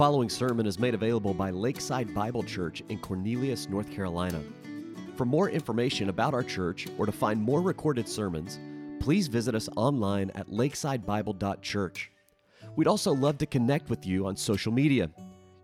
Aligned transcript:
following 0.00 0.30
sermon 0.30 0.64
is 0.64 0.78
made 0.78 0.94
available 0.94 1.34
by 1.34 1.50
Lakeside 1.50 2.14
Bible 2.14 2.42
Church 2.42 2.82
in 2.88 2.98
Cornelius, 3.00 3.68
North 3.68 3.90
Carolina. 3.90 4.42
For 5.14 5.26
more 5.26 5.50
information 5.50 6.08
about 6.08 6.32
our 6.32 6.42
church 6.42 6.86
or 6.96 7.04
to 7.04 7.12
find 7.12 7.38
more 7.38 7.60
recorded 7.60 8.08
sermons, 8.08 8.58
please 8.98 9.28
visit 9.28 9.54
us 9.54 9.68
online 9.76 10.30
at 10.36 10.48
lakesidebible.church. 10.48 12.12
We'd 12.76 12.86
also 12.86 13.12
love 13.12 13.36
to 13.36 13.46
connect 13.46 13.90
with 13.90 14.06
you 14.06 14.24
on 14.26 14.36
social 14.36 14.72
media. 14.72 15.10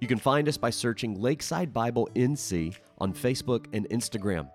You 0.02 0.06
can 0.06 0.18
find 0.18 0.50
us 0.50 0.58
by 0.58 0.68
searching 0.68 1.18
Lakeside 1.18 1.72
Bible 1.72 2.06
NC 2.14 2.76
on 2.98 3.14
Facebook 3.14 3.64
and 3.72 3.88
Instagram. 3.88 4.50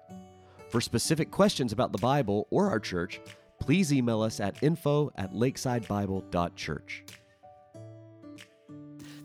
For 0.70 0.80
specific 0.80 1.32
questions 1.32 1.74
about 1.74 1.92
the 1.92 1.98
Bible 1.98 2.46
or 2.52 2.70
our 2.70 2.80
church, 2.80 3.20
please 3.60 3.92
email 3.92 4.22
us 4.22 4.40
at 4.40 4.62
info 4.62 5.12
at 5.16 5.34
lakesidebible.church. 5.34 7.04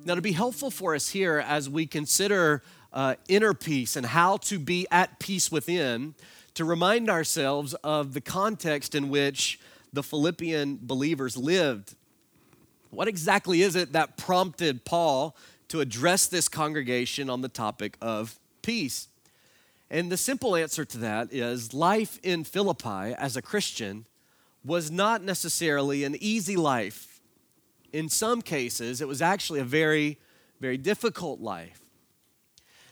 Now, 0.07 0.15
to 0.15 0.23
be 0.23 0.33
helpful 0.33 0.71
for 0.71 0.95
us 0.95 1.09
here 1.09 1.43
as 1.45 1.69
we 1.69 1.85
consider 1.85 2.63
uh, 2.93 3.17
inner 3.29 3.53
peace 3.55 3.97
and 3.97 4.07
how 4.07 4.37
to 4.37 4.61
be 4.61 4.87
at 4.89 5.19
peace 5.19 5.51
within, 5.51 6.15
to 6.55 6.65
remind 6.65 7.11
ourselves 7.11 7.75
of 7.83 8.15
the 8.15 8.21
context 8.21 8.95
in 8.95 9.09
which 9.09 9.59
the 9.93 10.05
Philippian 10.05 10.79
believers 10.81 11.37
lived. 11.37 11.97
What 12.91 13.09
exactly 13.09 13.63
is 13.63 13.75
it 13.75 13.95
that 13.95 14.17
prompted 14.17 14.85
Paul 14.85 15.37
to 15.69 15.81
address 15.81 16.29
this 16.29 16.49
congregation 16.49 17.29
on 17.29 17.41
the 17.41 17.49
topic 17.49 17.99
of 18.01 18.39
peace? 18.63 19.09
And 19.91 20.13
the 20.13 20.17
simple 20.17 20.55
answer 20.55 20.85
to 20.85 20.99
that 20.99 21.33
is 21.33 21.75
life 21.75 22.21
in 22.23 22.45
Philippi 22.45 23.13
as 23.19 23.37
a 23.37 23.43
Christian 23.43 24.07
was 24.65 24.89
not 24.89 25.25
necessarily 25.25 26.05
an 26.05 26.15
easy 26.21 26.57
life 26.57 27.16
in 27.97 28.11
some 28.11 28.43
cases, 28.43 29.01
it 29.01 29.09
was 29.09 29.23
actually 29.23 29.59
a 29.59 29.65
very, 29.65 30.19
very 30.61 30.77
difficult 30.77 31.41
life. 31.41 31.81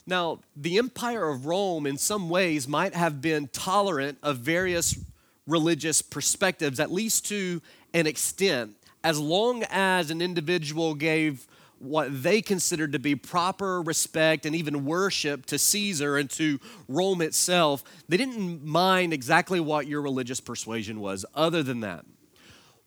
Now, 0.07 0.41
the 0.57 0.79
Empire 0.79 1.29
of 1.29 1.45
Rome, 1.45 1.87
in 1.87 1.99
some 1.99 2.31
ways, 2.31 2.67
might 2.67 2.95
have 2.95 3.21
been 3.21 3.49
tolerant 3.49 4.17
of 4.23 4.39
various 4.39 4.99
religious 5.47 6.01
perspectives, 6.01 6.81
at 6.81 6.91
least 6.91 7.27
to 7.29 7.61
an 7.93 8.07
extent, 8.07 8.77
as 9.03 9.19
long 9.19 9.63
as 9.71 10.11
an 10.11 10.23
individual 10.23 10.95
gave 10.95 11.47
what 11.79 12.23
they 12.23 12.41
considered 12.41 12.93
to 12.93 12.99
be 12.99 13.15
proper 13.15 13.83
respect 13.83 14.47
and 14.47 14.57
even 14.57 14.87
worship 14.87 15.45
to 15.47 15.59
Caesar 15.59 16.17
and 16.17 16.31
to 16.31 16.59
Rome 16.89 17.21
itself. 17.21 17.85
They 18.09 18.17
didn't 18.17 18.65
mind 18.65 19.13
exactly 19.13 19.61
what 19.61 19.87
your 19.87 20.01
religious 20.01 20.41
persuasion 20.41 20.99
was, 20.99 21.27
other 21.35 21.63
than 21.63 21.81
that. 21.81 22.07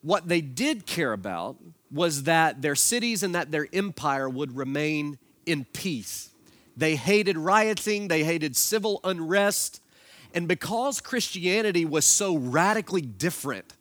What 0.02 0.28
they 0.28 0.42
did 0.42 0.86
care 0.86 1.14
about 1.14 1.58
was 1.92 2.24
that 2.24 2.62
their 2.62 2.76
cities 2.76 3.24
and 3.24 3.34
that 3.36 3.52
their 3.52 3.68
empire 3.74 4.30
would 4.30 4.56
remain 4.56 5.18
in 5.46 5.66
peace. 5.66 6.30
They 6.76 6.96
hated 6.96 7.38
rioting, 7.38 8.08
they 8.08 8.24
hated 8.24 8.56
civil 8.56 9.00
unrest, 9.04 9.82
and 10.34 10.48
because 10.48 11.02
Christianity 11.02 11.86
was 11.86 12.06
so 12.06 12.36
radically 12.38 13.02
different 13.02 13.74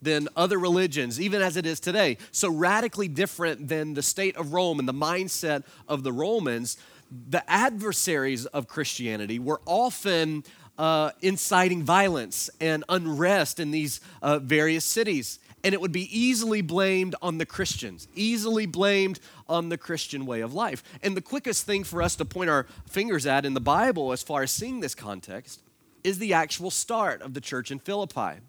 than 0.00 0.28
other 0.36 0.58
religions, 0.58 1.20
even 1.20 1.40
as 1.42 1.56
it 1.56 1.66
is 1.66 1.80
today, 1.80 2.18
so 2.30 2.50
radically 2.50 3.08
different 3.08 3.68
than 3.68 3.94
the 3.94 4.02
state 4.02 4.36
of 4.36 4.52
Rome 4.52 4.78
and 4.78 4.86
the 4.86 4.94
mindset 4.94 5.64
of 5.88 6.02
the 6.02 6.12
Romans, 6.12 6.76
the 7.10 7.48
adversaries 7.50 8.46
of 8.46 8.68
Christianity 8.68 9.38
were 9.38 9.60
often 9.66 10.44
uh, 10.78 11.10
inciting 11.22 11.82
violence 11.82 12.50
and 12.60 12.84
unrest 12.88 13.58
in 13.58 13.70
these 13.70 14.00
uh, 14.20 14.38
various 14.38 14.84
cities 14.84 15.38
and 15.64 15.72
it 15.72 15.80
would 15.80 15.92
be 15.92 16.16
easily 16.16 16.60
blamed 16.60 17.14
on 17.22 17.38
the 17.38 17.46
Christians, 17.46 18.06
easily 18.14 18.66
blamed 18.66 19.18
on 19.48 19.70
the 19.70 19.78
Christian 19.78 20.26
way 20.26 20.42
of 20.42 20.52
life. 20.52 20.84
And 21.02 21.16
the 21.16 21.22
quickest 21.22 21.64
thing 21.64 21.84
for 21.84 22.02
us 22.02 22.14
to 22.16 22.26
point 22.26 22.50
our 22.50 22.66
fingers 22.86 23.24
at 23.24 23.46
in 23.46 23.54
the 23.54 23.60
Bible, 23.60 24.12
as 24.12 24.22
far 24.22 24.42
as 24.42 24.52
seeing 24.52 24.80
this 24.80 24.94
context, 24.94 25.62
is 26.04 26.18
the 26.18 26.34
actual 26.34 26.70
start 26.70 27.22
of 27.22 27.32
the 27.32 27.40
church 27.40 27.70
in 27.70 27.78
Philippi. 27.78 28.40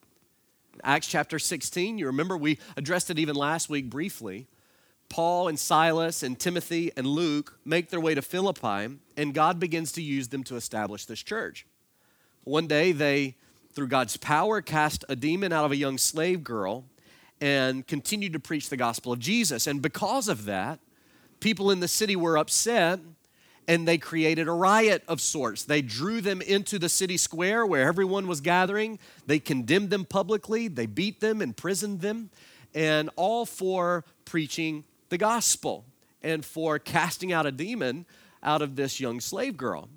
Acts 0.83 1.07
chapter 1.07 1.39
16, 1.39 1.97
you 1.97 2.05
remember 2.05 2.35
we 2.35 2.59
addressed 2.75 3.09
it 3.09 3.17
even 3.17 3.35
last 3.35 3.69
week 3.69 3.89
briefly. 3.89 4.47
Paul 5.07 5.47
and 5.47 5.57
Silas 5.57 6.21
and 6.21 6.37
Timothy 6.37 6.91
and 6.97 7.07
Luke 7.07 7.57
make 7.63 7.91
their 7.91 8.01
way 8.01 8.13
to 8.13 8.21
Philippi, 8.21 8.97
and 9.15 9.33
God 9.33 9.57
begins 9.57 9.93
to 9.93 10.01
use 10.01 10.27
them 10.27 10.43
to 10.43 10.57
establish 10.57 11.05
this 11.05 11.23
church. 11.23 11.65
One 12.43 12.67
day, 12.67 12.91
they, 12.91 13.35
through 13.71 13.87
God's 13.87 14.17
power, 14.17 14.61
cast 14.61 15.05
a 15.07 15.15
demon 15.15 15.53
out 15.53 15.63
of 15.63 15.71
a 15.71 15.77
young 15.77 15.97
slave 15.97 16.43
girl 16.43 16.83
and 17.41 17.85
continued 17.85 18.33
to 18.33 18.39
preach 18.39 18.69
the 18.69 18.77
gospel 18.77 19.11
of 19.11 19.19
Jesus. 19.19 19.67
And 19.67 19.81
because 19.81 20.27
of 20.27 20.45
that, 20.45 20.79
people 21.39 21.71
in 21.71 21.79
the 21.79 21.87
city 21.87 22.15
were 22.15 22.37
upset 22.37 22.99
and 23.67 23.87
they 23.87 23.97
created 23.97 24.47
a 24.47 24.51
riot 24.51 25.03
of 25.07 25.19
sorts. 25.19 25.63
They 25.63 25.81
drew 25.81 26.21
them 26.21 26.41
into 26.41 26.77
the 26.77 26.89
city 26.89 27.17
square 27.17 27.65
where 27.65 27.87
everyone 27.87 28.27
was 28.27 28.41
gathering. 28.41 28.99
They 29.25 29.39
condemned 29.39 29.89
them 29.89 30.05
publicly, 30.05 30.67
they 30.67 30.85
beat 30.85 31.19
them, 31.19 31.41
imprisoned 31.41 32.01
them, 32.01 32.29
and 32.73 33.09
all 33.15 33.45
for 33.45 34.05
preaching 34.23 34.83
the 35.09 35.17
gospel 35.17 35.85
and 36.21 36.43
for 36.43 36.79
casting 36.79 37.31
out 37.31 37.45
a 37.45 37.51
demon 37.51 38.05
out 38.43 38.61
of 38.61 38.75
this 38.75 38.99
young 38.99 39.19
slave 39.19 39.57
girl. 39.57 39.89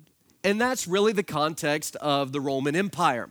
And 0.43 0.59
that's 0.59 0.87
really 0.87 1.11
the 1.11 1.23
context 1.23 1.95
of 1.97 2.31
the 2.31 2.39
Roman 2.39 2.75
Empire. 2.75 3.29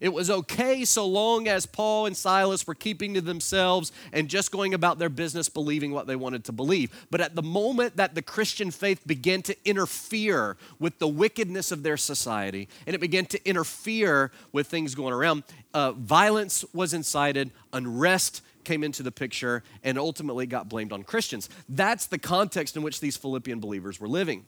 It 0.00 0.12
was 0.12 0.30
okay 0.30 0.84
so 0.84 1.06
long 1.06 1.48
as 1.48 1.66
Paul 1.66 2.06
and 2.06 2.16
Silas 2.16 2.66
were 2.66 2.74
keeping 2.74 3.14
to 3.14 3.20
themselves 3.20 3.92
and 4.12 4.28
just 4.28 4.52
going 4.52 4.74
about 4.74 4.98
their 4.98 5.08
business 5.08 5.48
believing 5.48 5.92
what 5.92 6.06
they 6.06 6.16
wanted 6.16 6.44
to 6.44 6.52
believe. 6.52 7.06
But 7.10 7.20
at 7.20 7.34
the 7.34 7.42
moment 7.42 7.96
that 7.96 8.14
the 8.14 8.22
Christian 8.22 8.70
faith 8.70 9.06
began 9.06 9.42
to 9.42 9.56
interfere 9.64 10.56
with 10.78 10.98
the 10.98 11.08
wickedness 11.08 11.72
of 11.72 11.82
their 11.82 11.96
society 11.96 12.68
and 12.86 12.94
it 12.94 13.00
began 13.00 13.26
to 13.26 13.48
interfere 13.48 14.30
with 14.52 14.66
things 14.66 14.94
going 14.94 15.14
around, 15.14 15.44
uh, 15.74 15.92
violence 15.92 16.64
was 16.72 16.94
incited, 16.94 17.50
unrest 17.72 18.42
came 18.64 18.84
into 18.84 19.02
the 19.02 19.10
picture, 19.10 19.62
and 19.82 19.98
ultimately 19.98 20.44
got 20.44 20.68
blamed 20.68 20.92
on 20.92 21.02
Christians. 21.02 21.48
That's 21.70 22.06
the 22.06 22.18
context 22.18 22.76
in 22.76 22.82
which 22.82 23.00
these 23.00 23.16
Philippian 23.16 23.60
believers 23.60 23.98
were 23.98 24.08
living. 24.08 24.44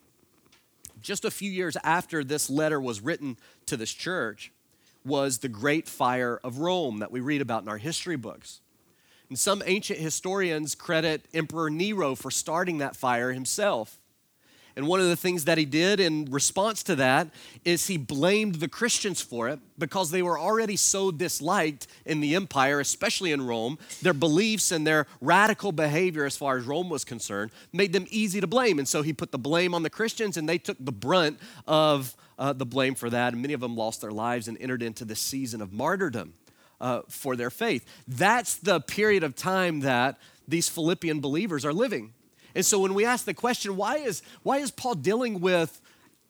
Just 1.01 1.25
a 1.25 1.31
few 1.31 1.51
years 1.51 1.77
after 1.83 2.23
this 2.23 2.51
letter 2.51 2.79
was 2.79 3.01
written 3.01 3.39
to 3.65 3.79
this 3.79 3.91
church, 3.93 4.53
was 5.05 5.39
the 5.39 5.49
Great 5.49 5.89
Fire 5.89 6.41
of 6.45 6.59
Rome 6.59 6.99
that 6.99 7.11
we 7.11 7.21
read 7.21 7.41
about 7.41 7.63
in 7.63 7.69
our 7.69 7.79
history 7.79 8.17
books. 8.17 8.61
And 9.29 9.39
some 9.39 9.63
ancient 9.65 9.99
historians 9.99 10.75
credit 10.75 11.27
Emperor 11.33 11.71
Nero 11.71 12.15
for 12.15 12.31
starting 12.31 12.79
that 12.79 12.97
fire 12.97 13.33
himself. 13.33 13.97
And 14.77 14.87
one 14.87 15.01
of 15.01 15.07
the 15.07 15.17
things 15.17 15.45
that 15.45 15.59
he 15.59 15.65
did 15.65 16.01
in 16.01 16.27
response 16.27 16.83
to 16.85 16.95
that 16.97 17.29
is 17.65 17.87
he 17.87 17.97
blamed 17.97 18.57
the 18.57 18.69
Christians 18.69 19.21
for 19.21 19.49
it 19.49 19.59
because 19.79 20.11
they 20.11 20.23
were 20.23 20.39
already 20.39 20.77
so 20.77 21.11
disliked 21.11 21.87
in 22.07 22.21
the 22.21 22.35
empire, 22.35 22.81
especially 22.81 23.33
in 23.33 23.47
Rome. 23.47 23.79
Their 24.01 24.15
beliefs 24.15 24.71
and 24.71 24.87
their 24.87 25.07
radical 25.21 25.73
behavior, 25.73 26.25
as 26.25 26.37
far 26.37 26.57
as 26.57 26.65
Rome 26.65 26.89
was 26.89 27.05
concerned, 27.05 27.51
made 27.73 27.93
them 27.93 28.07
easy 28.11 28.41
to 28.41 28.47
blame. 28.47 28.79
And 28.79 28.89
so 28.89 29.03
he 29.03 29.13
put 29.13 29.33
the 29.33 29.39
blame 29.39 29.75
on 29.75 29.83
the 29.83 29.91
Christians, 29.91 30.37
and 30.37 30.49
they 30.49 30.59
took 30.59 30.77
the 30.81 30.93
brunt 30.93 31.39
of 31.67 32.17
uh, 32.41 32.55
the 32.55 32.67
blame 32.67 32.97
for 32.97 33.11
that. 33.11 33.35
And 33.35 33.43
many 33.43 33.55
of 33.55 33.61
them 33.61 33.77
lost 33.77 34.01
their 34.01 34.11
lives 34.11 34.49
and 34.49 34.59
entered 34.61 34.83
into 34.83 35.05
this 35.05 35.21
season 35.21 35.61
of 35.61 35.73
martyrdom 35.73 36.35
uh, 36.81 37.03
for 37.09 37.37
their 37.37 37.51
faith. 37.51 37.87
That's 38.09 38.57
the 38.57 38.81
period 38.81 39.23
of 39.23 39.37
time 39.37 39.81
that 39.81 40.19
these 40.49 40.69
Philippian 40.69 41.21
believers 41.21 41.65
are 41.65 41.73
living. 41.73 42.15
And 42.55 42.67
so 42.67 42.81
when 42.81 42.95
we 42.95 43.05
ask 43.05 43.27
the 43.27 43.35
question, 43.35 43.77
why 43.77 43.99
is, 43.99 44.23
why 44.43 44.59
is 44.59 44.73
Paul 44.73 44.95
dealing 44.95 45.41
with 45.41 45.81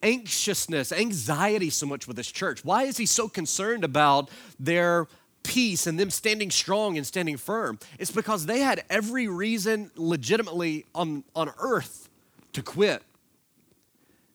anxiousness, 0.03 0.93
anxiety 0.93 1.71
so 1.71 1.87
much 1.87 2.07
with 2.07 2.17
this 2.17 2.31
church? 2.31 2.65
Why 2.65 2.83
is 2.83 2.97
he 2.97 3.07
so 3.07 3.29
concerned 3.29 3.85
about 3.85 4.31
their 4.59 5.07
peace 5.43 5.87
and 5.87 5.99
them 5.99 6.11
standing 6.11 6.51
strong 6.51 6.99
and 6.99 7.07
standing 7.07 7.37
firm? 7.37 7.79
It's 7.99 8.11
because 8.11 8.47
they 8.47 8.59
had 8.59 8.85
every 8.91 9.29
reason 9.29 9.91
legitimately 9.95 10.87
on, 10.95 11.25
on 11.35 11.53
earth 11.59 12.09
to 12.53 12.63
quit. 12.63 13.03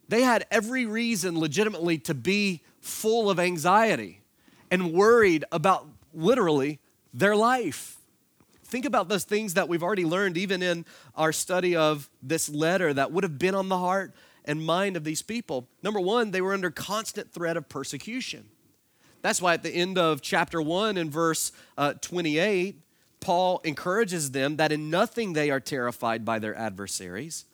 They 0.08 0.22
had 0.22 0.46
every 0.52 0.86
reason 0.86 1.40
legitimately 1.40 2.00
to 2.00 2.14
be 2.14 2.62
full 2.80 3.30
of 3.30 3.40
anxiety 3.40 4.22
and 4.70 4.94
worried 4.94 5.46
about 5.52 5.88
literally 6.14 6.80
their 7.14 7.36
life. 7.36 7.98
Think 8.64 8.86
about 8.86 9.10
those 9.10 9.24
things 9.24 9.54
that 9.54 9.70
we've 9.70 9.84
already 9.84 10.06
learned, 10.06 10.38
even 10.38 10.62
in 10.62 10.86
our 11.16 11.32
study 11.32 11.76
of 11.76 12.10
this 12.22 12.50
letter, 12.50 12.94
that 12.94 13.12
would 13.12 13.24
have 13.24 13.40
been 13.40 13.56
on 13.56 13.70
the 13.70 13.78
heart 13.78 14.14
and 14.44 14.64
mind 14.64 14.98
of 14.98 15.04
these 15.04 15.22
people. 15.22 15.68
Number 15.82 16.00
one, 16.00 16.32
they 16.32 16.42
were 16.42 16.54
under 16.54 16.72
constant 16.72 17.32
threat 17.32 17.58
of 17.58 17.70
persecution. 17.70 18.46
That's 19.22 19.42
why 19.42 19.56
at 19.56 19.64
the 19.64 19.72
end 19.72 19.98
of 19.98 20.22
chapter 20.22 20.62
1 20.62 20.98
in 20.98 21.10
verse 21.10 21.52
uh, 21.78 21.94
28, 21.94 22.80
Paul 23.20 23.60
encourages 23.64 24.32
them 24.32 24.58
that 24.58 24.72
in 24.72 24.92
nothing 24.92 25.34
they 25.34 25.50
are 25.50 25.60
terrified 25.60 26.24
by 26.24 26.38
their 26.38 26.56
adversaries, 26.56 27.46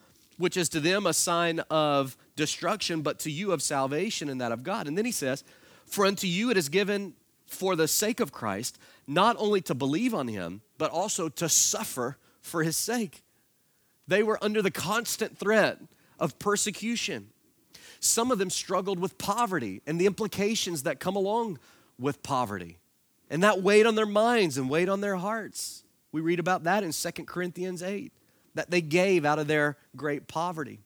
which 0.42 0.58
is 0.58 0.70
to 0.70 0.80
them 0.80 1.06
a 1.06 1.14
sign 1.14 1.60
of 1.70 2.18
destruction, 2.36 3.02
but 3.02 3.20
to 3.20 3.32
you 3.32 3.52
of 3.52 3.62
salvation 3.62 4.28
and 4.30 4.42
that 4.42 4.52
of 4.52 4.64
God. 4.64 4.88
And 4.88 4.98
then 4.98 5.06
he 5.06 5.12
says, 5.12 5.44
For 5.86 6.06
unto 6.06 6.28
you 6.28 6.50
it 6.50 6.58
is 6.58 6.68
given 6.68 7.14
for 7.46 7.76
the 7.76 7.88
sake 7.88 8.20
of 8.20 8.32
Christ, 8.32 8.80
not 9.08 9.36
only 9.38 9.62
to 9.62 9.76
believe 9.76 10.14
on 10.14 10.28
him, 10.28 10.62
but 10.78 10.90
also 10.90 11.30
to 11.30 11.48
suffer 11.48 12.18
for 12.42 12.64
his 12.64 12.76
sake. 12.76 13.24
They 14.08 14.24
were 14.24 14.44
under 14.44 14.62
the 14.62 14.72
constant 14.72 15.38
threat 15.38 15.80
of 16.20 16.40
persecution. 16.40 17.30
Some 18.00 18.32
of 18.32 18.40
them 18.40 18.50
struggled 18.50 19.00
with 19.00 19.18
poverty 19.18 19.82
and 19.86 20.02
the 20.02 20.08
implications 20.08 20.84
that 20.84 21.00
come 21.00 21.16
along 21.16 21.60
with 22.00 22.24
poverty. 22.24 22.80
And 23.30 23.44
that 23.44 23.62
weighed 23.62 23.86
on 23.86 23.96
their 23.96 24.08
minds 24.08 24.58
and 24.58 24.70
weighed 24.70 24.90
on 24.90 25.02
their 25.02 25.18
hearts. 25.18 25.84
We 26.12 26.20
read 26.20 26.40
about 26.40 26.64
that 26.64 26.84
in 26.84 26.92
2 26.92 27.12
Corinthians 27.26 27.84
8, 27.84 28.12
that 28.56 28.70
they 28.70 28.82
gave 28.82 29.26
out 29.26 29.40
of 29.40 29.48
their 29.48 29.78
great 29.96 30.28
poverty. 30.28 30.80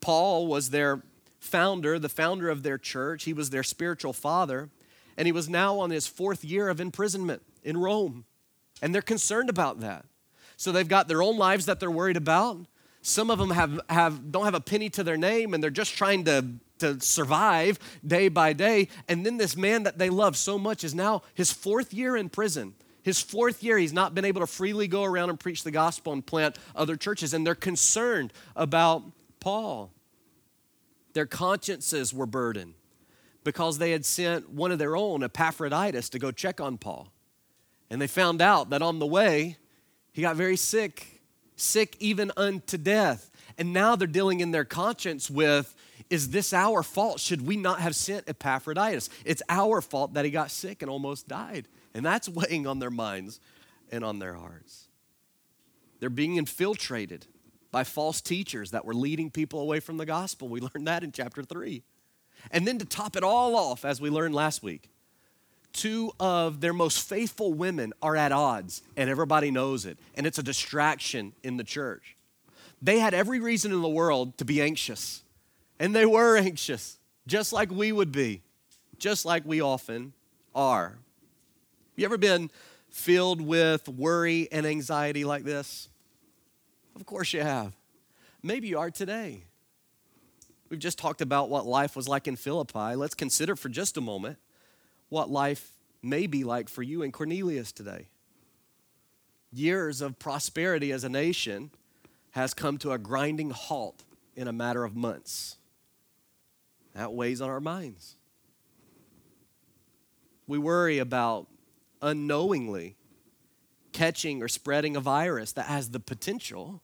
Paul 0.00 0.46
was 0.46 0.70
their 0.70 1.02
founder, 1.40 1.98
the 1.98 2.08
founder 2.08 2.48
of 2.48 2.62
their 2.62 2.78
church. 2.78 3.24
He 3.24 3.32
was 3.32 3.50
their 3.50 3.62
spiritual 3.62 4.12
father, 4.12 4.70
and 5.16 5.26
he 5.26 5.32
was 5.32 5.48
now 5.48 5.78
on 5.78 5.90
his 5.90 6.06
fourth 6.06 6.44
year 6.44 6.68
of 6.68 6.80
imprisonment 6.80 7.42
in 7.62 7.76
Rome. 7.76 8.24
And 8.80 8.94
they're 8.94 9.02
concerned 9.02 9.48
about 9.48 9.80
that. 9.80 10.04
So 10.56 10.72
they've 10.72 10.88
got 10.88 11.08
their 11.08 11.22
own 11.22 11.38
lives 11.38 11.66
that 11.66 11.80
they're 11.80 11.90
worried 11.90 12.16
about. 12.16 12.58
Some 13.02 13.30
of 13.30 13.38
them 13.38 13.50
have, 13.50 13.80
have, 13.88 14.30
don't 14.30 14.44
have 14.44 14.54
a 14.54 14.60
penny 14.60 14.88
to 14.90 15.02
their 15.02 15.16
name 15.16 15.54
and 15.54 15.62
they're 15.62 15.70
just 15.70 15.94
trying 15.96 16.24
to, 16.24 16.46
to 16.78 17.00
survive 17.00 17.78
day 18.06 18.28
by 18.28 18.52
day. 18.52 18.88
And 19.08 19.26
then 19.26 19.38
this 19.38 19.56
man 19.56 19.82
that 19.82 19.98
they 19.98 20.08
love 20.08 20.36
so 20.36 20.58
much 20.58 20.84
is 20.84 20.94
now 20.94 21.22
his 21.34 21.50
fourth 21.50 21.92
year 21.92 22.16
in 22.16 22.28
prison. 22.28 22.74
His 23.02 23.20
fourth 23.20 23.62
year, 23.62 23.78
he's 23.78 23.92
not 23.92 24.14
been 24.14 24.24
able 24.24 24.40
to 24.40 24.46
freely 24.46 24.88
go 24.88 25.04
around 25.04 25.30
and 25.30 25.38
preach 25.38 25.64
the 25.64 25.70
gospel 25.70 26.12
and 26.12 26.24
plant 26.24 26.58
other 26.74 26.96
churches. 26.96 27.34
And 27.34 27.46
they're 27.46 27.54
concerned 27.54 28.32
about 28.54 29.02
Paul. 29.40 29.90
Their 31.12 31.26
consciences 31.26 32.14
were 32.14 32.26
burdened 32.26 32.74
because 33.44 33.78
they 33.78 33.90
had 33.90 34.04
sent 34.04 34.50
one 34.50 34.70
of 34.70 34.78
their 34.78 34.96
own, 34.96 35.22
Epaphroditus, 35.22 36.08
to 36.10 36.18
go 36.18 36.30
check 36.30 36.60
on 36.60 36.78
Paul. 36.78 37.12
And 37.90 38.00
they 38.00 38.06
found 38.06 38.40
out 38.40 38.70
that 38.70 38.82
on 38.82 38.98
the 38.98 39.06
way, 39.06 39.56
he 40.12 40.22
got 40.22 40.36
very 40.36 40.56
sick 40.56 41.22
sick 41.62 41.96
even 42.00 42.32
unto 42.36 42.76
death. 42.76 43.30
And 43.58 43.72
now 43.72 43.96
they're 43.96 44.08
dealing 44.08 44.40
in 44.40 44.50
their 44.50 44.64
conscience 44.64 45.30
with 45.30 45.74
is 46.10 46.30
this 46.30 46.52
our 46.52 46.82
fault? 46.82 47.20
Should 47.20 47.46
we 47.46 47.56
not 47.56 47.80
have 47.80 47.96
sent 47.96 48.28
Epaphroditus? 48.28 49.08
It's 49.24 49.42
our 49.48 49.80
fault 49.80 50.12
that 50.14 50.26
he 50.26 50.30
got 50.30 50.50
sick 50.50 50.82
and 50.82 50.90
almost 50.90 51.26
died. 51.26 51.68
And 51.94 52.04
that's 52.04 52.28
weighing 52.28 52.66
on 52.66 52.78
their 52.78 52.90
minds 52.90 53.40
and 53.90 54.04
on 54.04 54.18
their 54.18 54.34
hearts. 54.34 54.88
They're 56.00 56.10
being 56.10 56.36
infiltrated 56.36 57.26
by 57.70 57.84
false 57.84 58.20
teachers 58.20 58.70
that 58.72 58.84
were 58.84 58.94
leading 58.94 59.30
people 59.30 59.60
away 59.60 59.80
from 59.80 59.96
the 59.96 60.06
gospel. 60.06 60.48
We 60.48 60.60
learned 60.74 60.86
that 60.86 61.02
in 61.02 61.12
chapter 61.12 61.42
3. 61.42 61.82
And 62.50 62.66
then 62.66 62.78
to 62.78 62.84
top 62.84 63.16
it 63.16 63.22
all 63.22 63.54
off, 63.54 63.84
as 63.84 64.00
we 64.00 64.10
learned 64.10 64.34
last 64.34 64.62
week, 64.62 64.90
two 65.72 66.12
of 66.20 66.60
their 66.60 66.72
most 66.72 67.08
faithful 67.08 67.54
women 67.54 67.92
are 68.02 68.16
at 68.16 68.32
odds, 68.32 68.82
and 68.96 69.08
everybody 69.08 69.50
knows 69.50 69.86
it, 69.86 69.98
and 70.14 70.26
it's 70.26 70.38
a 70.38 70.42
distraction 70.42 71.32
in 71.42 71.56
the 71.56 71.64
church. 71.64 72.16
They 72.80 72.98
had 72.98 73.14
every 73.14 73.40
reason 73.40 73.72
in 73.72 73.80
the 73.80 73.88
world 73.88 74.36
to 74.38 74.44
be 74.44 74.60
anxious, 74.60 75.22
and 75.78 75.94
they 75.94 76.06
were 76.06 76.36
anxious, 76.38 76.98
just 77.26 77.52
like 77.52 77.70
we 77.70 77.92
would 77.92 78.12
be, 78.12 78.42
just 78.98 79.24
like 79.24 79.44
we 79.46 79.60
often 79.60 80.12
are. 80.54 80.98
You 81.94 82.06
ever 82.06 82.18
been 82.18 82.50
filled 82.90 83.40
with 83.40 83.88
worry 83.88 84.48
and 84.50 84.66
anxiety 84.66 85.24
like 85.24 85.44
this? 85.44 85.88
Of 86.96 87.06
course 87.06 87.32
you 87.32 87.42
have. 87.42 87.72
Maybe 88.42 88.68
you 88.68 88.78
are 88.78 88.90
today. 88.90 89.44
We've 90.68 90.80
just 90.80 90.98
talked 90.98 91.20
about 91.20 91.50
what 91.50 91.66
life 91.66 91.94
was 91.94 92.08
like 92.08 92.26
in 92.26 92.36
Philippi. 92.36 92.96
Let's 92.96 93.14
consider 93.14 93.56
for 93.56 93.68
just 93.68 93.96
a 93.98 94.00
moment 94.00 94.38
what 95.10 95.30
life 95.30 95.72
may 96.02 96.26
be 96.26 96.44
like 96.44 96.68
for 96.68 96.82
you 96.82 97.02
in 97.02 97.12
Cornelius 97.12 97.72
today. 97.72 98.06
Years 99.52 100.00
of 100.00 100.18
prosperity 100.18 100.90
as 100.92 101.04
a 101.04 101.10
nation 101.10 101.70
has 102.30 102.54
come 102.54 102.78
to 102.78 102.92
a 102.92 102.98
grinding 102.98 103.50
halt 103.50 104.02
in 104.34 104.48
a 104.48 104.52
matter 104.52 104.84
of 104.84 104.96
months. 104.96 105.58
That 106.94 107.12
weighs 107.12 107.42
on 107.42 107.50
our 107.50 107.60
minds. 107.60 108.16
We 110.46 110.56
worry 110.56 110.98
about 110.98 111.48
unknowingly 112.02 112.96
catching 113.92 114.42
or 114.42 114.48
spreading 114.48 114.96
a 114.96 115.00
virus 115.00 115.52
that 115.52 115.66
has 115.66 115.90
the 115.90 116.00
potential 116.00 116.82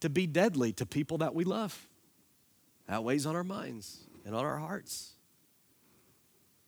to 0.00 0.10
be 0.10 0.26
deadly 0.26 0.72
to 0.72 0.84
people 0.84 1.18
that 1.18 1.34
we 1.34 1.44
love. 1.44 1.88
That 2.86 3.02
weighs 3.02 3.24
on 3.24 3.34
our 3.34 3.44
minds 3.44 4.00
and 4.26 4.34
on 4.34 4.44
our 4.44 4.58
hearts. 4.58 5.12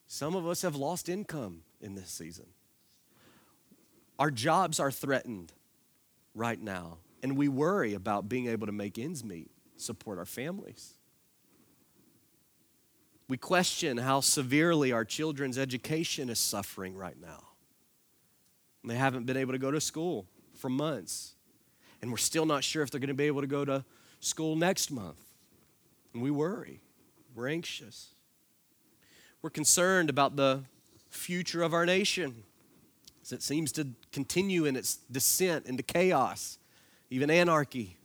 Some 0.07 0.35
of 0.35 0.47
us 0.47 0.63
have 0.63 0.77
lost 0.77 1.09
income 1.09 1.63
in 1.81 1.95
this 1.95 2.11
season. 2.11 2.47
Our 4.19 4.31
jobs 4.31 4.81
are 4.81 4.91
threatened 4.91 5.53
right 6.35 6.61
now, 6.61 6.99
and 7.23 7.37
we 7.37 7.49
worry 7.49 7.93
about 7.93 8.29
being 8.29 8.47
able 8.47 8.67
to 8.67 8.73
make 8.73 8.99
ends 8.99 9.23
meet, 9.23 9.51
support 9.77 10.19
our 10.19 10.25
families. 10.25 10.95
We 13.29 13.37
question 13.37 13.99
how 13.99 14.21
severely 14.21 14.93
our 14.93 15.05
children's 15.05 15.59
education 15.59 16.31
is 16.31 16.39
suffering 16.39 16.97
right 16.97 17.21
now. 17.21 17.43
They 18.87 18.95
haven't 18.95 19.27
been 19.27 19.37
able 19.37 19.53
to 19.53 19.59
go 19.59 19.71
to 19.71 19.81
school 19.81 20.27
for 20.55 20.71
months, 20.71 21.35
and 22.01 22.11
we're 22.11 22.17
still 22.19 22.47
not 22.47 22.63
sure 22.63 22.83
if 22.83 22.91
they're 22.91 23.01
going 23.01 23.09
to 23.09 23.15
be 23.15 23.25
able 23.25 23.41
to 23.41 23.47
go 23.47 23.65
to 23.65 23.85
school 24.21 24.55
next 24.55 24.91
month. 24.91 25.21
And 26.15 26.23
we 26.23 26.31
worry, 26.31 26.81
we're 27.35 27.49
anxious. 27.49 28.15
We're 29.43 29.51
concerned 29.51 30.09
about 30.09 30.37
the 30.37 30.63
future 31.11 31.63
of 31.63 31.75
our 31.75 31.85
nation 31.85 32.45
as 33.23 33.33
it 33.33 33.43
seems 33.43 33.73
to 33.73 33.89
continue 34.13 34.67
in 34.67 34.77
its 34.77 34.99
descent 35.11 35.67
into 35.67 35.83
chaos, 35.83 36.59
even 37.11 37.29
anarchy. 37.29 37.97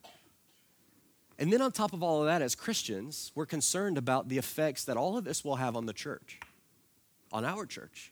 And 1.38 1.54
then, 1.54 1.62
on 1.62 1.72
top 1.72 1.94
of 1.94 2.04
all 2.04 2.22
of 2.22 2.26
that, 2.26 2.42
as 2.42 2.56
Christians, 2.56 3.32
we're 3.36 3.46
concerned 3.46 3.98
about 3.98 4.30
the 4.30 4.38
effects 4.38 4.84
that 4.86 4.98
all 4.98 5.18
of 5.18 5.24
this 5.24 5.44
will 5.44 5.56
have 5.56 5.76
on 5.76 5.86
the 5.86 5.94
church, 5.94 6.40
on 7.32 7.46
our 7.46 7.66
church. 7.66 8.12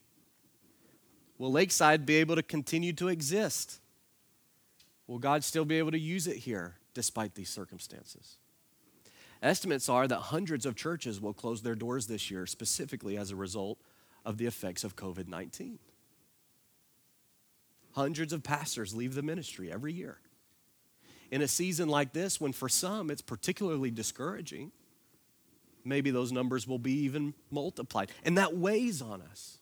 Will 1.39 1.51
Lakeside 1.51 2.05
be 2.05 2.17
able 2.17 2.35
to 2.35 2.43
continue 2.43 2.93
to 2.93 3.07
exist? 3.07 3.79
Will 5.07 5.19
God 5.19 5.43
still 5.43 5.65
be 5.65 5.79
able 5.79 5.91
to 5.91 5.99
use 5.99 6.27
it 6.27 6.35
here 6.35 6.75
despite 6.93 7.33
these 7.33 7.49
circumstances? 7.49 8.37
Estimates 9.41 9.87
are 9.87 10.05
that 10.07 10.17
hundreds 10.17 10.65
of 10.65 10.75
churches 10.75 11.21
will 11.21 11.33
close 11.33 11.61
their 11.61 11.75
doors 11.75 12.07
this 12.07 12.29
year, 12.29 12.45
specifically 12.45 13.17
as 13.17 13.31
a 13.31 13.37
result 13.37 13.79
of 14.25 14.37
the 14.37 14.45
effects 14.45 14.83
of 14.83 14.97
COVID 14.97 15.29
19. 15.29 15.79
Hundreds 17.93 18.33
of 18.33 18.43
pastors 18.43 18.93
leave 18.93 19.15
the 19.15 19.21
ministry 19.21 19.71
every 19.71 19.93
year. 19.93 20.19
In 21.31 21.41
a 21.41 21.47
season 21.47 21.87
like 21.87 22.11
this, 22.11 22.41
when 22.41 22.51
for 22.51 22.67
some 22.67 23.09
it's 23.09 23.21
particularly 23.21 23.91
discouraging, 23.91 24.73
maybe 25.85 26.11
those 26.11 26.33
numbers 26.33 26.67
will 26.67 26.79
be 26.79 26.93
even 27.03 27.33
multiplied. 27.49 28.11
And 28.25 28.37
that 28.37 28.57
weighs 28.57 29.01
on 29.01 29.21
us. 29.21 29.58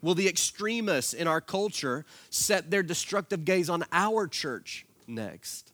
Will 0.00 0.14
the 0.14 0.28
extremists 0.28 1.12
in 1.12 1.26
our 1.26 1.40
culture 1.40 2.04
set 2.30 2.70
their 2.70 2.82
destructive 2.82 3.44
gaze 3.44 3.68
on 3.68 3.84
our 3.92 4.26
church 4.28 4.86
next? 5.06 5.72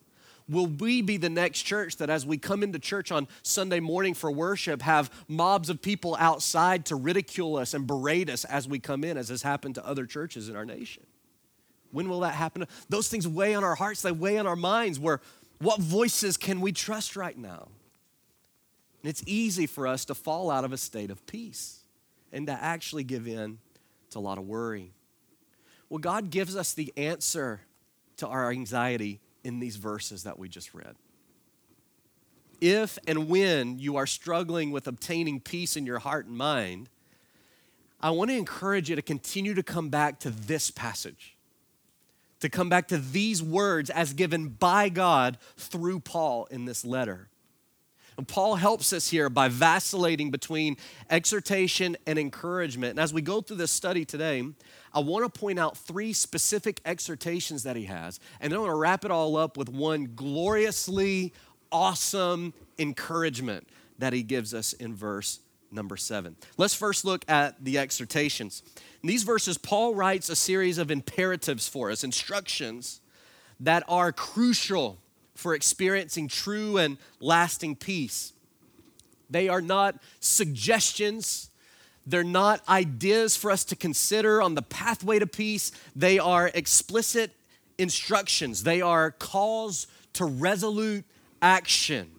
Will 0.48 0.66
we 0.66 1.00
be 1.00 1.16
the 1.16 1.30
next 1.30 1.62
church 1.62 1.96
that, 1.96 2.10
as 2.10 2.26
we 2.26 2.36
come 2.36 2.62
into 2.62 2.78
church 2.78 3.10
on 3.10 3.28
Sunday 3.42 3.80
morning 3.80 4.12
for 4.12 4.30
worship, 4.30 4.82
have 4.82 5.10
mobs 5.26 5.70
of 5.70 5.80
people 5.80 6.16
outside 6.18 6.84
to 6.86 6.96
ridicule 6.96 7.56
us 7.56 7.72
and 7.72 7.86
berate 7.86 8.28
us 8.28 8.44
as 8.44 8.68
we 8.68 8.78
come 8.78 9.04
in, 9.04 9.16
as 9.16 9.30
has 9.30 9.42
happened 9.42 9.74
to 9.76 9.86
other 9.86 10.04
churches 10.04 10.50
in 10.50 10.56
our 10.56 10.66
nation? 10.66 11.04
When 11.92 12.08
will 12.08 12.20
that 12.20 12.34
happen? 12.34 12.66
Those 12.90 13.08
things 13.08 13.26
weigh 13.26 13.54
on 13.54 13.64
our 13.64 13.74
hearts, 13.74 14.02
they 14.02 14.12
weigh 14.12 14.36
on 14.36 14.46
our 14.46 14.56
minds. 14.56 14.98
Where 14.98 15.20
what 15.60 15.80
voices 15.80 16.36
can 16.36 16.60
we 16.60 16.72
trust 16.72 17.16
right 17.16 17.38
now? 17.38 17.68
And 19.02 19.10
it's 19.10 19.22
easy 19.26 19.66
for 19.66 19.86
us 19.86 20.04
to 20.06 20.14
fall 20.14 20.50
out 20.50 20.64
of 20.64 20.72
a 20.72 20.76
state 20.76 21.10
of 21.10 21.24
peace 21.26 21.80
and 22.32 22.46
to 22.48 22.52
actually 22.52 23.04
give 23.04 23.26
in 23.26 23.58
to 24.14 24.18
a 24.18 24.20
lot 24.20 24.38
of 24.38 24.46
worry. 24.46 24.92
Well, 25.88 25.98
God 25.98 26.30
gives 26.30 26.56
us 26.56 26.72
the 26.72 26.92
answer 26.96 27.60
to 28.16 28.26
our 28.26 28.50
anxiety 28.50 29.20
in 29.44 29.60
these 29.60 29.76
verses 29.76 30.24
that 30.24 30.38
we 30.38 30.48
just 30.48 30.72
read. 30.72 30.96
If 32.60 32.98
and 33.06 33.28
when 33.28 33.78
you 33.78 33.96
are 33.96 34.06
struggling 34.06 34.70
with 34.70 34.86
obtaining 34.86 35.40
peace 35.40 35.76
in 35.76 35.84
your 35.84 35.98
heart 35.98 36.26
and 36.26 36.36
mind, 36.36 36.88
I 38.00 38.10
want 38.10 38.30
to 38.30 38.36
encourage 38.36 38.88
you 38.88 38.96
to 38.96 39.02
continue 39.02 39.54
to 39.54 39.62
come 39.62 39.88
back 39.88 40.20
to 40.20 40.30
this 40.30 40.70
passage, 40.70 41.36
to 42.40 42.48
come 42.48 42.68
back 42.68 42.88
to 42.88 42.98
these 42.98 43.42
words 43.42 43.90
as 43.90 44.14
given 44.14 44.48
by 44.48 44.88
God 44.88 45.38
through 45.56 46.00
Paul 46.00 46.46
in 46.50 46.64
this 46.64 46.84
letter. 46.84 47.28
And 48.16 48.28
Paul 48.28 48.56
helps 48.56 48.92
us 48.92 49.08
here 49.08 49.28
by 49.28 49.48
vacillating 49.48 50.30
between 50.30 50.76
exhortation 51.10 51.96
and 52.06 52.18
encouragement. 52.18 52.90
And 52.90 53.00
as 53.00 53.12
we 53.12 53.22
go 53.22 53.40
through 53.40 53.56
this 53.56 53.72
study 53.72 54.04
today, 54.04 54.44
I 54.92 55.00
want 55.00 55.24
to 55.24 55.40
point 55.40 55.58
out 55.58 55.76
three 55.76 56.12
specific 56.12 56.80
exhortations 56.84 57.64
that 57.64 57.76
he 57.76 57.84
has. 57.84 58.20
And 58.40 58.52
then 58.52 58.58
I 58.58 58.62
want 58.62 58.72
to 58.72 58.76
wrap 58.76 59.04
it 59.04 59.10
all 59.10 59.36
up 59.36 59.56
with 59.56 59.68
one 59.68 60.12
gloriously 60.14 61.32
awesome 61.72 62.54
encouragement 62.78 63.68
that 63.98 64.12
he 64.12 64.22
gives 64.22 64.54
us 64.54 64.72
in 64.74 64.94
verse 64.94 65.40
number 65.72 65.96
seven. 65.96 66.36
Let's 66.56 66.74
first 66.74 67.04
look 67.04 67.24
at 67.28 67.64
the 67.64 67.78
exhortations. 67.78 68.62
In 69.02 69.08
these 69.08 69.24
verses, 69.24 69.58
Paul 69.58 69.94
writes 69.94 70.28
a 70.28 70.36
series 70.36 70.78
of 70.78 70.90
imperatives 70.90 71.68
for 71.68 71.90
us, 71.90 72.04
instructions 72.04 73.00
that 73.60 73.82
are 73.88 74.12
crucial 74.12 74.98
for 75.34 75.54
experiencing 75.54 76.28
true 76.28 76.78
and 76.78 76.98
lasting 77.20 77.76
peace. 77.76 78.32
They 79.30 79.48
are 79.48 79.60
not 79.60 79.96
suggestions. 80.20 81.50
They're 82.06 82.22
not 82.22 82.66
ideas 82.68 83.36
for 83.36 83.50
us 83.50 83.64
to 83.66 83.76
consider 83.76 84.42
on 84.42 84.54
the 84.54 84.62
pathway 84.62 85.18
to 85.18 85.26
peace. 85.26 85.72
They 85.96 86.18
are 86.18 86.50
explicit 86.54 87.32
instructions. 87.78 88.62
They 88.62 88.80
are 88.80 89.10
calls 89.10 89.86
to 90.14 90.24
resolute 90.24 91.04
action. 91.42 92.10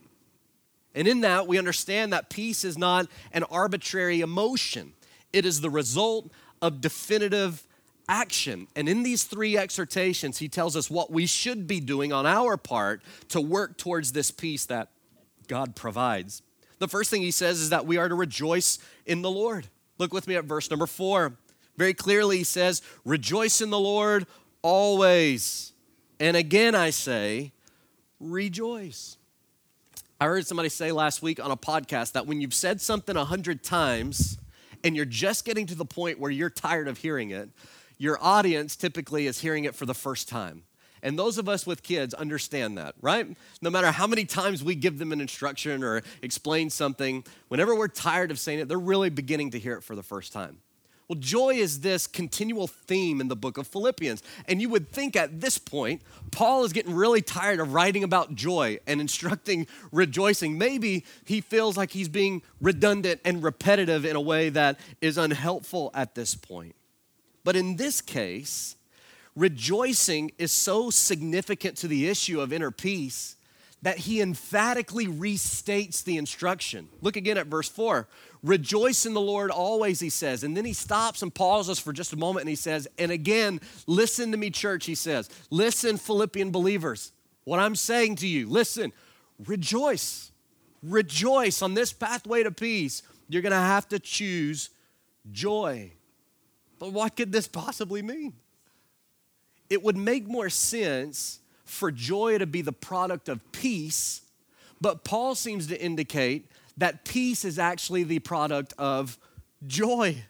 And 0.94 1.08
in 1.08 1.22
that, 1.22 1.48
we 1.48 1.58
understand 1.58 2.14
that 2.14 2.30
peace 2.30 2.64
is 2.64 2.78
not 2.78 3.08
an 3.32 3.44
arbitrary 3.44 4.22
emotion, 4.22 4.94
it 5.34 5.46
is 5.46 5.62
the 5.62 5.70
result 5.70 6.32
of 6.62 6.82
definitive 6.82 7.68
action. 8.08 8.68
And 8.76 8.88
in 8.88 9.04
these 9.04 9.24
three 9.24 9.58
exhortations, 9.58 10.38
he 10.38 10.48
tells 10.48 10.76
us 10.76 10.90
what 10.90 11.12
we 11.12 11.26
should 11.26 11.68
be 11.68 11.80
doing 11.80 12.14
on 12.14 12.26
our 12.26 12.58
part 12.58 13.02
to 13.30 13.42
work 13.42 13.78
towards 13.78 14.12
this 14.12 14.32
peace 14.32 14.66
that 14.66 14.90
God 15.48 15.76
provides. 15.76 16.42
The 16.80 16.88
first 16.88 17.10
thing 17.10 17.22
he 17.22 17.32
says 17.32 17.60
is 17.60 17.70
that 17.70 17.86
we 17.86 17.98
are 17.98 18.10
to 18.10 18.16
rejoice 18.16 18.80
in 19.06 19.22
the 19.22 19.32
Lord. 19.32 19.68
Look 19.98 20.14
with 20.14 20.28
me 20.28 20.36
at 20.36 20.46
verse 20.46 20.70
number 20.70 20.88
four. 20.88 21.34
Very 21.78 21.94
clearly, 21.94 22.38
he 22.40 22.44
says, 22.44 22.82
Rejoice 23.04 23.62
in 23.62 23.70
the 23.70 23.80
Lord 23.80 24.26
always. 24.62 25.74
And 26.20 26.36
again, 26.38 26.76
I 26.76 26.90
say, 26.90 27.52
Rejoice. 28.20 29.18
I 30.20 30.26
heard 30.26 30.48
somebody 30.48 30.70
say 30.70 30.92
last 30.92 31.22
week 31.22 31.44
on 31.44 31.52
a 31.52 31.58
podcast 31.58 32.14
that 32.14 32.26
when 32.26 32.40
you've 32.40 32.54
said 32.54 32.80
something 32.80 33.18
a 33.18 33.26
hundred 33.26 33.64
times 33.64 34.38
and 34.84 34.96
you're 34.96 35.04
just 35.04 35.44
getting 35.44 35.66
to 35.68 35.76
the 35.76 35.86
point 35.86 36.20
where 36.20 36.32
you're 36.32 36.50
tired 36.50 36.88
of 36.88 36.98
hearing 36.98 37.32
it, 37.32 37.50
your 37.98 38.18
audience 38.22 38.76
typically 38.76 39.28
is 39.28 39.40
hearing 39.40 39.66
it 39.66 39.76
for 39.76 39.86
the 39.86 39.94
first 39.94 40.28
time. 40.30 40.64
And 41.02 41.20
those 41.20 41.38
of 41.38 41.48
us 41.48 41.68
with 41.68 41.84
kids 41.84 42.16
understand 42.16 42.80
that, 42.80 42.96
right? 43.00 43.28
No 43.62 43.70
matter 43.70 43.92
how 43.92 44.08
many 44.08 44.26
times 44.26 44.64
we 44.64 44.74
give 44.74 44.98
them 44.98 45.12
an 45.12 45.22
instruction 45.22 45.84
or 45.84 46.02
explain 46.24 46.72
something, 46.72 47.24
whenever 47.48 47.76
we're 47.76 47.88
tired 47.88 48.32
of 48.32 48.40
saying 48.40 48.60
it, 48.60 48.68
they're 48.68 48.80
really 48.80 49.12
beginning 49.12 49.52
to 49.52 49.60
hear 49.60 49.76
it 49.78 49.84
for 49.84 49.96
the 49.96 50.02
first 50.02 50.34
time. 50.34 50.58
Well, 51.08 51.20
joy 51.20 51.56
is 51.56 51.82
this 51.82 52.08
continual 52.08 52.66
theme 52.66 53.22
in 53.22 53.28
the 53.28 53.36
book 53.36 53.60
of 53.60 53.68
Philippians. 53.68 54.24
And 54.48 54.60
you 54.60 54.70
would 54.70 54.90
think 54.90 55.16
at 55.16 55.40
this 55.40 55.60
point, 55.60 56.02
Paul 56.32 56.64
is 56.64 56.74
getting 56.74 56.96
really 56.96 57.22
tired 57.22 57.60
of 57.60 57.74
writing 57.74 58.04
about 58.04 58.34
joy 58.34 58.80
and 58.88 59.00
instructing 59.00 59.68
rejoicing. 59.92 60.58
Maybe 60.58 61.06
he 61.24 61.42
feels 61.42 61.78
like 61.78 61.92
he's 61.92 62.10
being 62.10 62.42
redundant 62.60 63.22
and 63.24 63.44
repetitive 63.44 64.06
in 64.06 64.16
a 64.16 64.22
way 64.22 64.50
that 64.50 64.80
is 65.00 65.20
unhelpful 65.20 65.92
at 65.94 66.16
this 66.16 66.34
point. 66.34 66.76
But 67.46 67.56
in 67.56 67.78
this 67.78 68.02
case, 68.02 68.76
rejoicing 69.36 70.32
is 70.38 70.52
so 70.52 70.90
significant 70.90 71.78
to 71.78 71.88
the 71.88 72.10
issue 72.10 72.42
of 72.42 72.52
inner 72.52 72.72
peace 72.72 73.38
that 73.84 74.00
he 74.00 74.20
emphatically 74.20 75.06
restates 75.06 76.04
the 76.04 76.18
instruction. 76.18 76.90
Look 77.02 77.18
again 77.18 77.38
at 77.38 77.46
verse 77.46 77.70
4. 77.70 78.08
Rejoice 78.42 79.06
in 79.06 79.14
the 79.14 79.22
Lord 79.22 79.52
always, 79.52 80.00
he 80.00 80.10
says. 80.10 80.44
And 80.44 80.58
then 80.58 80.66
he 80.66 80.74
stops 80.74 81.22
and 81.22 81.34
pauses 81.34 81.78
for 81.78 81.94
just 81.94 82.12
a 82.12 82.18
moment 82.18 82.42
and 82.42 82.50
he 82.50 82.56
says, 82.56 82.88
And 82.98 83.12
again, 83.12 83.62
listen 83.86 84.32
to 84.32 84.38
me, 84.38 84.50
church, 84.50 84.88
he 84.88 84.96
says. 84.96 85.30
Listen, 85.52 85.98
Philippian 85.98 86.50
believers. 86.50 87.12
What 87.44 87.60
I'm 87.60 87.76
saying 87.76 88.16
to 88.18 88.28
you, 88.28 88.50
listen, 88.50 88.92
rejoice. 89.46 90.32
Rejoice 90.82 91.62
on 91.62 91.76
this 91.76 91.94
pathway 91.94 92.42
to 92.42 92.50
peace. 92.50 93.04
You're 93.30 93.44
to 93.44 93.52
have 93.52 93.88
to 93.90 94.00
choose 94.00 94.72
joy. 95.32 95.92
But 96.80 96.92
what 96.92 97.16
could 97.16 97.32
this 97.32 97.48
possibly 97.48 98.02
mean? 98.02 98.34
It 99.70 99.84
would 99.84 99.98
make 99.98 100.28
more 100.28 100.50
sense 100.50 101.40
for 101.64 101.92
joy 101.92 102.38
to 102.38 102.46
be 102.46 102.62
the 102.62 102.72
product 102.72 103.28
of 103.30 103.52
peace, 103.52 104.22
but 104.80 105.04
Paul 105.04 105.36
seems 105.36 105.68
to 105.68 105.82
indicate 105.82 106.52
that 106.78 107.06
peace 107.06 107.46
is 107.46 107.58
actually 107.58 108.04
the 108.04 108.20
product 108.20 108.74
of 108.78 109.18
joy. 109.66 110.24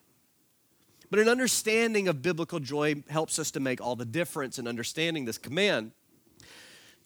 But 1.10 1.20
an 1.20 1.28
understanding 1.28 2.08
of 2.08 2.22
biblical 2.22 2.60
joy 2.60 3.04
helps 3.10 3.40
us 3.40 3.52
to 3.52 3.60
make 3.60 3.82
all 3.82 3.96
the 3.96 4.06
difference 4.06 4.60
in 4.60 4.68
understanding 4.68 5.25
this 5.25 5.38
command. 5.38 5.92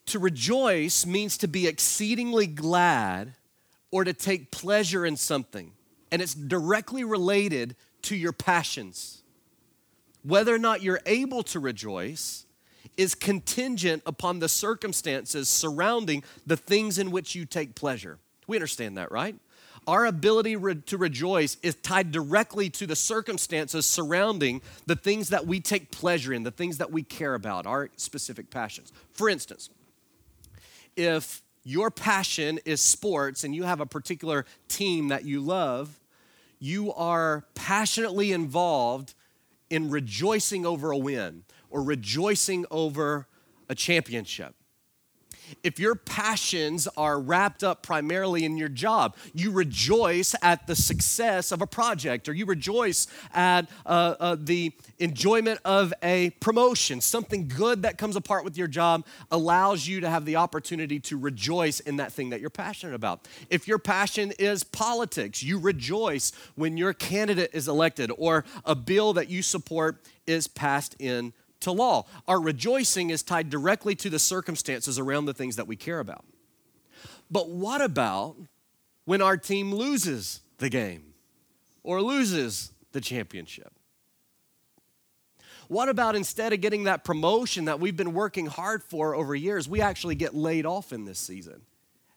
To 0.08 0.20
rejoice 0.20 1.06
means 1.06 1.38
to 1.38 1.48
be 1.48 1.68
exceedingly 1.68 2.48
glad 2.48 3.34
or 3.92 4.04
to 4.04 4.14
take 4.14 4.52
pleasure 4.52 5.06
in 5.06 5.18
something, 5.18 5.72
and 6.12 6.22
it's 6.22 6.34
directly 6.34 7.04
related 7.04 7.76
to 8.04 8.16
your 8.16 8.32
passions. 8.32 9.19
Whether 10.24 10.54
or 10.54 10.60
not 10.60 10.82
you're 10.82 11.02
able 11.06 11.44
to 11.44 11.60
rejoice 11.60 12.46
is 12.98 13.16
contingent 13.16 14.04
upon 14.06 14.40
the 14.40 14.50
circumstances 14.50 15.48
surrounding 15.48 16.24
the 16.46 16.58
things 16.58 16.98
in 16.98 17.12
which 17.12 17.36
you 17.36 17.46
take 17.46 17.76
pleasure. 17.76 18.20
We 18.48 18.58
understand 18.58 18.98
that, 18.98 19.12
right? 19.12 19.36
Our 19.88 20.06
ability 20.06 20.56
re- 20.56 20.76
to 20.76 20.98
rejoice 20.98 21.58
is 21.64 21.76
tied 21.76 22.12
directly 22.12 22.70
to 22.72 22.86
the 22.86 22.96
circumstances 22.96 23.86
surrounding 23.86 24.62
the 24.86 24.96
things 24.96 25.30
that 25.30 25.48
we 25.48 25.60
take 25.62 25.92
pleasure 25.92 26.34
in, 26.34 26.44
the 26.44 26.52
things 26.52 26.78
that 26.80 26.92
we 26.92 27.04
care 27.04 27.36
about, 27.36 27.66
our 27.66 27.90
specific 27.96 28.52
passions. 28.52 28.92
For 29.14 29.30
instance, 29.30 29.70
if 30.96 31.42
your 31.64 31.90
passion 31.92 32.60
is 32.66 32.82
sports 32.82 33.44
and 33.44 33.56
you 33.56 33.64
have 33.64 33.80
a 33.80 33.86
particular 33.86 34.46
team 34.68 35.08
that 35.08 35.26
you 35.26 35.40
love, 35.40 36.00
you 36.60 36.94
are 36.94 37.46
passionately 37.56 38.32
involved 38.32 39.14
in 39.70 39.90
rejoicing 39.90 40.66
over 40.66 40.92
a 40.92 40.98
win 40.98 41.44
or 41.70 41.84
rejoicing 41.84 42.66
over 42.72 43.28
a 43.68 43.76
championship. 43.76 44.56
If 45.64 45.80
your 45.80 45.96
passions 45.96 46.88
are 46.98 47.20
wrapped 47.20 47.64
up 47.64 47.84
primarily 47.84 48.46
in 48.46 48.58
your 48.58 48.70
job, 48.70 49.16
you 49.34 49.52
rejoice 49.52 50.36
at 50.42 50.68
the 50.68 50.76
success 50.76 51.52
of 51.52 51.62
a 51.62 51.68
project 51.68 52.30
or 52.30 52.34
you 52.34 52.46
rejoice 52.46 53.08
at 53.34 53.70
uh, 53.86 54.16
uh, 54.20 54.38
the 54.40 54.72
enjoyment 55.00 55.60
of 55.66 55.94
a 56.04 56.32
promotion. 56.42 57.02
Something 57.02 57.48
good 57.48 57.84
that 57.84 57.98
comes 57.98 58.16
apart 58.16 58.44
with 58.44 58.58
your 58.58 58.68
job 58.68 59.06
allows 59.32 59.88
you 59.88 60.02
to 60.02 60.10
have 60.10 60.26
the 60.26 60.36
opportunity 60.36 61.00
to 61.02 61.18
rejoice 61.18 61.80
in 61.80 61.98
that 61.98 62.12
thing 62.12 62.30
that 62.30 62.42
you're 62.42 62.50
passionate 62.50 62.96
about. 62.96 63.28
If 63.50 63.68
your 63.68 63.80
passion 63.80 64.34
is 64.40 64.64
politics, 64.64 65.42
you 65.44 65.60
rejoice 65.60 66.32
when 66.56 66.78
your 66.78 66.94
candidate 66.94 67.52
is 67.54 67.68
elected 67.68 68.12
or 68.18 68.46
a 68.66 68.76
bill 68.76 69.14
that 69.14 69.30
you 69.30 69.42
support 69.42 70.04
is 70.28 70.48
passed 70.48 70.96
in 71.00 71.34
to 71.62 71.72
law. 71.72 72.06
Our 72.28 72.40
rejoicing 72.40 73.10
is 73.10 73.24
tied 73.24 73.50
directly 73.50 73.96
to 73.96 74.10
the 74.10 74.20
circumstances 74.20 74.98
around 74.98 75.26
the 75.26 75.34
things 75.34 75.56
that 75.58 75.68
we 75.68 75.76
care 75.76 76.00
about. 76.00 76.26
But 77.32 77.50
what 77.50 77.82
about 77.82 78.36
when 79.06 79.22
our 79.22 79.38
team 79.38 79.74
loses 79.74 80.42
the 80.58 80.70
game 80.70 81.14
or 81.84 82.02
loses 82.02 82.72
the 82.92 83.02
championship? 83.02 83.72
What 85.68 85.88
about 85.88 86.16
instead 86.16 86.52
of 86.52 86.62
getting 86.62 86.86
that 86.86 87.04
promotion 87.04 87.66
that 87.66 87.80
we've 87.80 87.96
been 87.96 88.14
working 88.14 88.48
hard 88.48 88.84
for 88.84 89.14
over 89.14 89.36
years, 89.36 89.70
we 89.70 89.82
actually 89.82 90.16
get 90.16 90.34
laid 90.34 90.66
off 90.66 90.92
in 90.92 91.06
this 91.06 91.20
season 91.20 91.62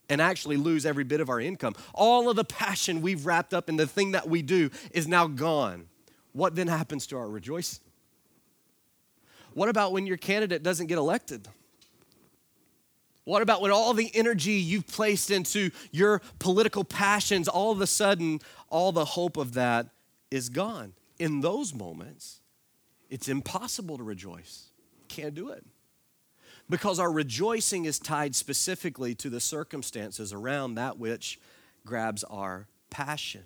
and 0.09 0.23
actually 0.23 0.57
lose 0.57 0.87
every 0.87 1.05
bit 1.05 1.21
of 1.21 1.29
our 1.29 1.39
income? 1.39 1.75
All 1.93 2.31
of 2.31 2.37
the 2.37 2.45
passion 2.45 3.03
we've 3.03 3.27
wrapped 3.27 3.53
up 3.53 3.69
in 3.69 3.77
the 3.77 3.87
thing 3.87 4.13
that 4.13 4.27
we 4.27 4.41
do 4.41 4.71
is 4.93 5.07
now 5.07 5.27
gone. 5.27 5.89
What 6.33 6.55
then 6.55 6.67
happens 6.67 7.07
to 7.09 7.19
our 7.19 7.29
rejoicing? 7.29 7.85
What 9.55 9.69
about 9.69 9.93
when 9.93 10.07
your 10.07 10.17
candidate 10.17 10.63
doesn't 10.63 10.87
get 10.87 10.99
elected? 10.99 11.49
What 13.25 13.43
about 13.43 13.63
when 13.63 13.71
all 13.71 13.95
the 13.95 14.11
energy 14.15 14.53
you've 14.53 14.89
placed 14.89 15.31
into 15.31 15.71
your 15.93 16.21
political 16.39 16.83
passions, 16.83 17.47
all 17.47 17.71
of 17.71 17.81
a 17.81 17.87
sudden, 17.87 18.41
all 18.69 18.91
the 18.91 19.05
hope 19.05 19.37
of 19.37 19.55
that 19.55 19.87
is 20.31 20.49
gone? 20.49 20.95
In 21.19 21.41
those 21.41 21.73
moments, 21.73 22.41
it's 23.11 23.29
impossible 23.29 23.97
to 23.99 24.03
rejoice. 24.03 24.71
Can't 25.09 25.35
do 25.35 25.51
it. 25.51 25.65
Because 26.69 26.99
our 26.99 27.13
rejoicing 27.13 27.85
is 27.85 27.99
tied 27.99 28.35
specifically 28.35 29.15
to 29.17 29.31
the 29.31 29.41
circumstances 29.41 30.33
around 30.33 30.75
that 30.75 30.99
which 30.99 31.39
grabs 31.85 32.25
our 32.25 32.67
passion. 32.91 33.43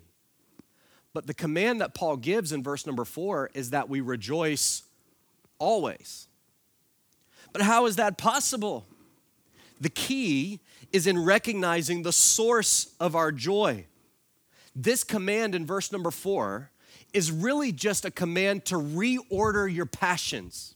But 1.13 1.27
the 1.27 1.33
command 1.33 1.81
that 1.81 1.93
Paul 1.93 2.17
gives 2.17 2.51
in 2.51 2.63
verse 2.63 2.85
number 2.85 3.05
four 3.05 3.49
is 3.53 3.71
that 3.71 3.89
we 3.89 4.01
rejoice 4.01 4.83
always. 5.59 6.27
But 7.53 7.61
how 7.61 7.85
is 7.85 7.95
that 7.95 8.17
possible? 8.17 8.85
The 9.79 9.89
key 9.89 10.59
is 10.91 11.07
in 11.07 11.23
recognizing 11.23 12.03
the 12.03 12.11
source 12.11 12.93
of 12.99 13.15
our 13.15 13.31
joy. 13.31 13.85
This 14.75 15.03
command 15.03 15.55
in 15.55 15.65
verse 15.65 15.91
number 15.91 16.11
four 16.11 16.71
is 17.13 17.31
really 17.31 17.71
just 17.71 18.05
a 18.05 18.11
command 18.11 18.65
to 18.65 18.75
reorder 18.75 19.73
your 19.73 19.85
passions. 19.85 20.75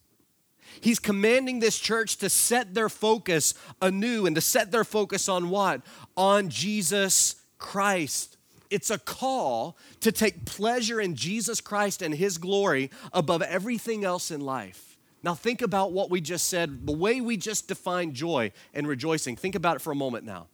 He's 0.79 0.99
commanding 0.99 1.59
this 1.59 1.77
church 1.77 2.17
to 2.17 2.29
set 2.29 2.73
their 2.73 2.89
focus 2.89 3.53
anew 3.81 4.25
and 4.25 4.35
to 4.35 4.41
set 4.41 4.71
their 4.71 4.83
focus 4.83 5.27
on 5.27 5.49
what? 5.49 5.81
On 6.15 6.49
Jesus 6.49 7.35
Christ. 7.57 8.37
It's 8.71 8.89
a 8.89 8.97
call 8.97 9.77
to 9.99 10.11
take 10.11 10.45
pleasure 10.45 10.99
in 10.99 11.13
Jesus 11.15 11.59
Christ 11.61 12.01
and 12.01 12.15
His 12.15 12.37
glory 12.37 12.89
above 13.13 13.41
everything 13.43 14.05
else 14.05 14.31
in 14.31 14.41
life. 14.41 14.97
Now, 15.23 15.35
think 15.35 15.61
about 15.61 15.91
what 15.91 16.09
we 16.09 16.21
just 16.21 16.47
said, 16.47 16.87
the 16.87 16.93
way 16.93 17.21
we 17.21 17.37
just 17.37 17.67
defined 17.67 18.15
joy 18.15 18.51
and 18.73 18.87
rejoicing. 18.87 19.35
Think 19.35 19.53
about 19.53 19.75
it 19.75 19.81
for 19.81 19.91
a 19.91 19.95
moment 19.95 20.25
now. 20.25 20.47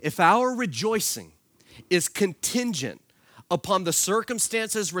If 0.00 0.18
our 0.18 0.54
rejoicing 0.54 1.32
is 1.88 2.08
contingent 2.08 3.00
upon 3.50 3.84
the 3.84 3.92
circumstances 3.92 4.92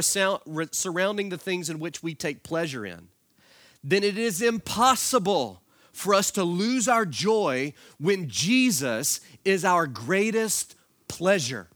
surrounding 0.70 1.30
the 1.30 1.38
things 1.38 1.68
in 1.68 1.80
which 1.80 2.02
we 2.02 2.14
take 2.14 2.42
pleasure 2.42 2.86
in, 2.86 3.08
then 3.82 4.04
it 4.04 4.18
is 4.18 4.42
impossible 4.42 5.62
for 5.92 6.14
us 6.14 6.30
to 6.32 6.44
lose 6.44 6.86
our 6.86 7.06
joy 7.06 7.72
when 7.98 8.28
Jesus 8.28 9.20
is 9.44 9.64
our 9.64 9.86
greatest 9.86 10.76
pleasure. 11.08 11.68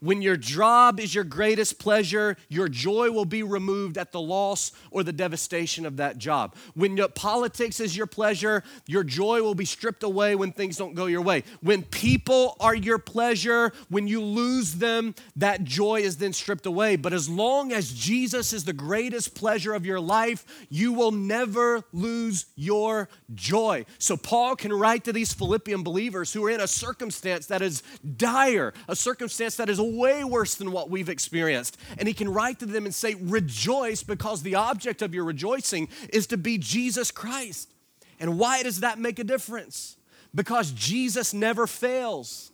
When 0.00 0.22
your 0.22 0.36
job 0.36 0.98
is 0.98 1.14
your 1.14 1.24
greatest 1.24 1.78
pleasure, 1.78 2.36
your 2.48 2.68
joy 2.68 3.10
will 3.10 3.26
be 3.26 3.42
removed 3.42 3.98
at 3.98 4.12
the 4.12 4.20
loss 4.20 4.72
or 4.90 5.02
the 5.02 5.12
devastation 5.12 5.84
of 5.84 5.98
that 5.98 6.16
job. 6.16 6.54
When 6.74 6.96
politics 7.14 7.80
is 7.80 7.96
your 7.96 8.06
pleasure, 8.06 8.62
your 8.86 9.04
joy 9.04 9.42
will 9.42 9.54
be 9.54 9.66
stripped 9.66 10.02
away 10.02 10.34
when 10.34 10.52
things 10.52 10.76
don't 10.78 10.94
go 10.94 11.06
your 11.06 11.20
way. 11.20 11.44
When 11.60 11.82
people 11.82 12.56
are 12.60 12.74
your 12.74 12.98
pleasure, 12.98 13.72
when 13.88 14.08
you 14.08 14.22
lose 14.22 14.76
them, 14.76 15.14
that 15.36 15.64
joy 15.64 16.00
is 16.00 16.16
then 16.16 16.32
stripped 16.32 16.66
away. 16.66 16.96
But 16.96 17.12
as 17.12 17.28
long 17.28 17.72
as 17.72 17.92
Jesus 17.92 18.52
is 18.52 18.64
the 18.64 18.72
greatest 18.72 19.34
pleasure 19.34 19.74
of 19.74 19.84
your 19.84 20.00
life, 20.00 20.46
you 20.70 20.92
will 20.92 21.12
never 21.12 21.84
lose 21.92 22.46
your 22.56 23.08
joy. 23.34 23.84
So 23.98 24.16
Paul 24.16 24.56
can 24.56 24.72
write 24.72 25.04
to 25.04 25.12
these 25.12 25.32
Philippian 25.32 25.82
believers 25.82 26.32
who 26.32 26.44
are 26.46 26.50
in 26.50 26.60
a 26.60 26.66
circumstance 26.66 27.46
that 27.46 27.60
is 27.60 27.82
dire, 28.16 28.72
a 28.88 28.96
circumstance 28.96 29.56
that 29.56 29.68
is 29.68 29.78
way 29.96 30.24
worse 30.24 30.54
than 30.54 30.72
what 30.72 30.90
we've 30.90 31.08
experienced. 31.08 31.76
And 31.98 32.06
he 32.08 32.14
can 32.14 32.28
write 32.28 32.58
to 32.60 32.66
them 32.66 32.84
and 32.84 32.94
say, 32.94 33.14
Rejoice, 33.14 34.02
because 34.02 34.42
the 34.42 34.54
object 34.54 35.02
of 35.02 35.14
your 35.14 35.24
rejoicing 35.24 35.88
is 36.10 36.26
to 36.28 36.36
be 36.36 36.58
Jesus 36.58 37.10
Christ. 37.10 37.72
And 38.18 38.38
why 38.38 38.62
does 38.62 38.80
that 38.80 38.98
make 38.98 39.18
a 39.18 39.24
difference? 39.24 39.96
Because 40.34 40.70
Jesus 40.72 41.34
never 41.34 41.66
fails. 41.66 42.50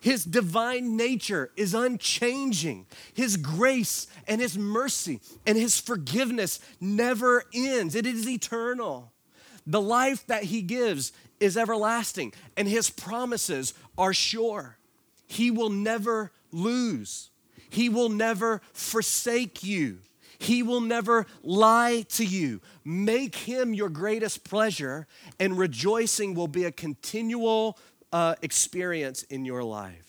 His 0.00 0.24
divine 0.24 0.96
nature 0.96 1.50
is 1.56 1.74
unchanging. 1.74 2.86
His 3.14 3.36
grace 3.36 4.06
and 4.26 4.40
His 4.40 4.56
mercy 4.56 5.20
and 5.46 5.58
His 5.58 5.78
forgiveness 5.80 6.60
never 6.80 7.44
ends, 7.52 7.94
it 7.94 8.06
is 8.06 8.28
eternal. 8.28 9.12
The 9.66 9.80
life 9.80 10.26
that 10.28 10.44
He 10.44 10.62
gives 10.62 11.12
is 11.40 11.56
everlasting, 11.56 12.32
and 12.56 12.68
His 12.68 12.90
promises 12.90 13.74
are 13.96 14.14
sure. 14.14 14.78
He 15.26 15.50
will 15.50 15.68
never 15.68 16.32
lose. 16.50 17.30
He 17.70 17.88
will 17.88 18.08
never 18.08 18.62
forsake 18.72 19.62
you. 19.62 19.98
He 20.38 20.62
will 20.62 20.80
never 20.80 21.26
lie 21.42 22.06
to 22.10 22.24
you. 22.24 22.60
Make 22.84 23.34
him 23.34 23.74
your 23.74 23.88
greatest 23.88 24.44
pleasure, 24.44 25.06
and 25.40 25.58
rejoicing 25.58 26.34
will 26.34 26.48
be 26.48 26.64
a 26.64 26.72
continual 26.72 27.76
uh, 28.12 28.36
experience 28.40 29.24
in 29.24 29.44
your 29.44 29.64
life. 29.64 30.07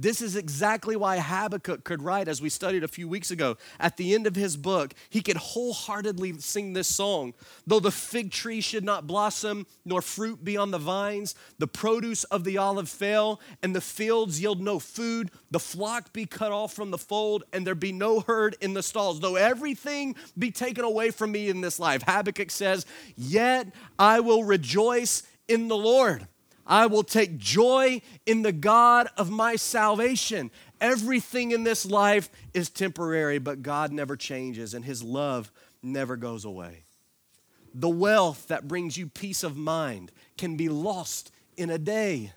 This 0.00 0.22
is 0.22 0.36
exactly 0.36 0.94
why 0.94 1.18
Habakkuk 1.18 1.82
could 1.82 2.02
write, 2.02 2.28
as 2.28 2.40
we 2.40 2.50
studied 2.50 2.84
a 2.84 2.88
few 2.88 3.08
weeks 3.08 3.32
ago. 3.32 3.56
At 3.80 3.96
the 3.96 4.14
end 4.14 4.28
of 4.28 4.36
his 4.36 4.56
book, 4.56 4.94
he 5.10 5.20
could 5.20 5.36
wholeheartedly 5.36 6.38
sing 6.38 6.72
this 6.72 6.86
song. 6.86 7.34
Though 7.66 7.80
the 7.80 7.90
fig 7.90 8.30
tree 8.30 8.60
should 8.60 8.84
not 8.84 9.08
blossom, 9.08 9.66
nor 9.84 10.00
fruit 10.00 10.44
be 10.44 10.56
on 10.56 10.70
the 10.70 10.78
vines, 10.78 11.34
the 11.58 11.66
produce 11.66 12.22
of 12.24 12.44
the 12.44 12.58
olive 12.58 12.88
fail, 12.88 13.40
and 13.60 13.74
the 13.74 13.80
fields 13.80 14.40
yield 14.40 14.60
no 14.60 14.78
food, 14.78 15.32
the 15.50 15.58
flock 15.58 16.12
be 16.12 16.26
cut 16.26 16.52
off 16.52 16.72
from 16.72 16.92
the 16.92 16.98
fold, 16.98 17.42
and 17.52 17.66
there 17.66 17.74
be 17.74 17.90
no 17.90 18.20
herd 18.20 18.54
in 18.60 18.74
the 18.74 18.84
stalls. 18.84 19.18
Though 19.18 19.34
everything 19.34 20.14
be 20.38 20.52
taken 20.52 20.84
away 20.84 21.10
from 21.10 21.32
me 21.32 21.48
in 21.48 21.60
this 21.60 21.80
life, 21.80 22.02
Habakkuk 22.06 22.52
says, 22.52 22.86
Yet 23.16 23.74
I 23.98 24.20
will 24.20 24.44
rejoice 24.44 25.24
in 25.48 25.66
the 25.66 25.76
Lord. 25.76 26.28
I 26.68 26.86
will 26.86 27.02
take 27.02 27.38
joy 27.38 28.02
in 28.26 28.42
the 28.42 28.52
God 28.52 29.08
of 29.16 29.30
my 29.30 29.56
salvation. 29.56 30.50
Everything 30.80 31.50
in 31.50 31.64
this 31.64 31.86
life 31.86 32.30
is 32.52 32.68
temporary, 32.68 33.38
but 33.38 33.62
God 33.62 33.90
never 33.90 34.16
changes 34.16 34.74
and 34.74 34.84
his 34.84 35.02
love 35.02 35.50
never 35.82 36.16
goes 36.16 36.44
away. 36.44 36.84
The 37.74 37.88
wealth 37.88 38.48
that 38.48 38.68
brings 38.68 38.98
you 38.98 39.08
peace 39.08 39.42
of 39.42 39.56
mind 39.56 40.12
can 40.36 40.56
be 40.56 40.68
lost 40.68 41.32
in 41.56 41.70
a 41.70 41.78
day. 41.78 42.32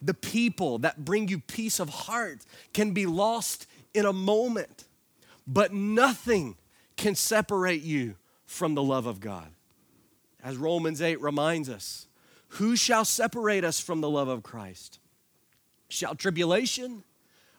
The 0.00 0.14
people 0.14 0.78
that 0.78 1.04
bring 1.04 1.28
you 1.28 1.38
peace 1.38 1.80
of 1.80 1.88
heart 1.88 2.44
can 2.72 2.92
be 2.92 3.04
lost 3.06 3.66
in 3.92 4.06
a 4.06 4.12
moment, 4.12 4.84
but 5.46 5.72
nothing 5.72 6.56
can 6.96 7.14
separate 7.14 7.82
you 7.82 8.14
from 8.46 8.74
the 8.74 8.82
love 8.82 9.06
of 9.06 9.20
God. 9.20 9.48
As 10.42 10.56
Romans 10.56 11.02
8 11.02 11.20
reminds 11.20 11.68
us, 11.68 12.05
who 12.56 12.76
shall 12.76 13.04
separate 13.04 13.64
us 13.64 13.80
from 13.80 14.00
the 14.00 14.10
love 14.10 14.28
of 14.28 14.42
Christ? 14.42 14.98
Shall 15.88 16.14
tribulation 16.14 17.04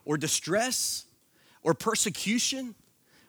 or 0.05 0.17
distress 0.17 1.05
or 1.63 1.73
persecution 1.73 2.75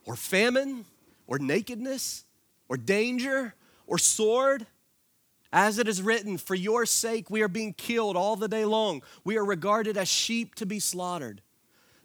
or 0.07 0.17
famine 0.17 0.85
or 1.27 1.39
nakedness 1.39 2.25
or 2.69 2.77
danger 2.77 3.55
or 3.87 3.99
sword? 3.99 4.67
As 5.53 5.79
it 5.79 5.89
is 5.89 6.03
written, 6.03 6.37
for 6.37 6.55
your 6.55 6.85
sake 6.85 7.31
we 7.31 7.43
are 7.43 7.49
being 7.49 7.73
killed 7.73 8.17
all 8.17 8.37
the 8.37 8.49
day 8.49 8.65
long. 8.65 9.03
We 9.25 9.39
are 9.39 9.45
regarded 9.45 9.97
as 9.97 10.09
sheep 10.09 10.55
to 10.57 10.67
be 10.67 10.79
slaughtered. 10.79 11.41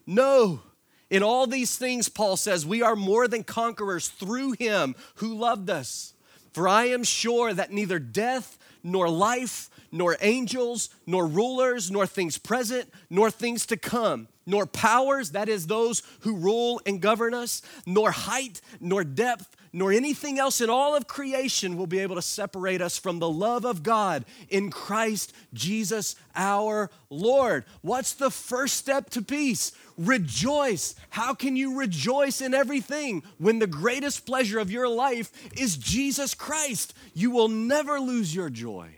No, 0.05 0.61
in 1.09 1.23
all 1.23 1.45
these 1.45 1.77
things, 1.77 2.09
Paul 2.09 2.37
says, 2.37 2.65
we 2.65 2.81
are 2.81 2.95
more 2.95 3.27
than 3.27 3.43
conquerors 3.43 4.07
through 4.07 4.53
him 4.53 4.95
who 5.15 5.35
loved 5.35 5.69
us. 5.69 6.13
For 6.53 6.67
I 6.67 6.85
am 6.85 7.03
sure 7.03 7.53
that 7.53 7.71
neither 7.71 7.99
death 7.99 8.57
nor 8.83 9.09
life, 9.09 9.69
nor 9.91 10.17
angels, 10.21 10.89
nor 11.05 11.25
rulers, 11.25 11.89
nor 11.89 12.05
things 12.05 12.37
present, 12.37 12.89
nor 13.09 13.31
things 13.31 13.65
to 13.67 13.77
come, 13.77 14.27
nor 14.45 14.65
powers, 14.65 15.31
that 15.31 15.47
is, 15.47 15.67
those 15.67 16.03
who 16.21 16.35
rule 16.35 16.81
and 16.85 17.01
govern 17.01 17.33
us, 17.33 17.61
nor 17.85 18.11
height, 18.11 18.59
nor 18.79 19.03
depth, 19.03 19.55
nor 19.73 19.91
anything 19.91 20.37
else 20.37 20.61
in 20.61 20.69
all 20.69 20.95
of 20.95 21.07
creation 21.07 21.75
will 21.75 21.87
be 21.87 21.99
able 21.99 22.15
to 22.15 22.21
separate 22.21 22.79
us 22.79 22.97
from 22.97 23.17
the 23.17 23.29
love 23.29 23.65
of 23.65 23.81
God 23.81 24.23
in 24.49 24.69
Christ 24.69 25.33
Jesus 25.51 26.15
our 26.35 26.91
Lord. 27.09 27.65
What's 27.81 28.13
the 28.13 28.29
first 28.29 28.75
step 28.75 29.09
to 29.11 29.23
peace? 29.23 29.71
Rejoice. 29.97 30.93
How 31.09 31.33
can 31.33 31.55
you 31.55 31.77
rejoice 31.77 32.39
in 32.39 32.53
everything 32.53 33.23
when 33.39 33.57
the 33.57 33.67
greatest 33.67 34.27
pleasure 34.27 34.59
of 34.59 34.71
your 34.71 34.87
life 34.87 35.31
is 35.57 35.75
Jesus 35.75 36.35
Christ? 36.35 36.93
You 37.15 37.31
will 37.31 37.49
never 37.49 37.99
lose 37.99 38.33
your 38.33 38.51
joy 38.51 38.89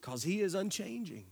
because 0.00 0.22
He 0.22 0.42
is 0.42 0.54
unchanging 0.54 1.24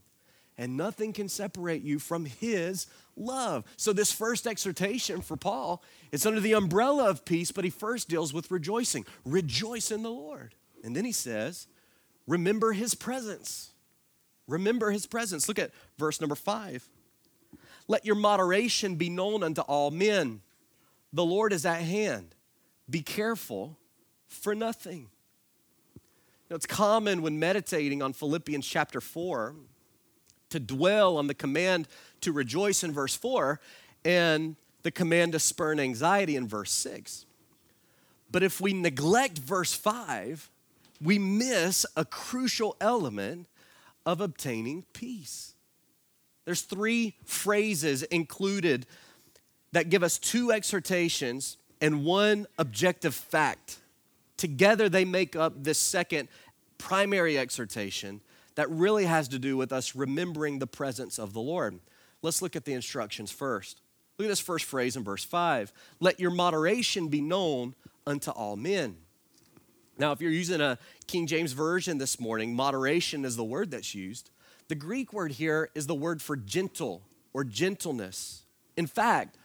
and 0.57 0.75
nothing 0.75 1.13
can 1.13 1.29
separate 1.29 1.83
you 1.83 1.99
from 1.99 2.25
His 2.25 2.87
love. 3.17 3.65
So, 3.75 3.93
this 3.93 4.11
first 4.11 4.47
exhortation 4.47 5.21
for 5.21 5.35
Paul 5.35 5.83
is 6.11 6.25
under 6.25 6.39
the 6.39 6.53
umbrella 6.53 7.09
of 7.09 7.25
peace, 7.25 7.51
but 7.51 7.63
he 7.63 7.69
first 7.69 8.09
deals 8.09 8.33
with 8.33 8.51
rejoicing. 8.51 9.05
Rejoice 9.25 9.91
in 9.91 10.03
the 10.03 10.11
Lord. 10.11 10.55
And 10.83 10.95
then 10.95 11.05
he 11.05 11.11
says, 11.11 11.67
Remember 12.27 12.73
His 12.73 12.93
presence. 12.93 13.71
Remember 14.47 14.91
His 14.91 15.07
presence. 15.07 15.47
Look 15.47 15.59
at 15.59 15.71
verse 15.97 16.21
number 16.21 16.35
five. 16.35 16.87
Let 17.87 18.05
your 18.05 18.15
moderation 18.15 18.95
be 18.95 19.09
known 19.09 19.43
unto 19.43 19.61
all 19.61 19.91
men. 19.91 20.41
The 21.13 21.25
Lord 21.25 21.53
is 21.53 21.65
at 21.65 21.81
hand. 21.81 22.35
Be 22.89 23.01
careful 23.01 23.77
for 24.27 24.53
nothing. 24.53 25.09
You 25.95 26.51
know, 26.51 26.55
it's 26.57 26.65
common 26.65 27.21
when 27.21 27.39
meditating 27.39 28.01
on 28.01 28.13
Philippians 28.13 28.67
chapter 28.67 28.99
4 28.99 29.55
to 30.49 30.59
dwell 30.59 31.17
on 31.17 31.27
the 31.27 31.33
command 31.33 31.87
to 32.21 32.31
rejoice 32.31 32.83
in 32.83 32.91
verse 32.91 33.15
4 33.15 33.59
and 34.05 34.55
the 34.83 34.91
command 34.91 35.33
to 35.33 35.39
spurn 35.39 35.79
anxiety 35.79 36.35
in 36.35 36.47
verse 36.47 36.71
6. 36.71 37.25
But 38.31 38.43
if 38.43 38.59
we 38.61 38.73
neglect 38.73 39.37
verse 39.37 39.73
5, 39.73 40.49
we 41.01 41.19
miss 41.19 41.85
a 41.95 42.05
crucial 42.05 42.75
element 42.81 43.47
of 44.05 44.21
obtaining 44.21 44.83
peace. 44.93 45.53
There's 46.45 46.61
three 46.61 47.15
phrases 47.25 48.03
included 48.03 48.85
that 49.73 49.89
give 49.89 50.03
us 50.03 50.17
two 50.17 50.51
exhortations 50.51 51.57
and 51.81 52.05
one 52.05 52.47
objective 52.57 53.13
fact. 53.13 53.79
Together, 54.37 54.87
they 54.87 55.03
make 55.03 55.35
up 55.35 55.63
this 55.63 55.77
second 55.77 56.29
primary 56.77 57.37
exhortation 57.37 58.21
that 58.57 58.69
really 58.71 59.05
has 59.05 59.27
to 59.27 59.37
do 59.37 59.55
with 59.55 59.71
us 59.71 59.95
remembering 59.95 60.57
the 60.57 60.65
presence 60.65 61.19
of 61.19 61.31
the 61.31 61.39
Lord. 61.39 61.79
Let's 62.23 62.41
look 62.41 62.55
at 62.55 62.65
the 62.65 62.73
instructions 62.73 63.31
first. 63.31 63.81
Look 64.17 64.25
at 64.25 64.29
this 64.29 64.39
first 64.39 64.65
phrase 64.65 64.97
in 64.97 65.03
verse 65.03 65.23
5 65.23 65.71
Let 65.99 66.19
your 66.19 66.31
moderation 66.31 67.07
be 67.07 67.21
known 67.21 67.75
unto 68.07 68.31
all 68.31 68.55
men. 68.55 68.97
Now, 69.99 70.11
if 70.11 70.21
you're 70.21 70.31
using 70.31 70.59
a 70.59 70.79
King 71.05 71.27
James 71.27 71.53
Version 71.53 71.99
this 71.99 72.19
morning, 72.19 72.55
moderation 72.55 73.25
is 73.25 73.35
the 73.35 73.43
word 73.43 73.69
that's 73.69 73.93
used. 73.93 74.31
The 74.69 74.75
Greek 74.75 75.13
word 75.13 75.33
here 75.33 75.69
is 75.75 75.85
the 75.85 75.95
word 75.95 76.19
for 76.19 76.35
gentle 76.35 77.03
or 77.33 77.43
gentleness. 77.43 78.43
In 78.75 78.87
fact, 78.87 79.37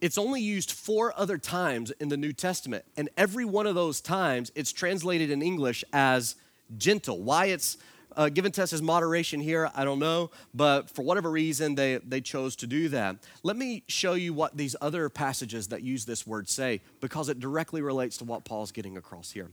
it's 0.00 0.18
only 0.18 0.40
used 0.40 0.70
four 0.70 1.12
other 1.16 1.38
times 1.38 1.90
in 1.92 2.08
the 2.08 2.16
New 2.16 2.32
Testament. 2.32 2.84
And 2.96 3.08
every 3.16 3.44
one 3.44 3.66
of 3.66 3.74
those 3.74 4.00
times, 4.00 4.52
it's 4.54 4.72
translated 4.72 5.30
in 5.30 5.42
English 5.42 5.84
as 5.92 6.36
gentle. 6.76 7.20
Why 7.20 7.46
it's 7.46 7.78
uh, 8.16 8.28
given 8.28 8.52
to 8.52 8.62
us 8.62 8.72
as 8.72 8.82
moderation 8.82 9.40
here, 9.40 9.70
I 9.74 9.84
don't 9.84 9.98
know, 9.98 10.30
but 10.52 10.90
for 10.90 11.02
whatever 11.02 11.30
reason, 11.30 11.74
they, 11.74 11.98
they 11.98 12.20
chose 12.20 12.56
to 12.56 12.66
do 12.66 12.88
that. 12.90 13.16
Let 13.42 13.56
me 13.56 13.82
show 13.88 14.14
you 14.14 14.32
what 14.32 14.56
these 14.56 14.76
other 14.80 15.08
passages 15.08 15.68
that 15.68 15.82
use 15.82 16.04
this 16.04 16.26
word 16.26 16.48
say, 16.48 16.80
because 17.00 17.28
it 17.28 17.40
directly 17.40 17.82
relates 17.82 18.16
to 18.18 18.24
what 18.24 18.44
Paul's 18.44 18.72
getting 18.72 18.96
across 18.96 19.30
here. 19.30 19.50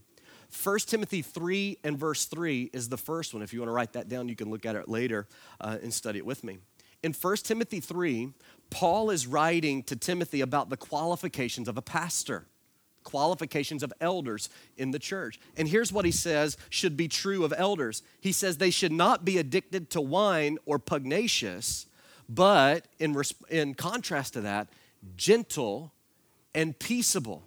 1 0.63 0.79
Timothy 0.79 1.21
3 1.21 1.77
and 1.83 1.97
verse 1.97 2.25
3 2.25 2.71
is 2.73 2.89
the 2.89 2.97
first 2.97 3.33
one. 3.33 3.41
If 3.41 3.53
you 3.53 3.59
want 3.59 3.69
to 3.69 3.73
write 3.73 3.93
that 3.93 4.09
down, 4.09 4.27
you 4.27 4.35
can 4.35 4.49
look 4.49 4.65
at 4.65 4.75
it 4.75 4.89
later 4.89 5.27
uh, 5.61 5.77
and 5.81 5.93
study 5.93 6.19
it 6.19 6.25
with 6.25 6.43
me. 6.43 6.59
In 7.03 7.13
1 7.13 7.37
Timothy 7.37 7.79
3, 7.79 8.33
Paul 8.69 9.09
is 9.09 9.25
writing 9.25 9.81
to 9.83 9.95
Timothy 9.95 10.41
about 10.41 10.69
the 10.69 10.77
qualifications 10.77 11.67
of 11.67 11.77
a 11.77 11.81
pastor, 11.81 12.45
qualifications 13.03 13.83
of 13.83 13.93
elders 13.99 14.49
in 14.77 14.91
the 14.91 14.99
church. 14.99 15.39
And 15.57 15.67
here's 15.67 15.91
what 15.91 16.05
he 16.05 16.11
says 16.11 16.57
should 16.69 16.95
be 16.95 17.07
true 17.07 17.43
of 17.43 17.53
elders 17.55 18.03
he 18.19 18.31
says 18.31 18.57
they 18.57 18.71
should 18.71 18.91
not 18.91 19.25
be 19.25 19.37
addicted 19.37 19.89
to 19.91 20.01
wine 20.01 20.57
or 20.65 20.79
pugnacious, 20.79 21.87
but 22.29 22.85
in, 22.99 23.19
in 23.49 23.73
contrast 23.73 24.33
to 24.33 24.41
that, 24.41 24.67
gentle 25.15 25.91
and 26.53 26.77
peaceable 26.77 27.43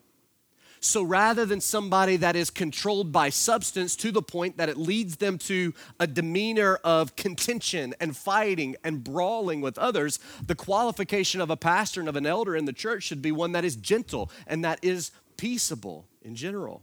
so 0.85 1.03
rather 1.03 1.47
than 1.47 1.61
somebody 1.61 2.17
that 2.19 2.37
is 2.37 2.51
controlled 2.51 3.11
by 3.11 3.31
substance 3.31 3.97
to 3.97 4.13
the 4.13 4.23
point 4.23 4.59
that 4.59 4.69
it 4.69 4.77
leads 4.77 5.17
them 5.17 5.39
to 5.39 5.73
a 5.99 6.07
demeanor 6.07 6.77
of 6.85 7.17
contention 7.17 7.95
and 8.01 8.17
fighting 8.17 8.77
and 8.85 9.03
brawling 9.03 9.63
with 9.63 9.79
others, 9.79 10.19
the 10.47 10.55
qualification 10.55 11.41
of 11.41 11.51
a 11.51 11.57
pastor 11.57 12.01
and 12.01 12.09
of 12.09 12.17
an 12.17 12.27
elder 12.27 12.55
in 12.55 12.67
the 12.67 12.73
church 12.73 13.05
should 13.05 13.23
be 13.23 13.33
one 13.33 13.53
that 13.53 13.65
is 13.65 13.77
gentle 13.77 14.31
and 14.47 14.65
that 14.65 14.79
is 14.83 15.11
peaceable 15.37 16.07
in 16.23 16.35
general. 16.35 16.83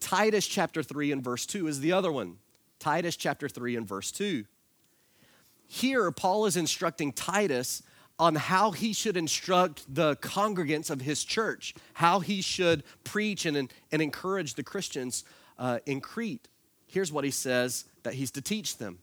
Titus 0.00 0.46
chapter 0.46 0.82
3 0.82 1.12
and 1.12 1.22
verse 1.22 1.46
2 1.46 1.66
is 1.66 1.80
the 1.80 1.92
other 1.92 2.12
one. 2.12 2.36
Titus 2.78 3.16
chapter 3.16 3.48
3 3.48 3.76
and 3.76 3.86
verse 3.86 4.12
2. 4.12 4.44
Here, 5.66 6.10
Paul 6.10 6.46
is 6.46 6.56
instructing 6.56 7.12
Titus 7.12 7.82
on 8.18 8.34
how 8.34 8.72
he 8.72 8.92
should 8.92 9.16
instruct 9.16 9.82
the 9.92 10.16
congregants 10.16 10.90
of 10.90 11.02
his 11.02 11.24
church, 11.24 11.74
how 11.94 12.20
he 12.20 12.40
should 12.40 12.82
preach 13.04 13.46
and, 13.46 13.72
and 13.92 14.02
encourage 14.02 14.54
the 14.54 14.62
Christians 14.62 15.24
uh, 15.58 15.78
in 15.86 16.00
Crete. 16.00 16.48
Here's 16.86 17.12
what 17.12 17.24
he 17.24 17.30
says 17.30 17.84
that 18.02 18.14
he's 18.14 18.30
to 18.32 18.40
teach 18.40 18.78
them 18.78 18.98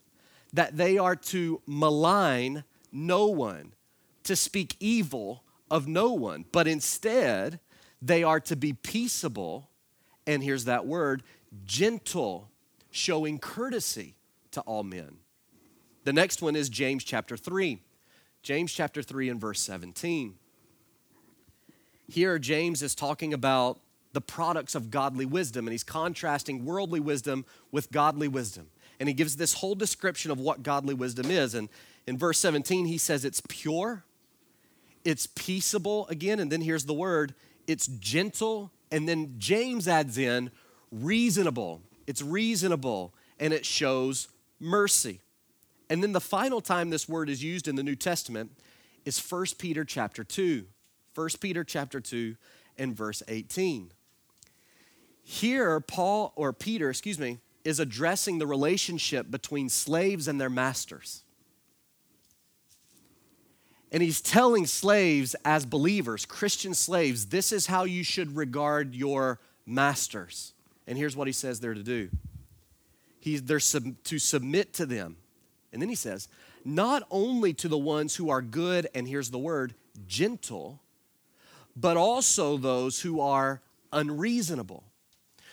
that 0.53 0.77
they 0.77 0.97
are 0.97 1.17
to 1.17 1.61
malign 1.65 2.63
no 2.91 3.27
one, 3.27 3.73
to 4.23 4.35
speak 4.37 4.75
evil 4.79 5.43
of 5.69 5.85
no 5.85 6.13
one, 6.13 6.45
but 6.53 6.65
instead 6.65 7.59
they 8.05 8.23
are 8.23 8.39
to 8.41 8.55
be 8.55 8.73
peaceable, 8.73 9.69
and 10.27 10.43
here's 10.43 10.65
that 10.65 10.85
word, 10.85 11.23
gentle, 11.65 12.49
showing 12.91 13.39
courtesy 13.39 14.15
to 14.51 14.61
all 14.61 14.83
men. 14.83 15.17
The 16.03 16.13
next 16.13 16.41
one 16.41 16.55
is 16.55 16.69
James 16.69 17.03
chapter 17.03 17.35
3. 17.35 17.79
James 18.43 18.71
chapter 18.71 19.01
3 19.01 19.29
and 19.29 19.41
verse 19.41 19.59
17. 19.61 20.35
Here, 22.07 22.37
James 22.37 22.83
is 22.83 22.93
talking 22.93 23.33
about 23.33 23.79
the 24.13 24.21
products 24.21 24.75
of 24.75 24.91
godly 24.91 25.25
wisdom, 25.25 25.65
and 25.65 25.71
he's 25.71 25.83
contrasting 25.83 26.63
worldly 26.63 26.99
wisdom 26.99 27.43
with 27.71 27.91
godly 27.91 28.27
wisdom. 28.27 28.67
And 28.99 29.09
he 29.09 29.15
gives 29.15 29.35
this 29.35 29.55
whole 29.55 29.73
description 29.73 30.29
of 30.29 30.39
what 30.39 30.61
godly 30.61 30.93
wisdom 30.93 31.31
is. 31.31 31.55
And 31.55 31.69
in 32.05 32.19
verse 32.19 32.37
17, 32.37 32.85
he 32.85 32.99
says 32.99 33.25
it's 33.25 33.41
pure, 33.47 34.03
it's 35.03 35.25
peaceable 35.25 36.07
again, 36.07 36.39
and 36.39 36.51
then 36.51 36.61
here's 36.61 36.85
the 36.85 36.93
word 36.93 37.33
it's 37.67 37.87
gentle, 37.87 38.71
and 38.91 39.07
then 39.07 39.35
James 39.37 39.87
adds 39.87 40.17
in 40.17 40.51
reasonable. 40.91 41.81
It's 42.07 42.21
reasonable, 42.21 43.13
and 43.39 43.53
it 43.53 43.65
shows 43.65 44.27
mercy. 44.59 45.21
And 45.89 46.01
then 46.01 46.13
the 46.13 46.21
final 46.21 46.61
time 46.61 46.89
this 46.89 47.07
word 47.07 47.29
is 47.29 47.43
used 47.43 47.67
in 47.67 47.75
the 47.75 47.83
New 47.83 47.95
Testament 47.95 48.51
is 49.05 49.19
1 49.19 49.45
Peter 49.57 49.83
chapter 49.85 50.23
2. 50.23 50.65
1 51.13 51.29
Peter 51.39 51.63
chapter 51.63 51.99
2 51.99 52.35
and 52.77 52.95
verse 52.95 53.21
18. 53.27 53.91
Here, 55.23 55.79
Paul, 55.79 56.33
or 56.35 56.53
Peter, 56.53 56.89
excuse 56.89 57.19
me, 57.19 57.39
is 57.63 57.79
addressing 57.79 58.37
the 58.37 58.47
relationship 58.47 59.31
between 59.31 59.69
slaves 59.69 60.27
and 60.27 60.39
their 60.39 60.49
masters. 60.49 61.23
And 63.95 64.03
he's 64.03 64.19
telling 64.19 64.67
slaves 64.67 65.35
as 65.43 65.65
believers, 65.65 66.25
Christian 66.27 66.73
slaves, 66.73 67.27
this 67.27 67.51
is 67.51 67.65
how 67.65 67.85
you 67.85 68.03
should 68.03 68.35
regard 68.35 68.93
your 68.93 69.39
masters. 69.65 70.53
And 70.85 70.97
here's 70.97 71.15
what 71.15 71.27
he 71.27 71.33
says 71.33 71.61
they're 71.61 71.73
to 71.73 71.81
do. 71.81 72.09
He's, 73.19 73.41
they're 73.41 73.59
sub, 73.59 73.95
to 74.03 74.19
submit 74.19 74.73
to 74.73 74.85
them 74.85 75.15
and 75.75 75.81
then 75.81 75.89
he 75.89 75.95
says, 75.95 76.29
not 76.63 77.03
only 77.11 77.53
to 77.55 77.67
the 77.67 77.77
ones 77.77 78.15
who 78.15 78.29
are 78.29 78.41
good, 78.41 78.87
and 78.95 79.05
here's 79.05 79.29
the 79.29 79.37
word, 79.37 79.75
gentle, 80.07 80.79
but 81.75 81.97
also 81.97 82.55
those 82.55 83.01
who 83.01 83.19
are 83.19 83.61
unreasonable. 83.91 84.85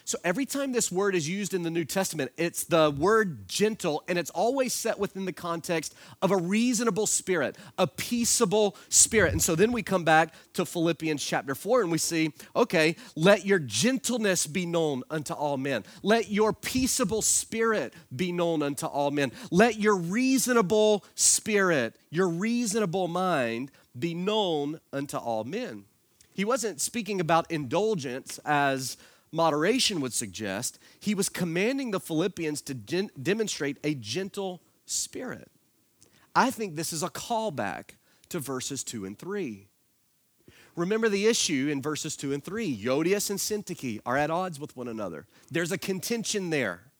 So 0.04 0.18
every 0.24 0.46
time 0.46 0.72
this 0.72 0.90
word 0.90 1.14
is 1.14 1.28
used 1.28 1.54
in 1.54 1.62
the 1.62 1.70
New 1.70 1.84
Testament, 1.84 2.32
it's 2.36 2.64
the 2.64 2.90
word 2.90 3.48
gentle, 3.48 4.02
and 4.08 4.18
it's 4.18 4.30
always 4.30 4.72
set 4.72 4.98
within 4.98 5.24
the 5.24 5.32
context 5.32 5.94
of 6.20 6.30
a 6.30 6.36
reasonable 6.36 7.06
spirit, 7.06 7.56
a 7.78 7.86
peaceable 7.86 8.76
spirit. 8.88 9.32
And 9.32 9.42
so 9.42 9.54
then 9.54 9.72
we 9.72 9.82
come 9.82 10.04
back 10.04 10.34
to 10.54 10.64
Philippians 10.64 11.24
chapter 11.24 11.54
4 11.54 11.82
and 11.82 11.92
we 11.92 11.98
see, 11.98 12.32
okay, 12.56 12.96
let 13.14 13.46
your 13.46 13.58
gentleness 13.58 14.46
be 14.46 14.66
known 14.66 15.02
unto 15.10 15.34
all 15.34 15.56
men. 15.56 15.84
Let 16.02 16.30
your 16.30 16.52
peaceable 16.52 17.22
spirit 17.22 17.94
be 18.14 18.32
known 18.32 18.62
unto 18.62 18.86
all 18.86 19.10
men. 19.10 19.32
Let 19.50 19.78
your 19.78 19.96
reasonable 19.96 21.04
spirit, 21.14 21.96
your 22.10 22.28
reasonable 22.28 23.08
mind 23.08 23.70
be 23.98 24.14
known 24.14 24.80
unto 24.92 25.16
all 25.16 25.44
men. 25.44 25.84
He 26.34 26.44
wasn't 26.44 26.80
speaking 26.80 27.20
about 27.20 27.50
indulgence 27.50 28.40
as 28.44 28.96
moderation 29.32 30.00
would 30.00 30.12
suggest, 30.12 30.78
he 31.00 31.14
was 31.14 31.28
commanding 31.28 31.90
the 31.90 32.00
Philippians 32.00 32.60
to 32.62 32.74
demonstrate 32.74 33.78
a 33.82 33.94
gentle 33.94 34.60
spirit. 34.86 35.50
I 36.34 36.50
think 36.50 36.76
this 36.76 36.92
is 36.92 37.02
a 37.02 37.08
callback 37.08 37.96
to 38.28 38.38
verses 38.38 38.84
2 38.84 39.04
and 39.04 39.18
3. 39.18 39.66
Remember 40.76 41.08
the 41.08 41.26
issue 41.26 41.68
in 41.70 41.82
verses 41.82 42.16
2 42.16 42.32
and 42.32 42.42
3. 42.42 42.78
Euodias 42.78 43.28
and 43.28 43.38
Syntyche 43.38 44.00
are 44.06 44.16
at 44.16 44.30
odds 44.30 44.58
with 44.58 44.76
one 44.76 44.88
another. 44.88 45.26
There's 45.50 45.72
a 45.72 45.78
contention 45.78 46.50
there. 46.50 46.91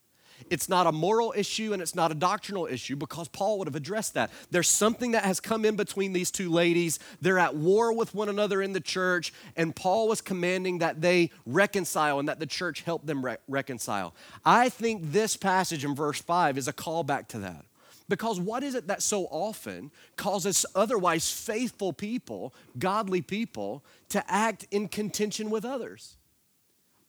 It's 0.50 0.68
not 0.68 0.86
a 0.86 0.92
moral 0.92 1.32
issue 1.36 1.72
and 1.72 1.82
it's 1.82 1.94
not 1.94 2.10
a 2.10 2.14
doctrinal 2.14 2.66
issue 2.66 2.96
because 2.96 3.28
Paul 3.28 3.58
would 3.58 3.68
have 3.68 3.74
addressed 3.74 4.14
that. 4.14 4.30
There's 4.50 4.68
something 4.68 5.12
that 5.12 5.24
has 5.24 5.40
come 5.40 5.64
in 5.64 5.76
between 5.76 6.12
these 6.12 6.30
two 6.30 6.50
ladies. 6.50 6.98
They're 7.20 7.38
at 7.38 7.54
war 7.54 7.92
with 7.92 8.14
one 8.14 8.28
another 8.28 8.62
in 8.62 8.72
the 8.72 8.80
church, 8.80 9.32
and 9.56 9.74
Paul 9.74 10.08
was 10.08 10.20
commanding 10.20 10.78
that 10.78 11.00
they 11.00 11.30
reconcile 11.46 12.18
and 12.18 12.28
that 12.28 12.38
the 12.38 12.46
church 12.46 12.82
help 12.82 13.06
them 13.06 13.24
re- 13.24 13.36
reconcile. 13.48 14.14
I 14.44 14.68
think 14.68 15.12
this 15.12 15.36
passage 15.36 15.84
in 15.84 15.94
verse 15.94 16.20
5 16.20 16.58
is 16.58 16.68
a 16.68 16.72
callback 16.72 17.28
to 17.28 17.38
that. 17.40 17.64
Because 18.08 18.40
what 18.40 18.62
is 18.62 18.74
it 18.74 18.88
that 18.88 19.02
so 19.02 19.24
often 19.30 19.90
causes 20.16 20.66
otherwise 20.74 21.30
faithful 21.30 21.92
people, 21.92 22.52
godly 22.78 23.22
people, 23.22 23.82
to 24.10 24.22
act 24.30 24.66
in 24.70 24.88
contention 24.88 25.50
with 25.50 25.64
others? 25.64 26.16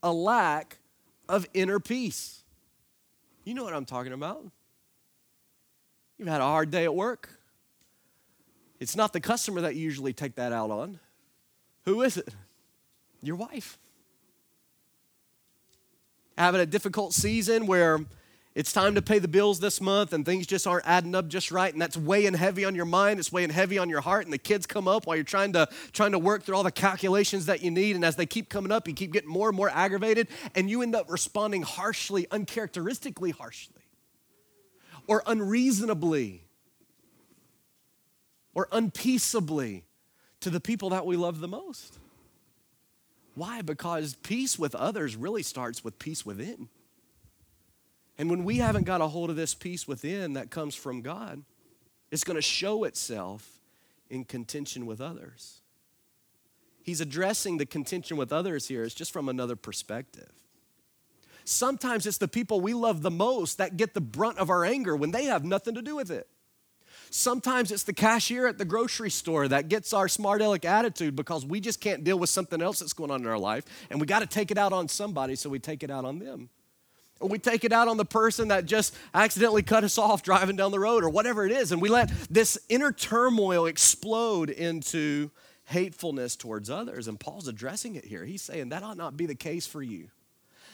A 0.02 0.14
lack 0.14 0.78
of 1.28 1.48
inner 1.54 1.80
peace. 1.80 2.43
You 3.44 3.54
know 3.54 3.64
what 3.64 3.74
I'm 3.74 3.86
talking 3.86 4.14
about. 4.14 4.46
You've 6.18 6.28
had 6.28 6.42
a 6.42 6.46
hard 6.46 6.72
day 6.72 6.84
at 6.84 6.96
work. 6.96 7.30
It's 8.80 8.96
not 8.96 9.14
the 9.14 9.20
customer 9.20 9.62
that 9.62 9.76
you 9.76 9.82
usually 9.82 10.14
take 10.14 10.36
that 10.36 10.54
out 10.54 10.72
on. 10.72 11.00
Who 11.86 12.02
is 12.02 12.18
it? 12.18 12.30
Your 13.22 13.36
wife. 13.36 13.78
Having 16.38 16.62
a 16.62 16.66
difficult 16.66 17.14
season 17.14 17.68
where 17.68 18.00
it's 18.56 18.72
time 18.72 18.96
to 18.96 19.02
pay 19.02 19.18
the 19.20 19.28
bills 19.28 19.60
this 19.60 19.82
month 19.82 20.14
and 20.14 20.26
things 20.26 20.46
just 20.46 20.68
aren't 20.68 20.88
adding 20.88 21.16
up 21.16 21.28
just 21.28 21.52
right 21.52 21.74
and 21.74 21.82
that's 21.82 21.98
weighing 21.98 22.34
heavy 22.34 22.66
on 22.66 22.76
your 22.76 22.86
mind 22.86 23.20
it's 23.20 23.32
weighing 23.32 23.50
heavy 23.50 23.78
on 23.78 23.90
your 23.90 24.02
heart 24.02 24.26
and 24.26 24.34
the 24.34 24.38
kids 24.38 24.66
come 24.66 24.88
up 24.88 25.08
while 25.08 25.16
you're 25.16 25.24
trying 25.24 25.54
to 25.54 25.68
trying 25.92 26.12
to 26.12 26.20
work 26.20 26.44
through 26.44 26.56
all 26.56 26.64
the 26.64 26.72
calculations 26.72 27.48
that 27.48 27.64
you 27.64 27.72
need 27.72 27.96
and 27.96 28.06
as 28.06 28.16
they 28.16 28.26
keep 28.26 28.50
coming 28.50 28.72
up 28.72 28.88
you 28.88 28.94
keep 28.94 29.12
getting 29.12 29.30
more 29.30 29.50
and 29.50 29.58
more 29.58 29.70
aggravated 29.70 30.28
and 30.56 30.70
you 30.70 30.82
end 30.82 30.96
up 30.96 31.10
responding 31.10 31.62
harshly 31.62 32.28
uncharacteristically 32.32 33.32
harshly 33.32 33.84
or 35.08 35.24
unreasonably 35.26 36.44
or 38.54 38.68
unpeaceably 38.72 39.84
to 40.40 40.50
the 40.50 40.60
people 40.60 40.90
that 40.90 41.06
we 41.06 41.16
love 41.16 41.40
the 41.40 41.48
most. 41.48 41.98
Why? 43.36 43.62
Because 43.62 44.16
peace 44.16 44.60
with 44.60 44.76
others 44.76 45.16
really 45.16 45.44
starts 45.44 45.84
with 45.84 45.98
peace 45.98 46.26
within 46.26 46.70
and 48.18 48.30
when 48.30 48.44
we 48.44 48.58
haven't 48.58 48.84
got 48.86 49.02
a 49.02 49.08
hold 49.08 49.30
of 49.30 49.36
this 49.36 49.56
peace 49.56 49.88
within 49.88 50.34
that 50.34 50.52
comes 50.52 50.76
from 50.76 51.02
God, 51.02 51.44
it's 52.12 52.24
going 52.24 52.36
to 52.36 52.42
show 52.42 52.84
itself 52.84 53.60
in 54.10 54.24
contention 54.24 54.86
with 54.86 55.02
others. 55.02 55.62
he's 56.84 57.02
addressing 57.02 57.58
the 57.58 57.66
contention 57.66 58.18
with 58.18 58.32
others 58.32 58.68
here, 58.68 58.84
it's 58.84 58.94
just 58.94 59.12
from 59.12 59.30
another 59.30 59.56
perspective. 59.56 60.32
Sometimes 61.46 62.06
it's 62.06 62.18
the 62.18 62.28
people 62.28 62.62
we 62.62 62.74
love 62.74 63.02
the 63.02 63.12
most 63.12 63.58
that 63.58 63.78
get 63.78 63.94
the 63.94 64.02
brunt 64.02 64.38
of 64.38 64.50
our 64.50 64.64
anger 64.64 64.96
when 64.96 65.12
they 65.12 65.26
have 65.26 65.44
nothing 65.44 65.76
to 65.76 65.82
do 65.82 65.96
with 65.96 66.12
it. 66.12 66.28
Sometimes 67.10 67.72
it's 67.72 67.84
the 67.84 67.94
cashier 67.94 68.48
at 68.48 68.58
the 68.58 68.66
grocery 68.66 69.10
store 69.10 69.48
that 69.48 69.70
gets 69.70 69.94
our 69.94 70.08
smart 70.08 70.42
aleck 70.42 70.66
attitude 70.66 71.16
because 71.16 71.46
we 71.46 71.60
just 71.60 71.80
can't 71.80 72.04
deal 72.04 72.18
with 72.18 72.30
something 72.30 72.62
else 72.62 72.80
that's 72.80 72.94
going 72.94 73.12
on 73.12 73.22
in 73.22 73.28
our 73.28 73.38
life 73.38 73.66
and 73.90 74.00
we 74.00 74.08
got 74.08 74.20
to 74.20 74.26
take 74.26 74.52
it 74.52 74.58
out 74.58 74.74
on 74.74 74.88
somebody, 74.88 75.36
so 75.36 75.50
we 75.50 75.60
take 75.60 75.84
it 75.84 75.92
out 75.92 76.06
on 76.06 76.20
them. 76.20 76.50
Or 77.24 77.30
we 77.30 77.40
take 77.40 77.64
it 77.64 77.72
out 77.72 77.88
on 77.88 77.96
the 77.96 78.04
person 78.04 78.50
that 78.50 78.66
just 78.66 78.94
accidentally 79.14 79.64
cut 79.64 79.86
us 79.86 79.98
off 79.98 80.24
driving 80.24 80.58
down 80.58 80.72
the 80.72 80.80
road 80.80 81.06
or 81.06 81.10
whatever 81.10 81.46
it 81.46 81.54
is. 81.54 81.72
And 81.72 81.82
we 81.82 81.88
let 81.88 82.10
this 82.30 82.58
inner 82.68 82.92
turmoil 82.92 83.66
explode 83.66 84.50
into 84.50 85.32
hatefulness 85.64 86.36
towards 86.36 86.70
others. 86.70 87.08
And 87.08 87.18
Paul's 87.18 87.48
addressing 87.48 87.96
it 87.96 88.04
here. 88.04 88.26
He's 88.26 88.42
saying 88.42 88.70
that 88.70 88.84
ought 88.84 88.98
not 88.98 89.16
be 89.16 89.26
the 89.26 89.36
case 89.36 89.66
for 89.66 89.82
you. 89.82 90.10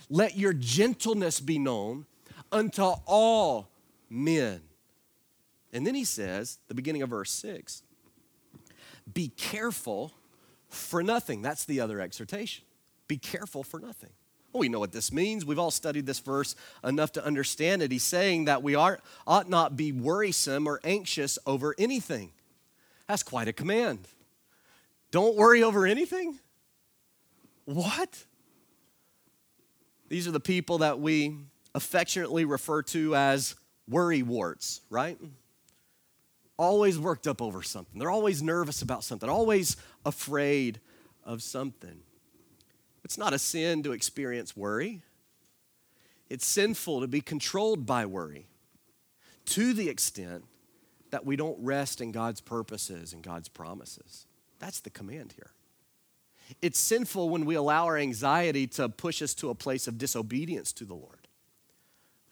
Let 0.10 0.38
your 0.38 0.54
gentleness 0.54 1.40
be 1.40 1.60
known 1.60 2.08
unto 2.52 2.82
all 3.06 3.70
men. 4.10 4.62
And 5.72 5.86
then 5.86 5.94
he 5.94 6.04
says, 6.04 6.58
the 6.68 6.74
beginning 6.74 7.04
of 7.04 7.12
verse 7.12 7.30
6, 7.30 7.84
be 9.14 9.28
careful 9.38 10.14
for 10.68 11.04
nothing. 11.04 11.44
That's 11.44 11.66
the 11.66 11.80
other 11.80 12.02
exhortation. 12.02 12.66
Be 13.08 13.18
careful 13.18 13.62
for 13.62 13.80
nothing. 13.80 14.10
Well, 14.52 14.62
we 14.62 14.70
know 14.70 14.80
what 14.80 14.92
this 14.92 15.12
means. 15.12 15.46
We've 15.46 15.60
all 15.60 15.72
studied 15.72 16.06
this 16.06 16.20
verse 16.20 16.56
enough 16.84 17.12
to 17.14 17.26
understand 17.26 17.84
it. 17.84 17.92
He's 17.92 18.04
saying 18.04 18.46
that 18.46 18.64
we 18.64 18.74
are, 18.74 19.00
ought 19.28 19.48
not 19.48 19.78
be 19.78 19.92
worrisome 19.92 20.68
or 20.68 20.80
anxious 20.84 21.38
over 21.46 21.76
anything. 21.78 22.32
That's 23.08 23.24
quite 23.24 23.48
a 23.48 23.54
command. 23.54 24.08
Don't 25.12 25.36
worry 25.36 25.62
over 25.64 25.86
anything? 25.86 26.40
What? 27.66 28.26
These 30.08 30.28
are 30.28 30.32
the 30.32 30.40
people 30.40 30.80
that 30.80 31.00
we 31.00 31.38
affectionately 31.76 32.46
refer 32.46 32.82
to 32.82 33.16
as 33.16 33.56
worry 33.88 34.24
warts, 34.24 34.82
right? 34.90 35.20
Always 36.58 36.98
worked 36.98 37.28
up 37.28 37.42
over 37.42 37.62
something. 37.62 38.00
They're 38.00 38.10
always 38.10 38.42
nervous 38.42 38.82
about 38.82 39.04
something, 39.04 39.30
always 39.30 39.78
afraid 40.04 40.80
of 41.24 41.44
something. 41.44 42.02
It's 43.04 43.18
not 43.18 43.34
a 43.34 43.40
sin 43.40 43.84
to 43.84 43.92
experience 43.92 44.56
worry. 44.56 45.02
It's 46.30 46.46
sinful 46.46 47.02
to 47.02 47.08
be 47.08 47.22
controlled 47.22 47.86
by 47.86 48.06
worry 48.06 48.48
to 49.46 49.74
the 49.74 49.90
extent 49.90 50.46
that 51.10 51.26
we 51.26 51.36
don't 51.36 51.58
rest 51.60 52.02
in 52.02 52.12
God's 52.12 52.40
purposes 52.40 53.14
and 53.14 53.24
God's 53.24 53.50
promises. 53.50 54.28
That's 54.60 54.80
the 54.80 54.92
command 54.92 55.34
here. 55.36 55.52
It's 56.62 56.80
sinful 56.80 57.30
when 57.30 57.46
we 57.46 57.56
allow 57.56 57.86
our 57.86 57.98
anxiety 57.98 58.68
to 58.68 58.90
push 58.90 59.22
us 59.22 59.34
to 59.36 59.50
a 59.50 59.56
place 59.56 59.88
of 59.88 59.98
disobedience 59.98 60.74
to 60.74 60.86
the 60.86 60.94
Lord. 60.94 61.28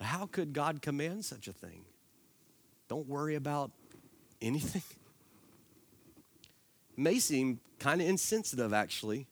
How 0.02 0.28
could 0.28 0.54
God 0.54 0.82
command 0.82 1.26
such 1.26 1.48
a 1.48 1.54
thing? 1.54 1.86
Don't 2.88 3.08
worry 3.08 3.36
about 3.36 3.72
anything. 4.42 4.84
It 6.98 7.02
may 7.02 7.20
seem 7.20 7.60
kind 7.78 8.02
of 8.02 8.08
insensitive, 8.08 8.74
actually, 8.74 9.28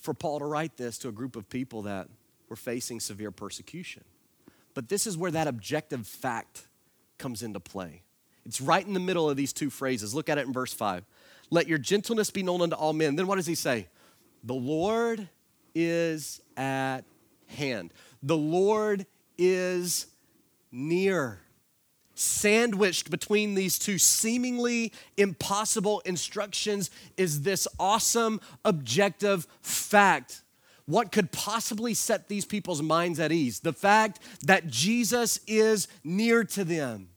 for 0.00 0.14
Paul 0.14 0.38
to 0.40 0.44
write 0.44 0.76
this 0.76 0.98
to 0.98 1.08
a 1.08 1.12
group 1.12 1.36
of 1.36 1.48
people 1.48 1.82
that 1.82 2.08
were 2.48 2.56
facing 2.56 3.00
severe 3.00 3.30
persecution. 3.30 4.04
But 4.74 4.88
this 4.88 5.06
is 5.06 5.16
where 5.16 5.30
that 5.30 5.46
objective 5.46 6.06
fact 6.06 6.66
comes 7.18 7.42
into 7.42 7.60
play. 7.60 8.02
It's 8.46 8.60
right 8.60 8.86
in 8.86 8.94
the 8.94 9.00
middle 9.00 9.28
of 9.28 9.36
these 9.36 9.52
two 9.52 9.70
phrases. 9.70 10.14
Look 10.14 10.28
at 10.28 10.38
it 10.38 10.46
in 10.46 10.52
verse 10.52 10.72
5. 10.72 11.04
Let 11.50 11.68
your 11.68 11.78
gentleness 11.78 12.30
be 12.30 12.42
known 12.42 12.62
unto 12.62 12.76
all 12.76 12.92
men. 12.92 13.16
Then 13.16 13.26
what 13.26 13.36
does 13.36 13.46
he 13.46 13.54
say? 13.54 13.88
The 14.44 14.54
Lord 14.54 15.28
is 15.74 16.40
at 16.56 17.02
hand. 17.48 17.92
The 18.22 18.36
Lord 18.36 19.06
is 19.36 20.06
near. 20.72 21.40
Sandwiched 22.20 23.10
between 23.10 23.54
these 23.54 23.78
two 23.78 23.96
seemingly 23.96 24.92
impossible 25.16 26.00
instructions 26.00 26.90
is 27.16 27.40
this 27.40 27.66
awesome 27.78 28.42
objective 28.62 29.46
fact. 29.62 30.42
What 30.84 31.12
could 31.12 31.32
possibly 31.32 31.94
set 31.94 32.28
these 32.28 32.44
people's 32.44 32.82
minds 32.82 33.18
at 33.18 33.32
ease? 33.32 33.60
The 33.60 33.72
fact 33.72 34.20
that 34.42 34.66
Jesus 34.66 35.40
is 35.46 35.88
near 36.04 36.44
to 36.44 36.62
them. 36.62 37.08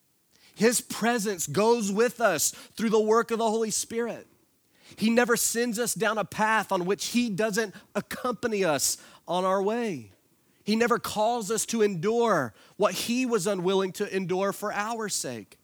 His 0.55 0.79
presence 0.79 1.47
goes 1.47 1.91
with 1.91 2.21
us 2.21 2.51
through 2.51 2.91
the 2.91 3.01
work 3.01 3.29
of 3.29 3.39
the 3.39 3.49
Holy 3.49 3.71
Spirit. 3.71 4.25
He 4.95 5.09
never 5.09 5.35
sends 5.35 5.79
us 5.79 5.93
down 5.93 6.17
a 6.17 6.23
path 6.23 6.71
on 6.71 6.85
which 6.85 7.07
He 7.07 7.29
doesn't 7.29 7.75
accompany 7.93 8.63
us 8.63 8.95
on 9.27 9.43
our 9.43 9.61
way. 9.61 10.12
He 10.63 10.75
never 10.75 10.97
calls 10.99 11.51
us 11.51 11.65
to 11.67 11.81
endure 11.81 12.53
what 12.77 12.93
He 12.93 13.25
was 13.25 13.47
unwilling 13.47 13.91
to 13.93 14.15
endure 14.15 14.53
for 14.53 14.73
our 14.73 15.09
sake. 15.09 15.57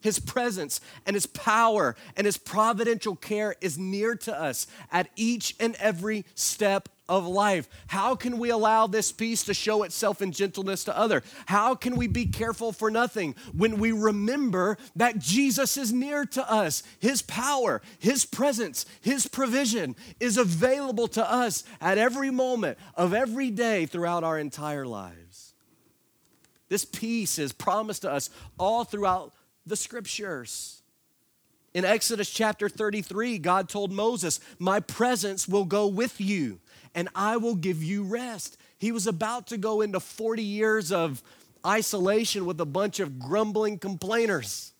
His 0.00 0.18
presence 0.18 0.80
and 1.06 1.14
His 1.14 1.26
power 1.26 1.94
and 2.16 2.24
His 2.24 2.36
providential 2.36 3.16
care 3.16 3.54
is 3.60 3.78
near 3.78 4.14
to 4.16 4.38
us 4.38 4.66
at 4.90 5.08
each 5.16 5.54
and 5.60 5.76
every 5.76 6.24
step 6.34 6.88
of 7.10 7.26
life. 7.26 7.68
How 7.88 8.14
can 8.14 8.38
we 8.38 8.50
allow 8.50 8.86
this 8.86 9.10
peace 9.10 9.42
to 9.44 9.52
show 9.52 9.82
itself 9.82 10.22
in 10.22 10.30
gentleness 10.30 10.84
to 10.84 10.96
other? 10.96 11.22
How 11.46 11.74
can 11.74 11.96
we 11.96 12.06
be 12.06 12.24
careful 12.24 12.72
for 12.72 12.90
nothing 12.90 13.34
when 13.52 13.78
we 13.78 13.90
remember 13.90 14.78
that 14.94 15.18
Jesus 15.18 15.76
is 15.76 15.92
near 15.92 16.24
to 16.26 16.50
us? 16.50 16.84
His 17.00 17.20
power, 17.20 17.82
his 17.98 18.24
presence, 18.24 18.86
his 19.00 19.26
provision 19.26 19.96
is 20.20 20.38
available 20.38 21.08
to 21.08 21.30
us 21.30 21.64
at 21.80 21.98
every 21.98 22.30
moment 22.30 22.78
of 22.94 23.12
every 23.12 23.50
day 23.50 23.86
throughout 23.86 24.22
our 24.22 24.38
entire 24.38 24.86
lives. 24.86 25.52
This 26.68 26.84
peace 26.84 27.40
is 27.40 27.52
promised 27.52 28.02
to 28.02 28.12
us 28.12 28.30
all 28.56 28.84
throughout 28.84 29.32
the 29.66 29.74
scriptures. 29.74 30.80
In 31.72 31.84
Exodus 31.84 32.30
chapter 32.30 32.68
33, 32.68 33.38
God 33.38 33.68
told 33.68 33.92
Moses, 33.92 34.40
My 34.58 34.80
presence 34.80 35.46
will 35.46 35.64
go 35.64 35.86
with 35.86 36.20
you 36.20 36.60
and 36.94 37.08
I 37.14 37.36
will 37.36 37.54
give 37.54 37.82
you 37.82 38.02
rest. 38.02 38.56
He 38.78 38.92
was 38.92 39.06
about 39.06 39.46
to 39.48 39.58
go 39.58 39.80
into 39.80 40.00
40 40.00 40.42
years 40.42 40.90
of 40.90 41.22
isolation 41.64 42.46
with 42.46 42.60
a 42.60 42.66
bunch 42.66 43.00
of 43.00 43.18
grumbling 43.18 43.78
complainers. 43.78 44.72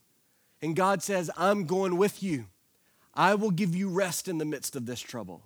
And 0.63 0.77
God 0.77 1.03
says, 1.03 1.31
I'm 1.37 1.65
going 1.65 1.97
with 1.97 2.23
you. 2.23 2.47
I 3.15 3.35
will 3.35 3.51
give 3.51 3.75
you 3.75 3.89
rest 3.89 4.29
in 4.29 4.39
the 4.39 4.45
midst 4.45 4.77
of 4.77 4.87
this 4.87 5.01
trouble. 5.01 5.43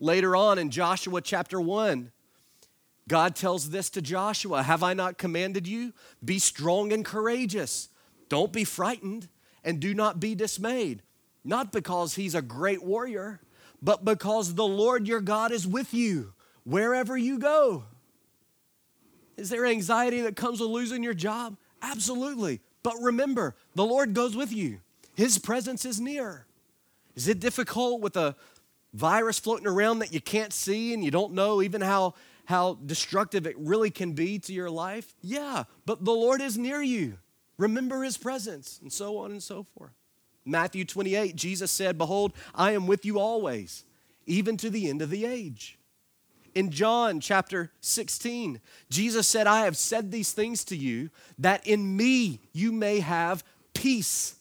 Later 0.00 0.36
on 0.36 0.58
in 0.58 0.70
Joshua 0.70 1.20
chapter 1.20 1.60
1, 1.60 2.10
God 3.08 3.36
tells 3.36 3.70
this 3.70 3.90
to 3.90 4.02
Joshua 4.02 4.62
Have 4.62 4.82
I 4.82 4.94
not 4.94 5.18
commanded 5.18 5.66
you? 5.66 5.92
Be 6.24 6.38
strong 6.38 6.92
and 6.92 7.04
courageous. 7.04 7.88
Don't 8.28 8.52
be 8.52 8.64
frightened 8.64 9.28
and 9.64 9.80
do 9.80 9.94
not 9.94 10.20
be 10.20 10.34
dismayed. 10.34 11.02
Not 11.44 11.70
because 11.70 12.16
he's 12.16 12.34
a 12.34 12.42
great 12.42 12.82
warrior, 12.82 13.40
but 13.82 14.04
because 14.04 14.54
the 14.54 14.66
Lord 14.66 15.06
your 15.06 15.20
God 15.20 15.52
is 15.52 15.66
with 15.66 15.92
you 15.92 16.32
wherever 16.64 17.16
you 17.16 17.38
go. 17.38 17.84
Is 19.36 19.50
there 19.50 19.66
anxiety 19.66 20.22
that 20.22 20.36
comes 20.36 20.60
with 20.60 20.70
losing 20.70 21.02
your 21.02 21.14
job? 21.14 21.56
Absolutely. 21.82 22.60
But 22.82 22.96
remember, 23.00 23.54
the 23.74 23.84
Lord 23.84 24.14
goes 24.14 24.36
with 24.36 24.52
you, 24.52 24.80
His 25.14 25.38
presence 25.38 25.84
is 25.84 26.00
near. 26.00 26.46
Is 27.14 27.28
it 27.28 27.40
difficult 27.40 28.00
with 28.00 28.16
a 28.16 28.36
virus 28.92 29.38
floating 29.38 29.66
around 29.66 30.00
that 30.00 30.12
you 30.12 30.20
can't 30.20 30.52
see 30.52 30.92
and 30.92 31.02
you 31.02 31.10
don't 31.10 31.32
know 31.32 31.62
even 31.62 31.80
how, 31.80 32.14
how 32.44 32.78
destructive 32.84 33.46
it 33.46 33.56
really 33.58 33.90
can 33.90 34.12
be 34.12 34.38
to 34.40 34.52
your 34.52 34.70
life? 34.70 35.14
Yeah, 35.22 35.64
but 35.86 36.04
the 36.04 36.12
Lord 36.12 36.40
is 36.40 36.58
near 36.58 36.82
you. 36.82 37.18
Remember 37.58 38.02
His 38.02 38.18
presence, 38.18 38.78
and 38.82 38.92
so 38.92 39.16
on 39.18 39.30
and 39.30 39.42
so 39.42 39.62
forth. 39.62 39.92
Matthew 40.46 40.84
28, 40.84 41.34
Jesus 41.34 41.70
said, 41.70 41.98
Behold, 41.98 42.32
I 42.54 42.72
am 42.72 42.86
with 42.86 43.04
you 43.04 43.18
always, 43.18 43.84
even 44.26 44.56
to 44.58 44.70
the 44.70 44.88
end 44.88 45.02
of 45.02 45.10
the 45.10 45.26
age. 45.26 45.78
In 46.54 46.70
John 46.70 47.20
chapter 47.20 47.72
16, 47.80 48.60
Jesus 48.88 49.28
said, 49.28 49.46
I 49.46 49.64
have 49.64 49.76
said 49.76 50.10
these 50.10 50.32
things 50.32 50.64
to 50.66 50.76
you 50.76 51.10
that 51.38 51.66
in 51.66 51.96
me 51.96 52.40
you 52.52 52.72
may 52.72 53.00
have 53.00 53.44
peace. 53.74 54.35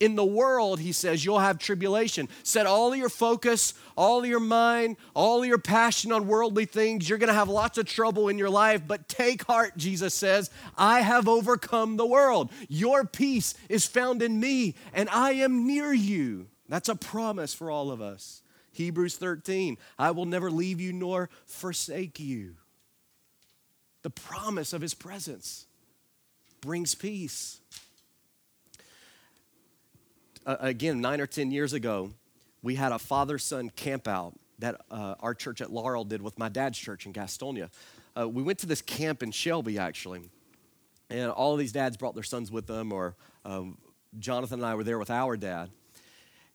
In 0.00 0.14
the 0.14 0.24
world, 0.24 0.78
he 0.78 0.92
says, 0.92 1.24
you'll 1.24 1.40
have 1.40 1.58
tribulation. 1.58 2.28
Set 2.44 2.66
all 2.66 2.94
your 2.94 3.08
focus, 3.08 3.74
all 3.96 4.24
your 4.24 4.38
mind, 4.38 4.96
all 5.12 5.44
your 5.44 5.58
passion 5.58 6.12
on 6.12 6.28
worldly 6.28 6.66
things. 6.66 7.08
You're 7.08 7.18
going 7.18 7.28
to 7.28 7.34
have 7.34 7.48
lots 7.48 7.78
of 7.78 7.86
trouble 7.86 8.28
in 8.28 8.38
your 8.38 8.50
life, 8.50 8.82
but 8.86 9.08
take 9.08 9.44
heart, 9.44 9.76
Jesus 9.76 10.14
says, 10.14 10.50
I 10.76 11.00
have 11.00 11.26
overcome 11.26 11.96
the 11.96 12.06
world. 12.06 12.52
Your 12.68 13.04
peace 13.04 13.54
is 13.68 13.86
found 13.86 14.22
in 14.22 14.38
me, 14.38 14.76
and 14.94 15.08
I 15.10 15.32
am 15.32 15.66
near 15.66 15.92
you. 15.92 16.46
That's 16.68 16.88
a 16.88 16.94
promise 16.94 17.52
for 17.52 17.68
all 17.68 17.90
of 17.90 18.00
us. 18.00 18.42
Hebrews 18.70 19.16
13, 19.16 19.78
I 19.98 20.12
will 20.12 20.26
never 20.26 20.48
leave 20.48 20.80
you 20.80 20.92
nor 20.92 21.28
forsake 21.46 22.20
you. 22.20 22.54
The 24.02 24.10
promise 24.10 24.72
of 24.72 24.80
his 24.80 24.94
presence 24.94 25.66
brings 26.60 26.94
peace 26.94 27.58
uh, 30.46 30.56
again, 30.60 31.00
nine 31.00 31.20
or 31.20 31.26
10 31.26 31.50
years 31.50 31.72
ago, 31.72 32.10
we 32.62 32.74
had 32.74 32.92
a 32.92 32.98
father 32.98 33.38
son 33.38 33.70
camp 33.70 34.08
out 34.08 34.34
that 34.58 34.80
uh, 34.90 35.14
our 35.20 35.34
church 35.34 35.60
at 35.60 35.70
Laurel 35.70 36.04
did 36.04 36.20
with 36.20 36.38
my 36.38 36.48
dad's 36.48 36.78
church 36.78 37.06
in 37.06 37.12
Gastonia. 37.12 37.70
Uh, 38.18 38.28
we 38.28 38.42
went 38.42 38.58
to 38.58 38.66
this 38.66 38.82
camp 38.82 39.22
in 39.22 39.30
Shelby, 39.30 39.78
actually, 39.78 40.22
and 41.10 41.30
all 41.30 41.52
of 41.52 41.58
these 41.58 41.72
dads 41.72 41.96
brought 41.96 42.14
their 42.14 42.24
sons 42.24 42.50
with 42.50 42.66
them, 42.66 42.92
or 42.92 43.14
um, 43.44 43.78
Jonathan 44.18 44.60
and 44.60 44.66
I 44.66 44.74
were 44.74 44.84
there 44.84 44.98
with 44.98 45.10
our 45.10 45.36
dad. 45.36 45.70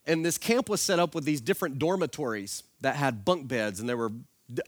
And 0.06 0.24
this 0.24 0.36
camp 0.36 0.68
was 0.68 0.82
set 0.82 0.98
up 0.98 1.14
with 1.14 1.24
these 1.24 1.40
different 1.40 1.78
dormitories 1.78 2.62
that 2.82 2.96
had 2.96 3.24
bunk 3.24 3.48
beds, 3.48 3.80
and 3.80 3.88
there 3.88 3.96
were 3.96 4.12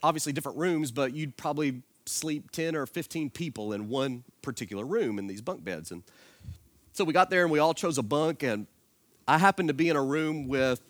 obviously 0.02 0.32
different 0.32 0.56
rooms, 0.56 0.90
but 0.90 1.14
you'd 1.14 1.36
probably 1.36 1.82
sleep 2.06 2.50
10 2.50 2.74
or 2.74 2.86
15 2.86 3.30
people 3.30 3.72
in 3.72 3.88
one 3.88 4.24
particular 4.40 4.84
room 4.84 5.18
in 5.18 5.26
these 5.26 5.42
bunk 5.42 5.62
beds. 5.64 5.90
And 5.90 6.02
so 6.92 7.04
we 7.04 7.12
got 7.12 7.28
there 7.28 7.42
and 7.42 7.50
we 7.50 7.58
all 7.58 7.74
chose 7.74 7.98
a 7.98 8.02
bunk, 8.02 8.42
and 8.42 8.66
I 9.28 9.38
happened 9.38 9.68
to 9.68 9.74
be 9.74 9.88
in 9.88 9.96
a 9.96 10.02
room 10.02 10.46
with 10.46 10.80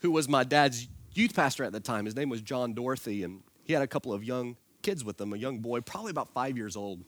who 0.00 0.10
was 0.10 0.28
my 0.28 0.44
dad's 0.44 0.88
youth 1.14 1.34
pastor 1.34 1.64
at 1.64 1.72
the 1.72 1.80
time. 1.80 2.04
His 2.04 2.14
name 2.14 2.28
was 2.28 2.40
John 2.40 2.74
Dorothy, 2.74 3.22
and 3.24 3.42
he 3.64 3.72
had 3.72 3.82
a 3.82 3.86
couple 3.86 4.12
of 4.12 4.22
young 4.22 4.56
kids 4.82 5.04
with 5.04 5.20
him, 5.20 5.32
a 5.32 5.36
young 5.36 5.58
boy, 5.58 5.80
probably 5.80 6.10
about 6.10 6.28
five 6.32 6.56
years 6.56 6.76
old. 6.76 7.02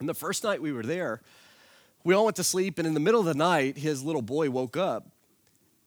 And 0.00 0.08
the 0.08 0.14
first 0.14 0.42
night 0.42 0.62
we 0.62 0.72
were 0.72 0.82
there, 0.82 1.20
we 2.02 2.14
all 2.14 2.24
went 2.24 2.36
to 2.36 2.44
sleep, 2.44 2.78
and 2.78 2.86
in 2.86 2.94
the 2.94 3.00
middle 3.00 3.20
of 3.20 3.26
the 3.26 3.34
night, 3.34 3.76
his 3.76 4.02
little 4.02 4.22
boy 4.22 4.50
woke 4.50 4.76
up 4.76 5.06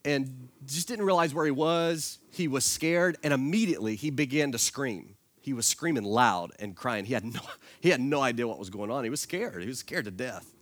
and 0.05 0.49
just 0.65 0.88
didn't 0.88 1.05
realize 1.05 1.33
where 1.33 1.45
he 1.45 1.51
was. 1.51 2.19
He 2.31 2.47
was 2.47 2.65
scared, 2.65 3.17
and 3.23 3.33
immediately 3.33 3.95
he 3.95 4.10
began 4.10 4.51
to 4.51 4.57
scream. 4.57 5.15
He 5.41 5.53
was 5.53 5.65
screaming 5.65 6.03
loud 6.03 6.51
and 6.60 6.75
crying. 6.75 7.05
He 7.05 7.13
had 7.13 7.25
no, 7.25 7.39
he 7.79 7.89
had 7.89 8.01
no 8.01 8.21
idea 8.21 8.47
what 8.47 8.60
was 8.60 8.69
going 8.69 8.91
on. 8.91 9.03
He 9.03 9.10
was 9.10 9.21
scared. 9.21 9.62
He 9.62 9.67
was 9.67 9.79
scared 9.79 10.05
to 10.05 10.12
death. 10.12 10.53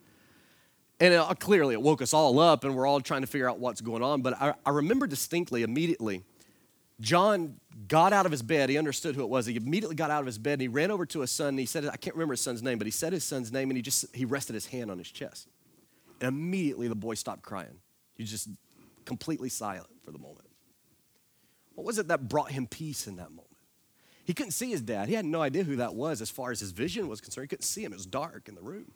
And 1.00 1.14
it, 1.14 1.18
uh, 1.18 1.34
clearly, 1.34 1.74
it 1.74 1.82
woke 1.82 2.02
us 2.02 2.14
all 2.14 2.40
up, 2.40 2.64
and 2.64 2.76
we're 2.76 2.88
all 2.88 3.02
trying 3.02 3.22
to 3.22 3.28
figure 3.28 3.50
out 3.50 3.60
what's 3.60 3.82
going 3.82 4.02
on. 4.02 4.22
But 4.22 4.42
I, 4.42 4.54
I 4.66 4.70
remember 4.70 5.08
distinctly, 5.08 5.64
immediately, 5.64 6.24
John 7.02 7.60
got 7.88 8.14
out 8.14 8.26
of 8.26 8.32
his 8.32 8.42
bed. 8.42 8.70
He 8.70 8.78
understood 8.78 9.16
who 9.16 9.22
it 9.22 9.30
was. 9.30 9.46
He 9.46 9.56
immediately 9.56 9.96
got 9.96 10.12
out 10.12 10.22
of 10.22 10.26
his 10.26 10.38
bed 10.38 10.54
and 10.54 10.62
he 10.62 10.68
ran 10.68 10.92
over 10.92 11.06
to 11.08 11.22
his 11.22 11.32
son. 11.32 11.50
And 11.50 11.60
he 11.60 11.66
said, 11.66 11.86
I 11.86 11.98
can't 11.98 12.16
remember 12.16 12.34
his 12.34 12.42
son's 12.42 12.64
name, 12.64 12.78
but 12.78 12.88
he 12.88 12.92
said 12.92 13.12
his 13.12 13.24
son's 13.24 13.52
name 13.52 13.70
and 13.70 13.78
he 13.78 13.82
just 13.82 14.16
he 14.16 14.24
rested 14.24 14.54
his 14.54 14.68
hand 14.68 14.90
on 14.90 14.98
his 14.98 15.12
chest. 15.12 15.50
And 16.22 16.30
immediately 16.30 16.88
the 16.88 16.96
boy 16.96 17.16
stopped 17.16 17.42
crying. 17.42 17.80
He 18.16 18.24
was 18.24 18.32
just 18.32 18.48
completely 19.04 19.50
silent 19.50 19.90
for 20.04 20.12
the 20.12 20.18
moment. 20.18 20.48
What 21.76 21.86
was 21.86 22.00
it 22.00 22.08
that 22.08 22.30
brought 22.30 22.52
him 22.52 22.68
peace 22.68 23.08
in 23.08 23.18
that 23.18 23.30
moment? 23.30 23.50
He 24.24 24.34
couldn't 24.34 24.54
see 24.54 24.72
his 24.72 24.82
dad. 24.82 25.10
He 25.10 25.14
had 25.14 25.26
no 25.26 25.42
idea 25.42 25.64
who 25.64 25.76
that 25.76 25.94
was 25.94 26.22
as 26.22 26.30
far 26.30 26.52
as 26.52 26.62
his 26.62 26.72
vision 26.72 27.10
was 27.10 27.20
concerned. 27.20 27.44
He 27.44 27.50
couldn't 27.50 27.64
see 27.64 27.84
him. 27.84 27.92
It 27.92 27.98
was 27.98 28.06
dark 28.06 28.48
in 28.48 28.56
the 28.56 28.62
room. 28.62 28.92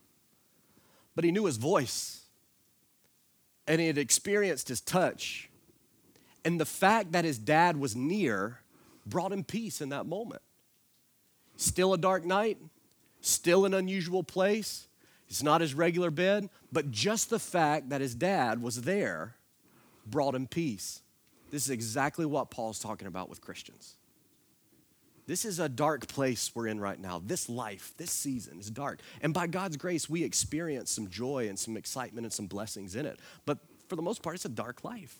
But 1.20 1.26
he 1.26 1.34
knew 1.34 1.48
his 1.48 1.58
voice. 1.58 2.22
And 3.68 3.82
he 3.82 3.88
had 3.88 3.98
experienced 3.98 4.70
his 4.70 4.80
touch 4.80 5.50
and 6.46 6.58
the 6.58 6.66
fact 6.66 7.12
that 7.12 7.26
his 7.26 7.38
dad 7.38 7.76
was 7.76 7.94
near 7.94 8.62
brought 9.06 9.34
him 9.34 9.44
peace 9.44 9.82
in 9.82 9.90
that 9.90 10.06
moment. 10.06 10.42
Still 11.58 11.94
a 11.94 11.98
dark 11.98 12.24
night, 12.24 12.58
still 13.20 13.66
an 13.66 13.74
unusual 13.74 14.24
place. 14.24 14.88
It's 15.28 15.44
not 15.44 15.60
his 15.60 15.74
regular 15.74 16.10
bed, 16.10 16.50
but 16.72 16.90
just 16.90 17.30
the 17.30 17.38
fact 17.38 17.90
that 17.90 18.00
his 18.00 18.16
dad 18.16 18.62
was 18.62 18.84
there 18.84 19.36
brought 20.06 20.36
him 20.36 20.48
peace. 20.48 21.02
This 21.52 21.66
is 21.66 21.70
exactly 21.70 22.26
what 22.26 22.50
Paul's 22.50 22.80
talking 22.80 23.10
about 23.10 23.28
with 23.28 23.42
Christians. 23.42 23.98
This 25.30 25.46
is 25.46 25.60
a 25.60 25.70
dark 25.70 26.08
place 26.08 26.52
we're 26.56 26.66
in 26.66 26.80
right 26.80 27.00
now. 27.00 27.22
This 27.24 27.50
life, 27.50 27.94
this 27.98 28.10
season 28.10 28.60
is 28.60 28.72
dark. 28.72 29.00
And 29.22 29.32
by 29.32 29.46
God's 29.46 29.78
grace, 29.78 30.10
we 30.10 30.24
experience 30.24 30.90
some 30.90 31.08
joy 31.08 31.48
and 31.48 31.60
some 31.60 31.78
excitement 31.78 32.26
and 32.26 32.34
some 32.34 32.48
blessings 32.48 32.96
in 32.96 33.06
it. 33.06 33.20
But 33.46 33.60
for 33.88 33.96
the 33.96 34.02
most 34.02 34.24
part, 34.24 34.38
it's 34.38 34.46
a 34.46 34.50
dark 34.50 34.84
life 34.84 35.20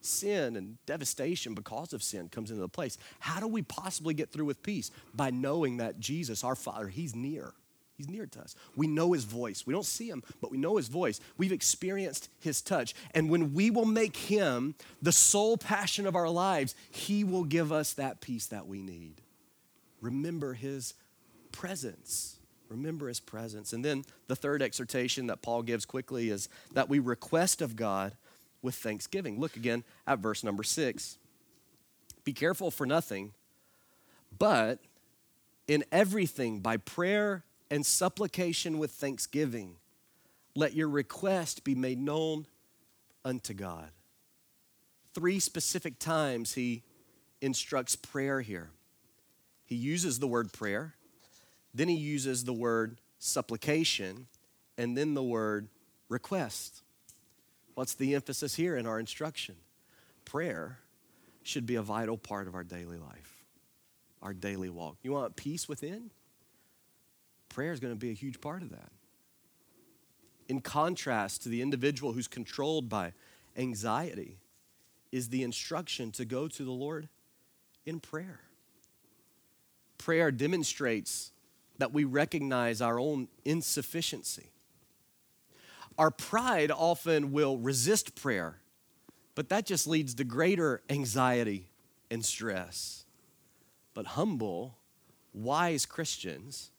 sin 0.00 0.56
and 0.56 0.78
devastation 0.86 1.52
because 1.52 1.92
of 1.92 2.02
sin 2.02 2.28
comes 2.30 2.50
into 2.50 2.62
the 2.62 2.68
place. 2.68 2.96
How 3.18 3.38
do 3.38 3.48
we 3.48 3.60
possibly 3.60 4.14
get 4.14 4.30
through 4.30 4.46
with 4.46 4.62
peace? 4.62 4.90
By 5.12 5.30
knowing 5.30 5.76
that 5.78 6.00
Jesus, 6.00 6.42
our 6.42 6.54
Father, 6.54 6.88
He's 6.88 7.14
near. 7.14 7.52
He's 7.96 8.08
near 8.10 8.26
to 8.26 8.40
us. 8.40 8.54
We 8.76 8.86
know 8.86 9.12
His 9.12 9.24
voice. 9.24 9.66
We 9.66 9.72
don't 9.72 9.86
see 9.86 10.08
Him, 10.08 10.22
but 10.40 10.50
we 10.50 10.58
know 10.58 10.76
His 10.76 10.88
voice. 10.88 11.18
We've 11.38 11.52
experienced 11.52 12.28
His 12.40 12.60
touch. 12.60 12.94
And 13.14 13.30
when 13.30 13.54
we 13.54 13.70
will 13.70 13.86
make 13.86 14.16
Him 14.16 14.74
the 15.00 15.12
sole 15.12 15.56
passion 15.56 16.06
of 16.06 16.14
our 16.14 16.28
lives, 16.28 16.74
He 16.90 17.24
will 17.24 17.44
give 17.44 17.72
us 17.72 17.94
that 17.94 18.20
peace 18.20 18.46
that 18.46 18.66
we 18.66 18.82
need. 18.82 19.22
Remember 20.02 20.52
His 20.52 20.94
presence. 21.52 22.36
Remember 22.68 23.08
His 23.08 23.20
presence. 23.20 23.72
And 23.72 23.82
then 23.82 24.04
the 24.26 24.36
third 24.36 24.60
exhortation 24.60 25.28
that 25.28 25.40
Paul 25.40 25.62
gives 25.62 25.86
quickly 25.86 26.28
is 26.28 26.50
that 26.74 26.90
we 26.90 26.98
request 26.98 27.62
of 27.62 27.76
God 27.76 28.12
with 28.60 28.74
thanksgiving. 28.74 29.40
Look 29.40 29.56
again 29.56 29.84
at 30.06 30.18
verse 30.18 30.44
number 30.44 30.62
six. 30.62 31.16
Be 32.24 32.34
careful 32.34 32.70
for 32.70 32.84
nothing, 32.84 33.32
but 34.36 34.80
in 35.66 35.84
everything 35.90 36.60
by 36.60 36.76
prayer 36.76 37.44
and 37.70 37.84
supplication 37.84 38.78
with 38.78 38.92
thanksgiving, 38.92 39.76
let 40.54 40.74
your 40.74 40.88
request 40.88 41.64
be 41.64 41.74
made 41.74 42.00
known 42.00 42.46
unto 43.24 43.54
God. 43.54 43.90
Three 45.14 45.40
specific 45.40 45.98
times 45.98 46.54
he 46.54 46.82
instructs 47.40 47.96
prayer 47.96 48.40
here. 48.40 48.70
He 49.64 49.74
uses 49.74 50.18
the 50.18 50.26
word 50.26 50.52
prayer, 50.52 50.94
then 51.74 51.88
he 51.88 51.96
uses 51.96 52.44
the 52.44 52.52
word 52.52 52.98
supplication, 53.18 54.26
and 54.78 54.96
then 54.96 55.14
the 55.14 55.22
word 55.22 55.68
request. 56.08 56.82
What's 57.74 57.94
the 57.94 58.14
emphasis 58.14 58.54
here 58.54 58.76
in 58.76 58.86
our 58.86 59.00
instruction? 59.00 59.56
Prayer 60.24 60.78
should 61.42 61.66
be 61.66 61.74
a 61.74 61.82
vital 61.82 62.16
part 62.16 62.48
of 62.48 62.54
our 62.54 62.64
daily 62.64 62.96
life, 62.96 63.44
our 64.22 64.32
daily 64.32 64.70
walk. 64.70 64.96
You 65.02 65.12
want 65.12 65.36
peace 65.36 65.68
within? 65.68 66.10
Prayer 67.56 67.72
is 67.72 67.80
going 67.80 67.94
to 67.94 67.98
be 67.98 68.10
a 68.10 68.12
huge 68.12 68.38
part 68.42 68.60
of 68.60 68.68
that. 68.68 68.92
In 70.46 70.60
contrast 70.60 71.42
to 71.44 71.48
the 71.48 71.62
individual 71.62 72.12
who's 72.12 72.28
controlled 72.28 72.90
by 72.90 73.14
anxiety, 73.56 74.36
is 75.10 75.30
the 75.30 75.42
instruction 75.42 76.12
to 76.12 76.26
go 76.26 76.48
to 76.48 76.64
the 76.66 76.70
Lord 76.70 77.08
in 77.86 77.98
prayer. 77.98 78.40
Prayer 79.96 80.30
demonstrates 80.30 81.32
that 81.78 81.94
we 81.94 82.04
recognize 82.04 82.82
our 82.82 83.00
own 83.00 83.26
insufficiency 83.46 84.50
our 85.96 86.10
pride 86.10 86.70
often 86.70 87.32
will 87.32 87.56
resist 87.56 88.14
prayer, 88.14 88.58
but 89.34 89.48
that 89.48 89.64
just 89.64 89.86
leads 89.86 90.12
to 90.16 90.24
greater 90.24 90.82
anxiety 90.90 91.70
and 92.10 92.22
stress. 92.22 93.06
But 93.94 94.08
humble, 94.08 94.76
wise 95.32 95.86
Christians 95.86 96.70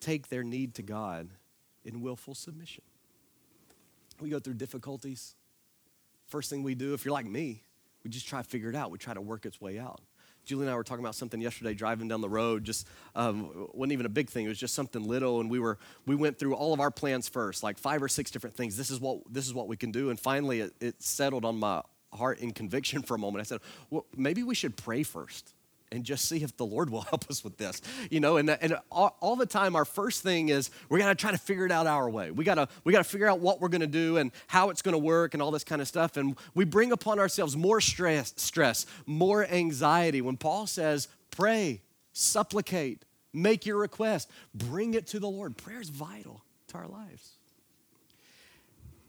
take 0.00 0.28
their 0.28 0.42
need 0.42 0.74
to 0.74 0.82
God 0.82 1.28
in 1.84 2.00
willful 2.00 2.34
submission. 2.34 2.84
We 4.20 4.30
go 4.30 4.38
through 4.38 4.54
difficulties. 4.54 5.34
First 6.26 6.50
thing 6.50 6.62
we 6.62 6.74
do, 6.74 6.94
if 6.94 7.04
you're 7.04 7.12
like 7.12 7.26
me, 7.26 7.62
we 8.04 8.10
just 8.10 8.26
try 8.26 8.42
to 8.42 8.48
figure 8.48 8.68
it 8.70 8.76
out. 8.76 8.90
We 8.90 8.98
try 8.98 9.14
to 9.14 9.20
work 9.20 9.46
its 9.46 9.60
way 9.60 9.78
out. 9.78 10.00
Julie 10.44 10.62
and 10.62 10.70
I 10.70 10.74
were 10.74 10.84
talking 10.84 11.04
about 11.04 11.14
something 11.14 11.40
yesterday 11.40 11.74
driving 11.74 12.08
down 12.08 12.22
the 12.22 12.28
road. 12.28 12.64
Just 12.64 12.86
um, 13.14 13.68
wasn't 13.74 13.92
even 13.92 14.06
a 14.06 14.10
big 14.10 14.30
thing. 14.30 14.46
It 14.46 14.48
was 14.48 14.58
just 14.58 14.74
something 14.74 15.02
little, 15.02 15.40
and 15.40 15.50
we 15.50 15.58
were 15.58 15.78
we 16.06 16.16
went 16.16 16.38
through 16.38 16.54
all 16.54 16.72
of 16.72 16.80
our 16.80 16.90
plans 16.90 17.28
first, 17.28 17.62
like 17.62 17.78
five 17.78 18.02
or 18.02 18.08
six 18.08 18.30
different 18.30 18.56
things. 18.56 18.76
This 18.76 18.90
is 18.90 19.00
what 19.00 19.20
this 19.30 19.46
is 19.46 19.54
what 19.54 19.68
we 19.68 19.76
can 19.76 19.92
do, 19.92 20.10
and 20.10 20.18
finally 20.18 20.60
it, 20.60 20.74
it 20.80 21.02
settled 21.02 21.44
on 21.44 21.58
my 21.58 21.82
heart 22.12 22.40
in 22.40 22.52
conviction 22.52 23.02
for 23.06 23.14
a 23.14 23.18
moment. 23.18 23.40
I 23.40 23.44
said, 23.44 23.60
well, 23.90 24.06
maybe 24.16 24.42
we 24.42 24.54
should 24.54 24.76
pray 24.76 25.02
first 25.02 25.52
and 25.92 26.04
just 26.04 26.28
see 26.28 26.42
if 26.42 26.56
the 26.56 26.64
Lord 26.66 26.90
will 26.90 27.00
help 27.10 27.28
us 27.30 27.42
with 27.42 27.56
this. 27.56 27.80
You 28.10 28.20
know, 28.20 28.36
and, 28.36 28.50
and 28.50 28.78
all, 28.90 29.16
all 29.20 29.36
the 29.36 29.46
time, 29.46 29.74
our 29.76 29.84
first 29.84 30.22
thing 30.22 30.48
is 30.48 30.70
we 30.88 30.98
got 30.98 31.08
to 31.08 31.14
try 31.14 31.30
to 31.30 31.38
figure 31.38 31.66
it 31.66 31.72
out 31.72 31.86
our 31.86 32.08
way. 32.08 32.30
We 32.30 32.44
got 32.44 32.54
to 32.56 32.68
we 32.84 32.92
got 32.92 32.98
to 32.98 33.10
figure 33.10 33.28
out 33.28 33.40
what 33.40 33.60
we're 33.60 33.68
to 33.80 33.86
do 33.86 34.16
and 34.16 34.32
how 34.46 34.70
it's 34.70 34.82
to 34.94 34.98
work 34.98 35.34
and 35.34 35.42
all 35.42 35.50
this 35.50 35.64
kind 35.64 35.80
of 35.80 35.88
stuff. 35.88 36.16
And 36.16 36.36
we 36.54 36.64
bring 36.64 36.92
upon 36.92 37.18
ourselves 37.18 37.56
more 37.56 37.80
stress, 37.80 38.32
stress, 38.36 38.86
more 39.06 39.44
anxiety. 39.46 40.20
When 40.20 40.36
Paul 40.36 40.66
says, 40.66 41.08
pray, 41.30 41.82
supplicate, 42.12 43.04
make 43.32 43.66
your 43.66 43.76
request, 43.76 44.30
bring 44.54 44.94
it 44.94 45.06
to 45.08 45.18
the 45.18 45.28
Lord. 45.28 45.56
Prayer 45.56 45.80
is 45.80 45.88
vital 45.88 46.42
to 46.68 46.78
our 46.78 46.88
lives. 46.88 47.32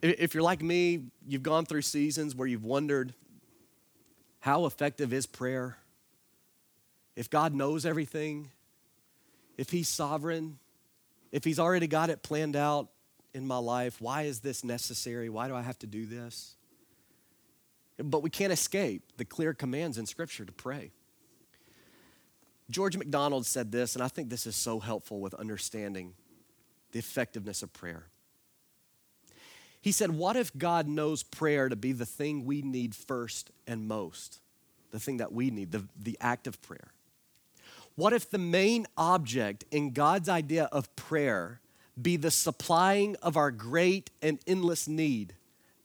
If 0.01 0.33
you're 0.33 0.43
like 0.43 0.63
me, 0.63 1.05
you've 1.27 1.43
gone 1.43 1.65
through 1.65 1.83
seasons 1.83 2.35
where 2.35 2.47
you've 2.47 2.63
wondered, 2.63 3.13
how 4.39 4.65
effective 4.65 5.13
is 5.13 5.27
prayer? 5.27 5.77
If 7.21 7.29
God 7.29 7.53
knows 7.53 7.85
everything, 7.85 8.49
if 9.55 9.69
He's 9.69 9.87
sovereign, 9.87 10.57
if 11.31 11.43
He's 11.43 11.59
already 11.59 11.85
got 11.85 12.09
it 12.09 12.23
planned 12.23 12.55
out 12.55 12.87
in 13.31 13.45
my 13.45 13.57
life, 13.57 14.01
why 14.01 14.23
is 14.23 14.39
this 14.39 14.63
necessary? 14.63 15.29
Why 15.29 15.47
do 15.47 15.55
I 15.55 15.61
have 15.61 15.77
to 15.79 15.87
do 15.87 16.07
this? 16.07 16.55
But 17.99 18.23
we 18.23 18.31
can't 18.31 18.51
escape 18.51 19.03
the 19.17 19.23
clear 19.23 19.53
commands 19.53 19.99
in 19.99 20.07
Scripture 20.07 20.45
to 20.45 20.51
pray. 20.51 20.93
George 22.71 22.97
MacDonald 22.97 23.45
said 23.45 23.71
this, 23.71 23.93
and 23.93 24.03
I 24.03 24.07
think 24.07 24.31
this 24.31 24.47
is 24.47 24.55
so 24.55 24.79
helpful 24.79 25.19
with 25.19 25.35
understanding 25.35 26.15
the 26.91 26.97
effectiveness 26.97 27.61
of 27.61 27.71
prayer. 27.71 28.05
He 29.79 29.91
said, 29.91 30.09
What 30.09 30.35
if 30.35 30.57
God 30.57 30.87
knows 30.87 31.21
prayer 31.21 31.69
to 31.69 31.75
be 31.75 31.91
the 31.91 32.07
thing 32.07 32.45
we 32.45 32.63
need 32.63 32.95
first 32.95 33.51
and 33.67 33.87
most? 33.87 34.41
the 34.91 34.99
thing 34.99 35.17
that 35.17 35.31
we 35.33 35.49
need, 35.49 35.71
the, 35.71 35.85
the 35.99 36.17
act 36.21 36.47
of 36.47 36.61
prayer? 36.61 36.91
What 37.95 38.13
if 38.13 38.29
the 38.29 38.37
main 38.37 38.87
object 38.97 39.65
in 39.71 39.91
God's 39.91 40.29
idea 40.29 40.65
of 40.71 40.95
prayer 40.95 41.59
be 42.01 42.17
the 42.17 42.31
supplying 42.31 43.15
of 43.17 43.37
our 43.37 43.51
great 43.51 44.09
and 44.21 44.39
endless 44.47 44.87
need, 44.87 45.35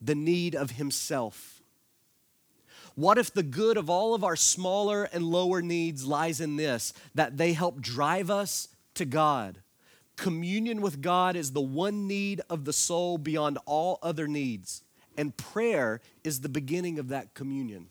the 0.00 0.14
need 0.14 0.54
of 0.54 0.72
Himself? 0.72 1.62
What 2.94 3.18
if 3.18 3.32
the 3.32 3.42
good 3.42 3.76
of 3.76 3.90
all 3.90 4.14
of 4.14 4.24
our 4.24 4.36
smaller 4.36 5.04
and 5.04 5.24
lower 5.24 5.60
needs 5.60 6.06
lies 6.06 6.40
in 6.40 6.56
this, 6.56 6.94
that 7.14 7.36
they 7.36 7.52
help 7.52 7.80
drive 7.80 8.30
us 8.30 8.68
to 8.94 9.04
God? 9.04 9.58
Communion 10.16 10.80
with 10.80 11.02
God 11.02 11.36
is 11.36 11.52
the 11.52 11.60
one 11.60 12.06
need 12.06 12.40
of 12.48 12.64
the 12.64 12.72
soul 12.72 13.18
beyond 13.18 13.58
all 13.66 13.98
other 14.02 14.26
needs, 14.26 14.82
and 15.18 15.36
prayer 15.36 16.00
is 16.24 16.40
the 16.40 16.48
beginning 16.48 16.98
of 16.98 17.08
that 17.08 17.34
communion. 17.34 17.88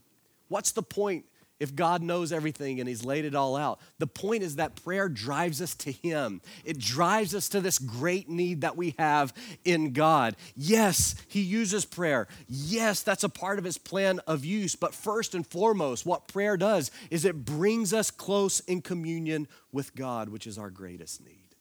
What's 0.47 0.72
the 0.72 0.82
point 0.82 1.26
if 1.60 1.76
God 1.76 2.01
knows 2.01 2.32
everything 2.32 2.80
and 2.80 2.89
He's 2.89 3.06
laid 3.06 3.26
it 3.26 3.36
all 3.36 3.56
out. 3.56 3.80
The 3.99 4.08
point 4.08 4.43
is 4.43 4.58
that 4.58 4.84
prayer 4.84 5.08
drives 5.08 5.62
us 5.62 5.76
to 5.76 5.91
Him. 5.91 6.41
It 6.64 6.80
drives 6.80 7.34
us 7.34 7.49
to 7.49 7.62
this 7.62 7.80
great 7.80 8.30
need 8.30 8.62
that 8.62 8.76
we 8.76 8.95
have 8.99 9.34
in 9.64 9.93
God. 9.93 10.36
Yes, 10.56 11.16
He 11.28 11.41
uses 11.41 11.86
prayer. 11.86 12.28
Yes, 12.47 13.03
that's 13.03 13.24
a 13.24 13.30
part 13.30 13.60
of 13.60 13.66
His 13.66 13.78
plan 13.78 14.20
of 14.28 14.43
use. 14.43 14.76
But 14.76 14.93
first 14.93 15.34
and 15.36 15.45
foremost, 15.45 16.06
what 16.06 16.28
prayer 16.28 16.58
does 16.58 16.91
is 17.10 17.26
it 17.26 17.45
brings 17.45 17.93
us 17.93 18.12
close 18.12 18.60
in 18.62 18.82
communion 18.82 19.47
with 19.72 19.95
God, 19.95 20.30
which 20.30 20.47
is 20.47 20.58
our 20.58 20.70
greatest 20.70 21.24
need. 21.24 21.56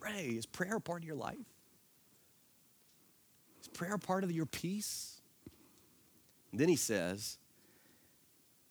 Pray. 0.00 0.26
Is 0.26 0.46
prayer 0.46 0.76
a 0.76 0.80
part 0.80 1.02
of 1.02 1.06
your 1.06 1.16
life? 1.16 1.36
Is 3.60 3.68
prayer 3.68 3.94
a 3.94 3.98
part 3.98 4.24
of 4.24 4.30
your 4.30 4.46
peace? 4.46 5.20
And 6.52 6.60
then 6.60 6.68
He 6.68 6.76
says, 6.76 7.38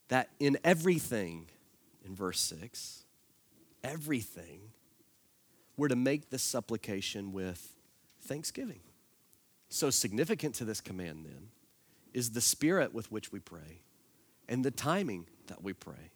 that 0.08 0.30
in 0.40 0.58
everything, 0.64 1.46
in 2.04 2.14
verse 2.14 2.40
6, 2.40 3.04
everything, 3.84 4.60
we're 5.76 5.88
to 5.88 5.96
make 5.96 6.30
this 6.30 6.42
supplication 6.42 7.32
with 7.32 7.74
thanksgiving. 8.22 8.80
So 9.68 9.90
significant 9.90 10.54
to 10.56 10.64
this 10.64 10.80
command, 10.80 11.24
then, 11.24 11.48
is 12.14 12.30
the 12.30 12.40
spirit 12.40 12.94
with 12.94 13.12
which 13.12 13.30
we 13.32 13.38
pray 13.38 13.82
and 14.48 14.64
the 14.64 14.70
timing 14.70 15.26
that 15.46 15.62
we 15.62 15.72
pray. 15.72 16.12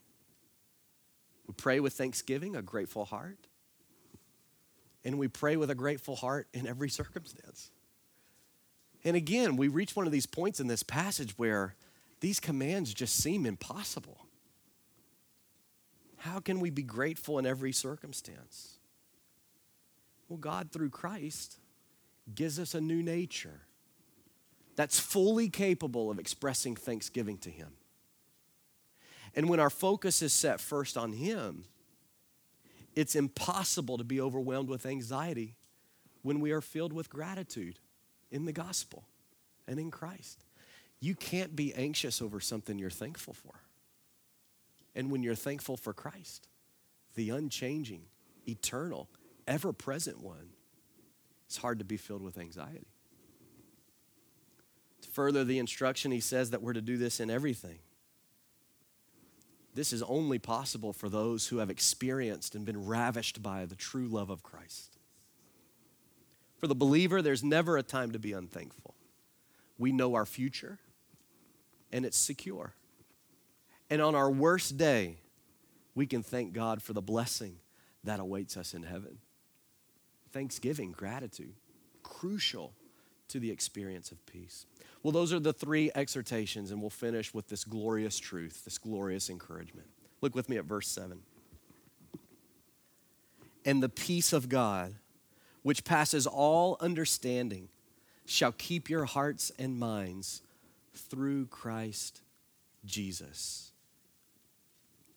We 1.46 1.54
pray 1.54 1.80
with 1.80 1.92
thanksgiving, 1.92 2.56
a 2.56 2.62
grateful 2.62 3.04
heart, 3.04 3.38
and 5.04 5.18
we 5.18 5.28
pray 5.28 5.56
with 5.56 5.70
a 5.70 5.74
grateful 5.74 6.16
heart 6.16 6.48
in 6.54 6.66
every 6.66 6.88
circumstance. 6.88 7.70
And 9.04 9.16
again, 9.16 9.56
we 9.56 9.68
reach 9.68 9.96
one 9.96 10.06
of 10.06 10.12
these 10.12 10.26
points 10.26 10.60
in 10.60 10.68
this 10.68 10.82
passage 10.82 11.36
where 11.36 11.74
these 12.22 12.38
commands 12.38 12.94
just 12.94 13.16
seem 13.16 13.44
impossible. 13.44 14.16
How 16.18 16.38
can 16.38 16.60
we 16.60 16.70
be 16.70 16.84
grateful 16.84 17.40
in 17.40 17.46
every 17.46 17.72
circumstance? 17.72 18.78
Well, 20.28 20.38
God, 20.38 20.70
through 20.70 20.90
Christ, 20.90 21.58
gives 22.32 22.60
us 22.60 22.76
a 22.76 22.80
new 22.80 23.02
nature 23.02 23.62
that's 24.76 25.00
fully 25.00 25.48
capable 25.48 26.12
of 26.12 26.20
expressing 26.20 26.76
thanksgiving 26.76 27.38
to 27.38 27.50
Him. 27.50 27.72
And 29.34 29.48
when 29.48 29.58
our 29.58 29.68
focus 29.68 30.22
is 30.22 30.32
set 30.32 30.60
first 30.60 30.96
on 30.96 31.10
Him, 31.10 31.64
it's 32.94 33.16
impossible 33.16 33.98
to 33.98 34.04
be 34.04 34.20
overwhelmed 34.20 34.68
with 34.68 34.86
anxiety 34.86 35.56
when 36.22 36.38
we 36.38 36.52
are 36.52 36.60
filled 36.60 36.92
with 36.92 37.10
gratitude 37.10 37.80
in 38.30 38.44
the 38.44 38.52
gospel 38.52 39.08
and 39.66 39.80
in 39.80 39.90
Christ. 39.90 40.44
You 41.02 41.16
can't 41.16 41.56
be 41.56 41.74
anxious 41.74 42.22
over 42.22 42.38
something 42.38 42.78
you're 42.78 42.88
thankful 42.88 43.34
for. 43.34 43.54
And 44.94 45.10
when 45.10 45.24
you're 45.24 45.34
thankful 45.34 45.76
for 45.76 45.92
Christ, 45.92 46.46
the 47.16 47.30
unchanging, 47.30 48.02
eternal, 48.46 49.08
ever 49.48 49.72
present 49.72 50.22
one, 50.22 50.50
it's 51.46 51.56
hard 51.56 51.80
to 51.80 51.84
be 51.84 51.96
filled 51.96 52.22
with 52.22 52.38
anxiety. 52.38 52.86
To 55.00 55.08
further 55.10 55.42
the 55.42 55.58
instruction, 55.58 56.12
he 56.12 56.20
says 56.20 56.50
that 56.50 56.62
we're 56.62 56.72
to 56.72 56.80
do 56.80 56.96
this 56.96 57.18
in 57.18 57.30
everything. 57.30 57.80
This 59.74 59.92
is 59.92 60.04
only 60.04 60.38
possible 60.38 60.92
for 60.92 61.08
those 61.08 61.48
who 61.48 61.58
have 61.58 61.68
experienced 61.68 62.54
and 62.54 62.64
been 62.64 62.86
ravished 62.86 63.42
by 63.42 63.64
the 63.64 63.74
true 63.74 64.06
love 64.06 64.30
of 64.30 64.44
Christ. 64.44 64.98
For 66.58 66.68
the 66.68 66.76
believer, 66.76 67.22
there's 67.22 67.42
never 67.42 67.76
a 67.76 67.82
time 67.82 68.12
to 68.12 68.20
be 68.20 68.32
unthankful. 68.32 68.94
We 69.78 69.90
know 69.90 70.14
our 70.14 70.26
future, 70.26 70.78
and 71.92 72.04
it's 72.04 72.16
secure. 72.16 72.74
And 73.90 74.00
on 74.00 74.14
our 74.14 74.30
worst 74.30 74.78
day, 74.78 75.18
we 75.94 76.06
can 76.06 76.22
thank 76.22 76.52
God 76.52 76.82
for 76.82 76.92
the 76.92 77.02
blessing 77.02 77.56
that 78.04 78.20
awaits 78.20 78.56
us 78.56 78.74
in 78.74 78.82
heaven. 78.82 79.18
Thanksgiving, 80.32 80.92
gratitude, 80.92 81.54
crucial 82.02 82.72
to 83.28 83.38
the 83.38 83.50
experience 83.50 84.10
of 84.10 84.24
peace. 84.26 84.66
Well, 85.02 85.12
those 85.12 85.32
are 85.32 85.40
the 85.40 85.52
three 85.52 85.90
exhortations, 85.94 86.70
and 86.70 86.80
we'll 86.80 86.90
finish 86.90 87.34
with 87.34 87.48
this 87.48 87.64
glorious 87.64 88.18
truth, 88.18 88.64
this 88.64 88.78
glorious 88.78 89.28
encouragement. 89.28 89.88
Look 90.20 90.34
with 90.34 90.48
me 90.48 90.56
at 90.56 90.64
verse 90.64 90.88
7. 90.88 91.20
And 93.64 93.82
the 93.82 93.88
peace 93.88 94.32
of 94.32 94.48
God, 94.48 94.94
which 95.62 95.84
passes 95.84 96.26
all 96.26 96.76
understanding, 96.80 97.68
shall 98.24 98.52
keep 98.52 98.88
your 98.88 99.04
hearts 99.04 99.52
and 99.58 99.78
minds 99.78 100.42
through 100.94 101.46
Christ 101.46 102.20
Jesus. 102.84 103.72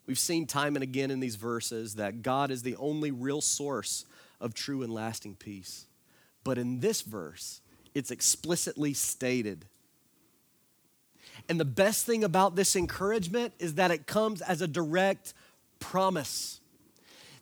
We've 0.07 0.19
seen 0.19 0.45
time 0.45 0.75
and 0.75 0.83
again 0.83 1.09
in 1.09 1.19
these 1.19 1.35
verses 1.35 1.95
that 1.95 2.21
God 2.21 2.51
is 2.51 2.61
the 2.61 2.75
only 2.75 3.11
real 3.11 3.41
source 3.41 4.05
of 4.39 4.53
true 4.53 4.83
and 4.83 4.93
lasting 4.93 5.35
peace. 5.35 5.87
But 6.43 6.57
in 6.57 6.79
this 6.79 7.01
verse, 7.01 7.61
it's 7.95 8.11
explicitly 8.11 8.93
stated. 8.93 9.65
And 11.49 11.59
the 11.59 11.65
best 11.65 12.05
thing 12.05 12.23
about 12.23 12.55
this 12.55 12.75
encouragement 12.75 13.53
is 13.57 13.75
that 13.75 13.91
it 13.91 14.05
comes 14.05 14.41
as 14.41 14.61
a 14.61 14.67
direct 14.67 15.33
promise. 15.79 16.59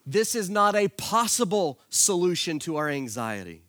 This 0.06 0.36
is 0.36 0.50
not 0.50 0.76
a 0.76 0.88
possible 0.90 1.80
solution 1.90 2.60
to 2.60 2.78
our 2.78 2.90
anxiety. 2.90 3.63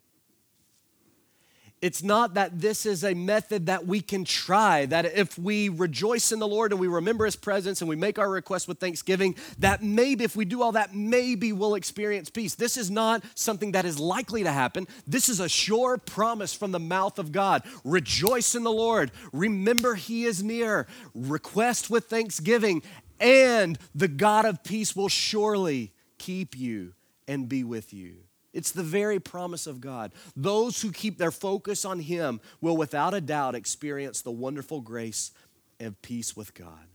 It's 1.84 2.02
not 2.02 2.32
that 2.32 2.62
this 2.62 2.86
is 2.86 3.04
a 3.04 3.12
method 3.12 3.66
that 3.66 3.86
we 3.86 4.00
can 4.00 4.24
try, 4.24 4.86
that 4.86 5.04
if 5.04 5.38
we 5.38 5.68
rejoice 5.68 6.32
in 6.32 6.38
the 6.38 6.48
Lord 6.48 6.72
and 6.72 6.80
we 6.80 6.86
remember 6.86 7.26
His 7.26 7.36
presence 7.36 7.82
and 7.82 7.90
we 7.90 7.94
make 7.94 8.18
our 8.18 8.30
request 8.30 8.66
with 8.66 8.78
thanksgiving, 8.78 9.36
that 9.58 9.82
maybe 9.82 10.24
if 10.24 10.34
we 10.34 10.46
do 10.46 10.62
all 10.62 10.72
that, 10.72 10.94
maybe 10.94 11.52
we'll 11.52 11.74
experience 11.74 12.30
peace. 12.30 12.54
This 12.54 12.78
is 12.78 12.90
not 12.90 13.22
something 13.34 13.72
that 13.72 13.84
is 13.84 14.00
likely 14.00 14.44
to 14.44 14.50
happen. 14.50 14.88
This 15.06 15.28
is 15.28 15.40
a 15.40 15.48
sure 15.50 15.98
promise 15.98 16.54
from 16.54 16.72
the 16.72 16.80
mouth 16.80 17.18
of 17.18 17.32
God. 17.32 17.62
Rejoice 17.84 18.54
in 18.54 18.64
the 18.64 18.72
Lord, 18.72 19.12
remember 19.34 19.94
He 19.94 20.24
is 20.24 20.42
near, 20.42 20.86
request 21.14 21.90
with 21.90 22.06
thanksgiving, 22.06 22.82
and 23.20 23.78
the 23.94 24.08
God 24.08 24.46
of 24.46 24.64
peace 24.64 24.96
will 24.96 25.10
surely 25.10 25.92
keep 26.16 26.56
you 26.56 26.94
and 27.28 27.46
be 27.46 27.62
with 27.62 27.92
you. 27.92 28.23
It's 28.54 28.70
the 28.70 28.84
very 28.84 29.18
promise 29.18 29.66
of 29.66 29.80
God. 29.80 30.12
Those 30.36 30.80
who 30.80 30.92
keep 30.92 31.18
their 31.18 31.32
focus 31.32 31.84
on 31.84 31.98
Him 31.98 32.40
will 32.60 32.76
without 32.76 33.12
a 33.12 33.20
doubt 33.20 33.56
experience 33.56 34.22
the 34.22 34.30
wonderful 34.30 34.80
grace 34.80 35.32
and 35.80 36.00
peace 36.00 36.36
with 36.36 36.54
God. 36.54 36.86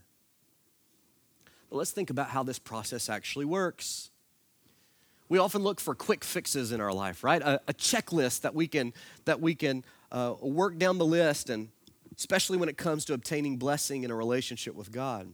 But 1.68 1.76
let's 1.76 1.92
think 1.92 2.10
about 2.10 2.30
how 2.30 2.42
this 2.42 2.58
process 2.58 3.08
actually 3.08 3.44
works. 3.44 4.10
We 5.28 5.38
often 5.38 5.62
look 5.62 5.78
for 5.78 5.94
quick 5.94 6.24
fixes 6.24 6.72
in 6.72 6.80
our 6.80 6.92
life, 6.92 7.22
right? 7.22 7.40
A, 7.42 7.60
a 7.68 7.74
checklist 7.74 8.40
that 8.40 8.54
we 8.54 8.66
can, 8.66 8.92
that 9.26 9.40
we 9.40 9.54
can 9.54 9.84
uh, 10.10 10.34
work 10.40 10.78
down 10.78 10.98
the 10.98 11.06
list, 11.06 11.50
and 11.50 11.68
especially 12.16 12.56
when 12.56 12.68
it 12.68 12.76
comes 12.76 13.04
to 13.04 13.12
obtaining 13.12 13.58
blessing 13.58 14.02
in 14.02 14.10
a 14.10 14.16
relationship 14.16 14.74
with 14.74 14.90
God. 14.90 15.28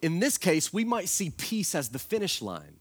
In 0.00 0.20
this 0.20 0.38
case, 0.38 0.72
we 0.72 0.84
might 0.84 1.08
see 1.08 1.30
peace 1.30 1.74
as 1.74 1.88
the 1.88 1.98
finish 1.98 2.40
line 2.40 2.77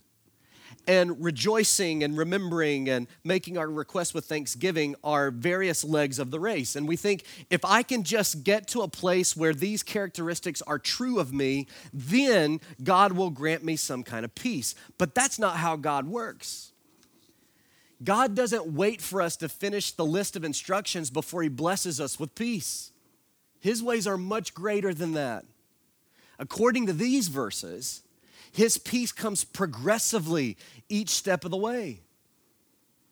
and 0.88 1.22
rejoicing 1.24 2.04
and 2.04 2.18
remembering 2.18 2.90
and 2.90 3.08
making 3.24 3.58
our 3.58 3.70
requests 3.70 4.14
with 4.14 4.26
thanksgiving 4.26 4.96
are 5.04 5.30
various 5.30 5.84
legs 5.84 6.18
of 6.18 6.32
the 6.32 6.40
race. 6.40 6.76
And 6.76 6.88
we 6.88 6.96
think 6.96 7.24
if 7.50 7.64
I 7.66 7.84
can 7.84 8.04
just 8.04 8.44
get 8.44 8.68
to 8.70 8.82
a 8.82 8.88
place 8.88 9.36
where 9.36 9.54
these 9.54 9.84
characteristics 9.84 10.62
are 10.62 10.80
true 10.80 11.20
of 11.20 11.34
me, 11.34 11.68
then 11.94 12.62
God 12.84 13.12
will 13.12 13.30
grant 13.30 13.64
me 13.64 13.76
some 13.76 14.04
kind 14.04 14.24
of 14.24 14.34
peace. 14.34 14.76
But 14.98 15.14
that's 15.14 15.38
not 15.38 15.58
how 15.58 15.76
God 15.76 16.08
works. 16.08 16.72
God 18.04 18.36
doesn't 18.36 18.68
wait 18.68 19.02
for 19.02 19.22
us 19.22 19.36
to 19.38 19.50
finish 19.50 19.92
the 19.92 20.06
list 20.06 20.36
of 20.36 20.44
instructions 20.44 21.10
before 21.10 21.44
He 21.44 21.50
blesses 21.50 22.00
us 22.00 22.20
with 22.20 22.36
peace. 22.36 22.92
His 23.60 23.82
ways 23.84 24.08
are 24.08 24.18
much 24.18 24.54
greater 24.54 24.94
than 24.94 25.14
that. 25.14 25.46
According 26.40 26.86
to 26.86 26.94
these 26.94 27.28
verses, 27.28 28.04
his 28.58 28.80
peace 28.80 29.12
comes 29.12 29.43
progressively 29.43 30.58
each 30.89 31.10
step 31.10 31.45
of 31.45 31.51
the 31.51 31.58
way. 31.58 32.01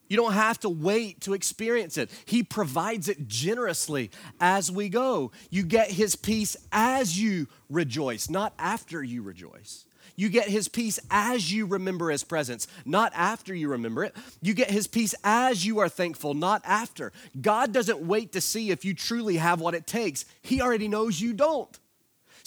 You 0.07 0.17
don't 0.17 0.33
have 0.33 0.59
to 0.61 0.69
wait 0.69 1.21
to 1.21 1.35
experience 1.35 1.99
it. 1.99 2.09
He 2.25 2.41
provides 2.41 3.09
it 3.09 3.27
generously 3.27 4.09
as 4.41 4.71
we 4.71 4.89
go. 4.89 5.31
You 5.51 5.61
get 5.61 5.91
His 5.91 6.15
peace 6.15 6.57
as 6.71 7.21
you 7.21 7.47
rejoice, 7.69 8.27
not 8.27 8.55
after 8.57 9.03
you 9.03 9.21
rejoice. 9.21 9.85
You 10.15 10.29
get 10.29 10.47
His 10.47 10.67
peace 10.67 10.99
as 11.11 11.53
you 11.53 11.67
remember 11.67 12.09
His 12.09 12.23
presence, 12.23 12.67
not 12.83 13.11
after 13.13 13.53
you 13.53 13.69
remember 13.69 14.03
it. 14.03 14.15
You 14.41 14.55
get 14.55 14.71
His 14.71 14.87
peace 14.87 15.13
as 15.23 15.63
you 15.63 15.77
are 15.77 15.89
thankful, 15.89 16.33
not 16.33 16.63
after. 16.65 17.11
God 17.39 17.71
doesn't 17.71 17.99
wait 17.99 18.31
to 18.31 18.41
see 18.41 18.71
if 18.71 18.83
you 18.83 18.95
truly 18.95 19.37
have 19.37 19.61
what 19.61 19.75
it 19.75 19.85
takes, 19.85 20.25
He 20.41 20.59
already 20.59 20.87
knows 20.87 21.21
you 21.21 21.33
don't. 21.33 21.77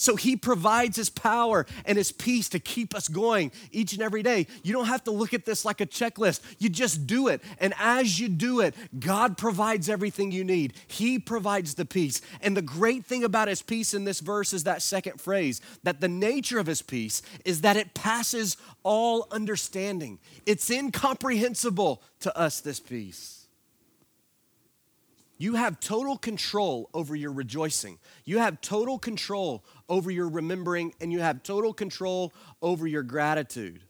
So 0.00 0.14
he 0.14 0.36
provides 0.36 0.96
his 0.96 1.10
power 1.10 1.66
and 1.84 1.98
his 1.98 2.12
peace 2.12 2.48
to 2.50 2.60
keep 2.60 2.94
us 2.94 3.08
going 3.08 3.50
each 3.72 3.94
and 3.94 4.00
every 4.00 4.22
day. 4.22 4.46
You 4.62 4.72
don't 4.72 4.86
have 4.86 5.02
to 5.04 5.10
look 5.10 5.34
at 5.34 5.44
this 5.44 5.64
like 5.64 5.80
a 5.80 5.86
checklist. 5.86 6.40
You 6.60 6.68
just 6.68 7.04
do 7.08 7.26
it. 7.26 7.42
And 7.58 7.74
as 7.80 8.20
you 8.20 8.28
do 8.28 8.60
it, 8.60 8.76
God 9.00 9.36
provides 9.36 9.88
everything 9.88 10.30
you 10.30 10.44
need. 10.44 10.74
He 10.86 11.18
provides 11.18 11.74
the 11.74 11.84
peace. 11.84 12.22
And 12.40 12.56
the 12.56 12.62
great 12.62 13.06
thing 13.06 13.24
about 13.24 13.48
his 13.48 13.60
peace 13.60 13.92
in 13.92 14.04
this 14.04 14.20
verse 14.20 14.52
is 14.52 14.62
that 14.64 14.82
second 14.82 15.20
phrase 15.20 15.60
that 15.82 16.00
the 16.00 16.06
nature 16.06 16.60
of 16.60 16.68
his 16.68 16.80
peace 16.80 17.20
is 17.44 17.62
that 17.62 17.76
it 17.76 17.92
passes 17.94 18.56
all 18.84 19.26
understanding. 19.32 20.20
It's 20.46 20.70
incomprehensible 20.70 22.04
to 22.20 22.38
us, 22.38 22.60
this 22.60 22.78
peace. 22.78 23.37
You 25.38 25.54
have 25.54 25.78
total 25.78 26.18
control 26.18 26.90
over 26.92 27.14
your 27.14 27.32
rejoicing. 27.32 27.98
You 28.24 28.38
have 28.38 28.60
total 28.60 28.98
control 28.98 29.64
over 29.88 30.10
your 30.10 30.28
remembering, 30.28 30.92
and 31.00 31.12
you 31.12 31.20
have 31.20 31.44
total 31.44 31.72
control 31.72 32.32
over 32.60 32.88
your 32.88 33.04
gratitude. 33.04 33.82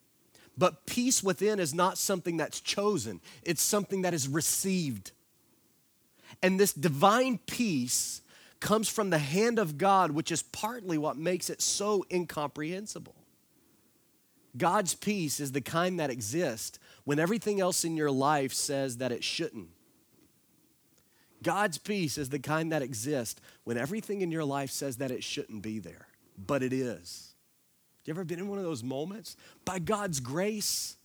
But 0.58 0.84
peace 0.84 1.22
within 1.22 1.58
is 1.58 1.72
not 1.72 1.96
something 1.96 2.36
that's 2.36 2.60
chosen, 2.60 3.20
it's 3.42 3.62
something 3.62 4.02
that 4.02 4.12
is 4.12 4.28
received. 4.28 5.12
And 6.42 6.60
this 6.60 6.74
divine 6.74 7.38
peace 7.46 8.20
comes 8.60 8.88
from 8.88 9.10
the 9.10 9.18
hand 9.18 9.58
of 9.58 9.78
God, 9.78 10.10
which 10.10 10.30
is 10.30 10.42
partly 10.42 10.98
what 10.98 11.16
makes 11.16 11.48
it 11.48 11.62
so 11.62 12.04
incomprehensible. 12.12 13.14
God's 14.56 14.94
peace 14.94 15.40
is 15.40 15.52
the 15.52 15.60
kind 15.60 16.00
that 16.00 16.10
exists 16.10 16.78
when 17.04 17.18
everything 17.18 17.60
else 17.60 17.84
in 17.84 17.96
your 17.96 18.10
life 18.10 18.52
says 18.52 18.98
that 18.98 19.12
it 19.12 19.24
shouldn't. 19.24 19.68
God's 21.42 21.78
peace 21.78 22.18
is 22.18 22.28
the 22.28 22.38
kind 22.38 22.72
that 22.72 22.82
exists 22.82 23.40
when 23.64 23.78
everything 23.78 24.20
in 24.20 24.30
your 24.30 24.44
life 24.44 24.70
says 24.70 24.96
that 24.98 25.10
it 25.10 25.24
shouldn't 25.24 25.62
be 25.62 25.78
there, 25.78 26.08
but 26.36 26.62
it 26.62 26.72
is. 26.72 27.34
You 28.04 28.12
ever 28.12 28.24
been 28.24 28.38
in 28.38 28.48
one 28.48 28.58
of 28.58 28.64
those 28.64 28.82
moments? 28.82 29.36
By 29.64 29.78
God's 29.78 30.20
grace, 30.20 30.96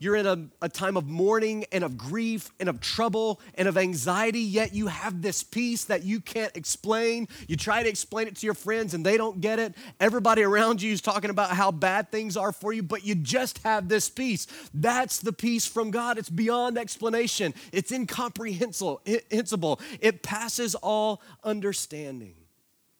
you're 0.00 0.16
in 0.16 0.26
a, 0.26 0.48
a 0.62 0.68
time 0.68 0.96
of 0.96 1.06
mourning 1.06 1.66
and 1.70 1.84
of 1.84 1.98
grief 1.98 2.50
and 2.58 2.70
of 2.70 2.80
trouble 2.80 3.38
and 3.54 3.68
of 3.68 3.76
anxiety, 3.76 4.40
yet 4.40 4.74
you 4.74 4.86
have 4.86 5.20
this 5.20 5.42
peace 5.42 5.84
that 5.84 6.04
you 6.04 6.20
can't 6.20 6.56
explain. 6.56 7.28
You 7.46 7.56
try 7.56 7.82
to 7.82 7.88
explain 7.88 8.26
it 8.26 8.36
to 8.36 8.46
your 8.46 8.54
friends 8.54 8.94
and 8.94 9.04
they 9.04 9.18
don't 9.18 9.42
get 9.42 9.58
it. 9.58 9.74
Everybody 10.00 10.42
around 10.42 10.80
you 10.80 10.90
is 10.90 11.02
talking 11.02 11.28
about 11.28 11.50
how 11.50 11.70
bad 11.70 12.10
things 12.10 12.38
are 12.38 12.50
for 12.50 12.72
you, 12.72 12.82
but 12.82 13.04
you 13.04 13.14
just 13.14 13.58
have 13.58 13.90
this 13.90 14.08
peace. 14.08 14.46
That's 14.72 15.18
the 15.20 15.34
peace 15.34 15.66
from 15.66 15.90
God. 15.90 16.16
It's 16.16 16.30
beyond 16.30 16.78
explanation, 16.78 17.52
it's 17.70 17.92
incomprehensible. 17.92 19.02
It 19.04 20.22
passes 20.22 20.74
all 20.76 21.20
understanding. 21.44 22.36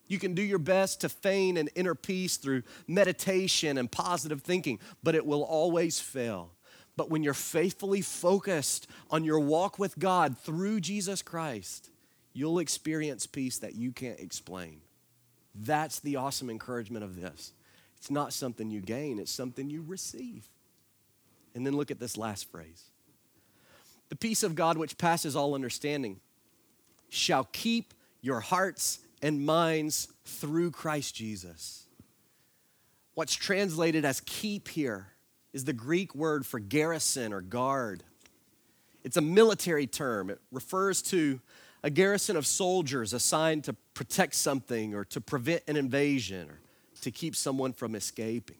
You 0.07 0.19
can 0.19 0.35
do 0.35 0.43
your 0.43 0.59
best 0.59 1.01
to 1.01 1.09
feign 1.09 1.57
an 1.57 1.69
inner 1.73 1.95
peace 1.95 2.37
through 2.37 2.61
meditation 2.85 3.79
and 3.79 3.89
positive 3.89 4.41
thinking, 4.43 4.77
but 5.01 5.15
it 5.15 5.25
will 5.25 5.41
always 5.41 5.99
fail. 5.99 6.51
But 6.97 7.09
when 7.09 7.23
you're 7.23 7.33
faithfully 7.33 8.01
focused 8.01 8.87
on 9.09 9.23
your 9.23 9.39
walk 9.39 9.79
with 9.79 9.97
God 9.97 10.37
through 10.37 10.81
Jesus 10.81 11.21
Christ, 11.21 11.89
you'll 12.33 12.59
experience 12.59 13.25
peace 13.25 13.57
that 13.59 13.75
you 13.75 13.91
can't 13.91 14.19
explain. 14.19 14.81
That's 15.55 15.99
the 15.99 16.17
awesome 16.17 16.49
encouragement 16.49 17.03
of 17.03 17.19
this. 17.19 17.53
It's 17.97 18.11
not 18.11 18.33
something 18.33 18.69
you 18.69 18.81
gain, 18.81 19.19
it's 19.19 19.31
something 19.31 19.69
you 19.69 19.83
receive. 19.87 20.47
And 21.53 21.65
then 21.65 21.75
look 21.75 21.91
at 21.91 21.99
this 21.99 22.17
last 22.17 22.49
phrase 22.51 22.85
The 24.09 24.15
peace 24.15 24.43
of 24.43 24.55
God, 24.55 24.77
which 24.77 24.97
passes 24.97 25.35
all 25.35 25.53
understanding, 25.53 26.19
shall 27.09 27.47
keep 27.51 27.93
your 28.21 28.39
hearts 28.39 28.99
and 29.21 29.45
minds 29.45 30.07
through 30.25 30.71
Christ 30.71 31.15
Jesus. 31.15 31.85
What's 33.13 33.35
translated 33.35 34.05
as 34.05 34.21
keep 34.21 34.67
here 34.69 35.10
is 35.53 35.65
the 35.65 35.73
Greek 35.73 36.15
word 36.15 36.45
for 36.45 36.59
garrison 36.59 37.33
or 37.33 37.41
guard. 37.41 38.03
It's 39.03 39.17
a 39.17 39.21
military 39.21 39.87
term. 39.87 40.29
It 40.29 40.39
refers 40.51 41.01
to 41.03 41.41
a 41.83 41.89
garrison 41.89 42.37
of 42.37 42.45
soldiers 42.45 43.13
assigned 43.13 43.63
to 43.65 43.73
protect 43.93 44.35
something 44.35 44.93
or 44.93 45.03
to 45.05 45.19
prevent 45.19 45.63
an 45.67 45.75
invasion 45.75 46.49
or 46.49 46.59
to 47.01 47.11
keep 47.11 47.35
someone 47.35 47.73
from 47.73 47.95
escaping. 47.95 48.57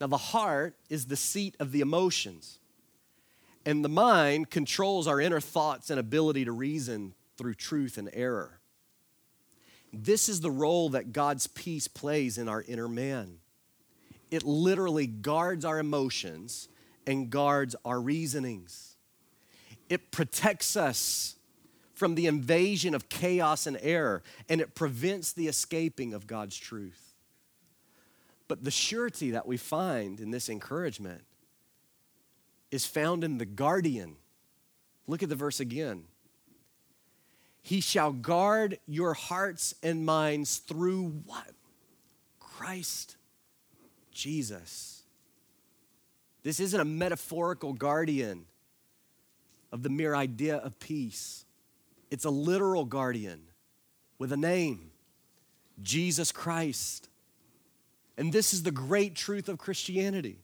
Now, 0.00 0.06
the 0.06 0.16
heart 0.16 0.76
is 0.88 1.06
the 1.06 1.16
seat 1.16 1.56
of 1.58 1.72
the 1.72 1.80
emotions, 1.80 2.58
and 3.64 3.84
the 3.84 3.88
mind 3.88 4.50
controls 4.50 5.08
our 5.08 5.20
inner 5.20 5.40
thoughts 5.40 5.90
and 5.90 5.98
ability 5.98 6.44
to 6.44 6.52
reason 6.52 7.14
through 7.36 7.54
truth 7.54 7.98
and 7.98 8.10
error. 8.12 8.60
This 9.92 10.28
is 10.28 10.40
the 10.40 10.50
role 10.50 10.90
that 10.90 11.12
God's 11.12 11.46
peace 11.46 11.88
plays 11.88 12.36
in 12.38 12.48
our 12.48 12.62
inner 12.62 12.88
man 12.88 13.38
it 14.30 14.44
literally 14.44 15.06
guards 15.06 15.64
our 15.64 15.78
emotions 15.78 16.68
and 17.06 17.30
guards 17.30 17.76
our 17.84 18.00
reasonings. 18.00 18.96
It 19.88 20.10
protects 20.10 20.76
us 20.76 21.36
from 21.94 22.14
the 22.14 22.26
invasion 22.26 22.94
of 22.94 23.08
chaos 23.08 23.66
and 23.66 23.78
error, 23.80 24.22
and 24.48 24.60
it 24.60 24.74
prevents 24.74 25.32
the 25.32 25.48
escaping 25.48 26.12
of 26.12 26.26
God's 26.26 26.56
truth. 26.56 27.14
But 28.48 28.64
the 28.64 28.70
surety 28.70 29.30
that 29.30 29.46
we 29.46 29.56
find 29.56 30.20
in 30.20 30.30
this 30.30 30.48
encouragement 30.48 31.22
is 32.70 32.84
found 32.84 33.24
in 33.24 33.38
the 33.38 33.46
guardian. 33.46 34.16
Look 35.06 35.22
at 35.22 35.28
the 35.28 35.36
verse 35.36 35.60
again. 35.60 36.04
He 37.62 37.80
shall 37.80 38.12
guard 38.12 38.78
your 38.86 39.14
hearts 39.14 39.74
and 39.82 40.04
minds 40.04 40.58
through 40.58 41.22
what? 41.24 41.50
Christ 42.38 43.15
Jesus. 44.16 45.02
This 46.42 46.58
isn't 46.58 46.80
a 46.80 46.84
metaphorical 46.84 47.74
guardian 47.74 48.46
of 49.70 49.82
the 49.82 49.90
mere 49.90 50.14
idea 50.14 50.56
of 50.56 50.78
peace, 50.80 51.44
it's 52.10 52.24
a 52.24 52.30
literal 52.30 52.84
guardian 52.84 53.42
with 54.18 54.32
a 54.32 54.36
name 54.36 54.90
Jesus 55.82 56.32
Christ. 56.32 57.08
And 58.16 58.32
this 58.32 58.54
is 58.54 58.62
the 58.62 58.70
great 58.70 59.14
truth 59.14 59.50
of 59.50 59.58
Christianity. 59.58 60.38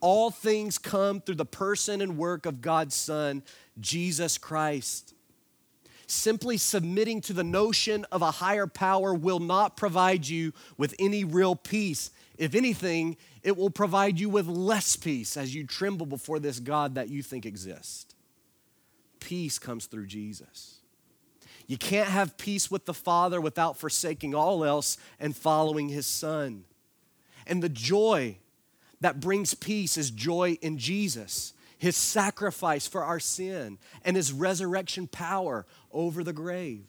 All 0.00 0.30
things 0.30 0.78
come 0.78 1.20
through 1.20 1.34
the 1.34 1.44
person 1.44 2.00
and 2.00 2.16
work 2.16 2.46
of 2.46 2.60
God's 2.60 2.94
Son, 2.94 3.42
Jesus 3.80 4.38
Christ. 4.38 5.15
Simply 6.06 6.56
submitting 6.56 7.20
to 7.22 7.32
the 7.32 7.44
notion 7.44 8.04
of 8.12 8.22
a 8.22 8.30
higher 8.30 8.66
power 8.66 9.12
will 9.12 9.40
not 9.40 9.76
provide 9.76 10.26
you 10.28 10.52
with 10.76 10.94
any 10.98 11.24
real 11.24 11.56
peace. 11.56 12.10
If 12.38 12.54
anything, 12.54 13.16
it 13.42 13.56
will 13.56 13.70
provide 13.70 14.20
you 14.20 14.28
with 14.28 14.46
less 14.46 14.94
peace 14.94 15.36
as 15.36 15.54
you 15.54 15.66
tremble 15.66 16.06
before 16.06 16.38
this 16.38 16.60
God 16.60 16.94
that 16.94 17.08
you 17.08 17.22
think 17.22 17.44
exists. 17.44 18.14
Peace 19.20 19.58
comes 19.58 19.86
through 19.86 20.06
Jesus. 20.06 20.76
You 21.66 21.76
can't 21.76 22.08
have 22.08 22.38
peace 22.38 22.70
with 22.70 22.84
the 22.84 22.94
Father 22.94 23.40
without 23.40 23.76
forsaking 23.76 24.34
all 24.34 24.64
else 24.64 24.98
and 25.18 25.34
following 25.34 25.88
His 25.88 26.06
Son. 26.06 26.64
And 27.46 27.62
the 27.62 27.68
joy 27.68 28.36
that 29.00 29.20
brings 29.20 29.54
peace 29.54 29.96
is 29.96 30.10
joy 30.10 30.58
in 30.62 30.78
Jesus, 30.78 31.52
His 31.78 31.96
sacrifice 31.96 32.86
for 32.86 33.04
our 33.04 33.20
sin, 33.20 33.78
and 34.04 34.16
His 34.16 34.32
resurrection 34.32 35.06
power 35.06 35.66
over 35.92 36.24
the 36.24 36.32
grave. 36.32 36.86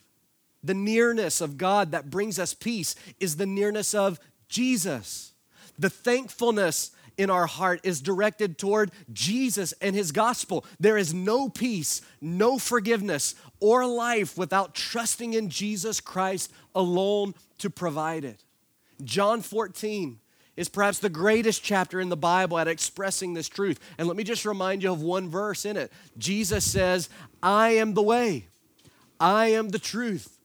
The 0.64 0.74
nearness 0.74 1.42
of 1.42 1.58
God 1.58 1.92
that 1.92 2.10
brings 2.10 2.40
us 2.40 2.54
peace 2.54 2.96
is 3.20 3.38
the 3.38 3.46
nearness 3.46 3.94
of 3.94 4.20
Jesus. 4.50 5.34
The 5.78 5.90
thankfulness 5.90 6.92
in 7.18 7.30
our 7.30 7.48
heart 7.48 7.82
is 7.84 8.02
directed 8.02 8.58
toward 8.58 8.92
Jesus 9.12 9.74
and 9.82 9.96
his 9.96 10.12
gospel. 10.12 10.66
There 10.80 10.98
is 10.98 11.14
no 11.14 11.50
peace, 11.50 12.02
no 12.22 12.58
forgiveness, 12.60 13.36
or 13.60 13.86
life 13.86 14.38
without 14.38 14.76
trusting 14.76 15.34
in 15.34 15.50
Jesus 15.50 16.00
Christ 16.00 16.52
alone 16.76 17.34
to 17.60 17.70
provide 17.70 18.24
it. 18.24 18.44
John 19.04 19.42
14 19.42 20.20
is 20.58 20.68
perhaps 20.68 21.00
the 21.00 21.10
greatest 21.10 21.64
chapter 21.64 22.02
in 22.02 22.10
the 22.10 22.18
Bible 22.18 22.58
at 22.58 22.68
expressing 22.68 23.34
this 23.34 23.48
truth. 23.48 23.80
And 23.98 24.08
let 24.08 24.18
me 24.18 24.24
just 24.24 24.44
remind 24.44 24.84
you 24.84 24.92
of 24.92 25.02
one 25.02 25.30
verse 25.30 25.64
in 25.64 25.78
it. 25.78 25.92
Jesus 26.18 26.70
says, 26.70 27.10
I 27.42 27.70
am 27.70 27.94
the 27.94 28.02
way, 28.02 28.48
I 29.20 29.48
am 29.48 29.70
the 29.70 29.80
truth, 29.80 30.38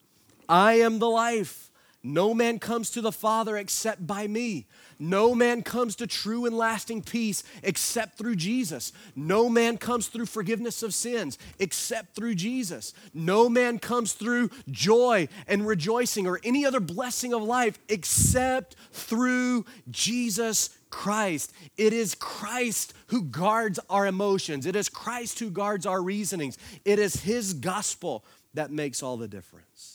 I 0.48 0.74
am 0.74 0.98
the 1.00 1.08
life. 1.08 1.70
No 2.04 2.34
man 2.34 2.58
comes 2.58 2.90
to 2.90 3.00
the 3.00 3.12
Father 3.12 3.56
except 3.56 4.06
by 4.06 4.26
me. 4.26 4.66
No 4.98 5.36
man 5.36 5.62
comes 5.62 5.94
to 5.96 6.06
true 6.06 6.46
and 6.46 6.56
lasting 6.56 7.02
peace 7.02 7.44
except 7.62 8.18
through 8.18 8.36
Jesus. 8.36 8.92
No 9.14 9.48
man 9.48 9.78
comes 9.78 10.08
through 10.08 10.26
forgiveness 10.26 10.82
of 10.82 10.94
sins 10.94 11.38
except 11.60 12.16
through 12.16 12.34
Jesus. 12.34 12.92
No 13.14 13.48
man 13.48 13.78
comes 13.78 14.14
through 14.14 14.50
joy 14.68 15.28
and 15.46 15.64
rejoicing 15.64 16.26
or 16.26 16.40
any 16.42 16.66
other 16.66 16.80
blessing 16.80 17.32
of 17.32 17.42
life 17.42 17.78
except 17.88 18.74
through 18.90 19.64
Jesus 19.88 20.70
Christ. 20.90 21.52
It 21.76 21.92
is 21.92 22.16
Christ 22.16 22.94
who 23.08 23.22
guards 23.22 23.78
our 23.88 24.06
emotions, 24.06 24.66
it 24.66 24.74
is 24.74 24.88
Christ 24.88 25.38
who 25.38 25.50
guards 25.50 25.86
our 25.86 26.02
reasonings. 26.02 26.58
It 26.84 26.98
is 26.98 27.22
His 27.22 27.54
gospel 27.54 28.24
that 28.54 28.72
makes 28.72 29.02
all 29.04 29.16
the 29.16 29.28
difference. 29.28 29.91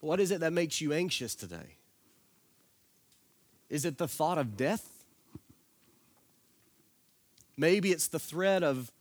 What 0.00 0.20
is 0.20 0.30
it 0.30 0.40
that 0.40 0.52
makes 0.52 0.80
you 0.80 0.92
anxious 0.92 1.34
today? 1.34 1.76
Is 3.68 3.84
it 3.84 3.98
the 3.98 4.08
thought 4.08 4.38
of 4.38 4.56
death? 4.56 4.88
Maybe 7.56 7.90
it's 7.90 8.06
the 8.06 8.20
threat 8.20 8.62
of 8.62 8.92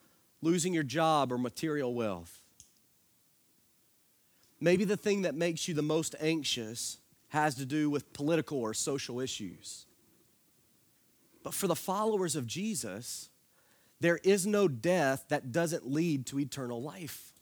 losing 0.42 0.74
your 0.74 0.84
job 0.84 1.32
or 1.32 1.38
material 1.38 1.94
wealth. 1.94 2.42
Maybe 4.60 4.84
the 4.84 4.98
thing 4.98 5.22
that 5.22 5.36
makes 5.36 5.68
you 5.68 5.74
the 5.74 5.84
most 5.84 6.16
anxious 6.20 6.98
has 7.30 7.56
to 7.56 7.66
do 7.66 7.90
with 7.90 8.14
political 8.14 8.60
or 8.60 8.74
social 8.74 9.20
issues. 9.20 9.86
But 11.44 11.54
for 11.54 11.68
the 11.68 11.76
followers 11.76 12.36
of 12.36 12.48
Jesus, 12.48 13.30
there 14.00 14.20
is 14.24 14.48
no 14.48 14.68
death 14.68 15.26
that 15.30 15.52
doesn't 15.52 15.90
lead 15.90 16.26
to 16.28 16.40
eternal 16.40 16.82
life. 16.82 17.34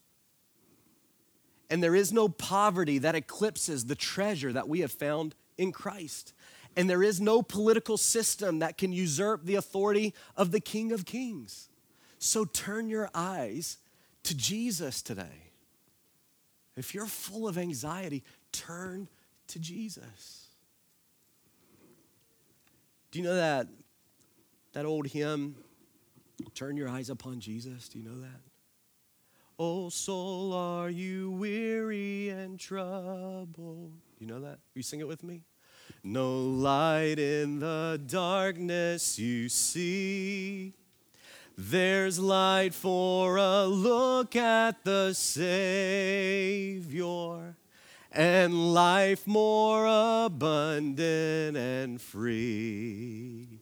And 1.70 1.82
there 1.82 1.96
is 1.96 2.14
no 2.14 2.30
poverty 2.30 3.00
that 3.00 3.16
eclipses 3.16 3.86
the 3.86 3.96
treasure 3.96 4.54
that 4.54 4.68
we 4.68 4.82
have 4.82 4.92
found 4.92 5.36
in 5.58 5.72
Christ. 5.72 6.34
And 6.76 6.90
there 6.90 7.04
is 7.04 7.22
no 7.22 7.42
political 7.42 7.98
system 7.98 8.60
that 8.60 8.78
can 8.78 8.92
usurp 8.92 9.46
the 9.46 9.56
authority 9.56 10.14
of 10.36 10.52
the 10.52 10.60
King 10.60 10.92
of 10.92 11.06
Kings. 11.06 11.70
So 12.20 12.46
turn 12.46 12.90
your 12.90 13.10
eyes 13.14 13.78
to 14.24 14.36
Jesus 14.36 15.02
today. 15.02 15.52
If 16.76 16.94
you're 16.94 17.06
full 17.06 17.48
of 17.48 17.58
anxiety, 17.58 18.24
turn 18.52 19.08
to 19.48 19.60
Jesus. 19.60 20.48
Do 23.12 23.20
you 23.20 23.26
know 23.26 23.36
that 23.36 23.68
that 24.74 24.86
old 24.86 25.08
hymn, 25.08 25.56
Turn 26.54 26.76
Your 26.76 26.90
Eyes 26.90 27.10
Upon 27.10 27.40
Jesus? 27.40 27.88
Do 27.88 27.98
you 27.98 28.04
know 28.04 28.20
that? 28.20 28.42
Oh, 29.58 29.88
soul, 29.88 30.52
are 30.52 30.90
you 30.90 31.32
weary 31.32 32.28
and 32.28 32.60
troubled? 32.60 33.94
You 34.20 34.28
know 34.28 34.42
that? 34.42 34.60
You 34.74 34.84
sing 34.84 35.00
it 35.00 35.08
with 35.08 35.24
me? 35.24 35.44
No 36.04 36.42
light 36.42 37.20
in 37.20 37.60
the 37.60 38.02
darkness 38.06 39.18
you 39.18 39.48
see. 39.48 40.74
There's 41.58 42.20
light 42.20 42.74
for 42.74 43.38
a 43.38 43.66
look 43.66 44.36
at 44.36 44.84
the 44.84 45.14
Savior 45.14 45.56
and 48.12 48.74
life 48.74 49.26
more 49.26 49.86
abundant 50.26 51.56
and 51.56 52.02
free. 52.02 53.62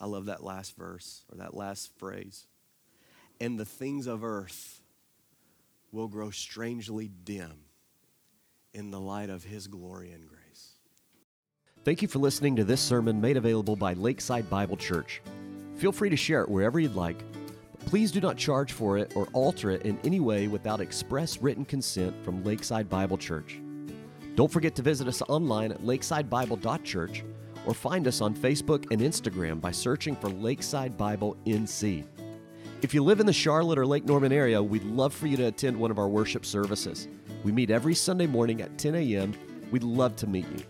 I 0.00 0.06
love 0.06 0.26
that 0.26 0.42
last 0.42 0.76
verse 0.76 1.24
or 1.30 1.38
that 1.38 1.54
last 1.54 1.96
phrase. 1.98 2.46
And 3.40 3.58
the 3.58 3.64
things 3.64 4.06
of 4.06 4.24
earth 4.24 4.80
will 5.92 6.08
grow 6.08 6.30
strangely 6.30 7.08
dim 7.08 7.52
in 8.72 8.90
the 8.90 9.00
light 9.00 9.30
of 9.30 9.44
his 9.44 9.66
glory 9.66 10.10
and 10.10 10.26
grace. 10.26 10.72
Thank 11.84 12.02
you 12.02 12.08
for 12.08 12.18
listening 12.18 12.56
to 12.56 12.64
this 12.64 12.80
sermon 12.80 13.20
made 13.20 13.36
available 13.36 13.76
by 13.76 13.92
Lakeside 13.92 14.48
Bible 14.50 14.76
Church. 14.76 15.20
Feel 15.76 15.92
free 15.92 16.10
to 16.10 16.16
share 16.16 16.42
it 16.42 16.48
wherever 16.48 16.80
you'd 16.80 16.96
like. 16.96 17.22
Please 17.86 18.10
do 18.10 18.20
not 18.20 18.36
charge 18.36 18.72
for 18.72 18.96
it 18.96 19.14
or 19.14 19.28
alter 19.32 19.70
it 19.70 19.82
in 19.82 19.98
any 20.02 20.18
way 20.18 20.48
without 20.48 20.80
express 20.80 21.42
written 21.42 21.64
consent 21.64 22.14
from 22.24 22.42
Lakeside 22.42 22.88
Bible 22.88 23.18
Church. 23.18 23.60
Don't 24.34 24.50
forget 24.50 24.74
to 24.76 24.82
visit 24.82 25.06
us 25.06 25.22
online 25.28 25.70
at 25.70 25.82
lakesidebible.church 25.82 27.22
or 27.66 27.74
find 27.74 28.06
us 28.06 28.20
on 28.20 28.34
Facebook 28.34 28.90
and 28.90 29.00
Instagram 29.00 29.60
by 29.60 29.70
searching 29.70 30.16
for 30.16 30.28
Lakeside 30.28 30.96
Bible 30.96 31.36
NC. 31.46 32.04
If 32.82 32.92
you 32.92 33.02
live 33.02 33.20
in 33.20 33.26
the 33.26 33.32
Charlotte 33.32 33.78
or 33.78 33.86
Lake 33.86 34.04
Norman 34.04 34.32
area, 34.32 34.62
we'd 34.62 34.84
love 34.84 35.14
for 35.14 35.26
you 35.26 35.36
to 35.38 35.46
attend 35.46 35.76
one 35.76 35.90
of 35.90 35.98
our 35.98 36.08
worship 36.08 36.44
services. 36.44 37.08
We 37.42 37.52
meet 37.52 37.70
every 37.70 37.94
Sunday 37.94 38.26
morning 38.26 38.60
at 38.60 38.76
10 38.76 38.94
a.m. 38.94 39.32
We'd 39.70 39.82
love 39.82 40.16
to 40.16 40.26
meet 40.26 40.46
you. 40.50 40.64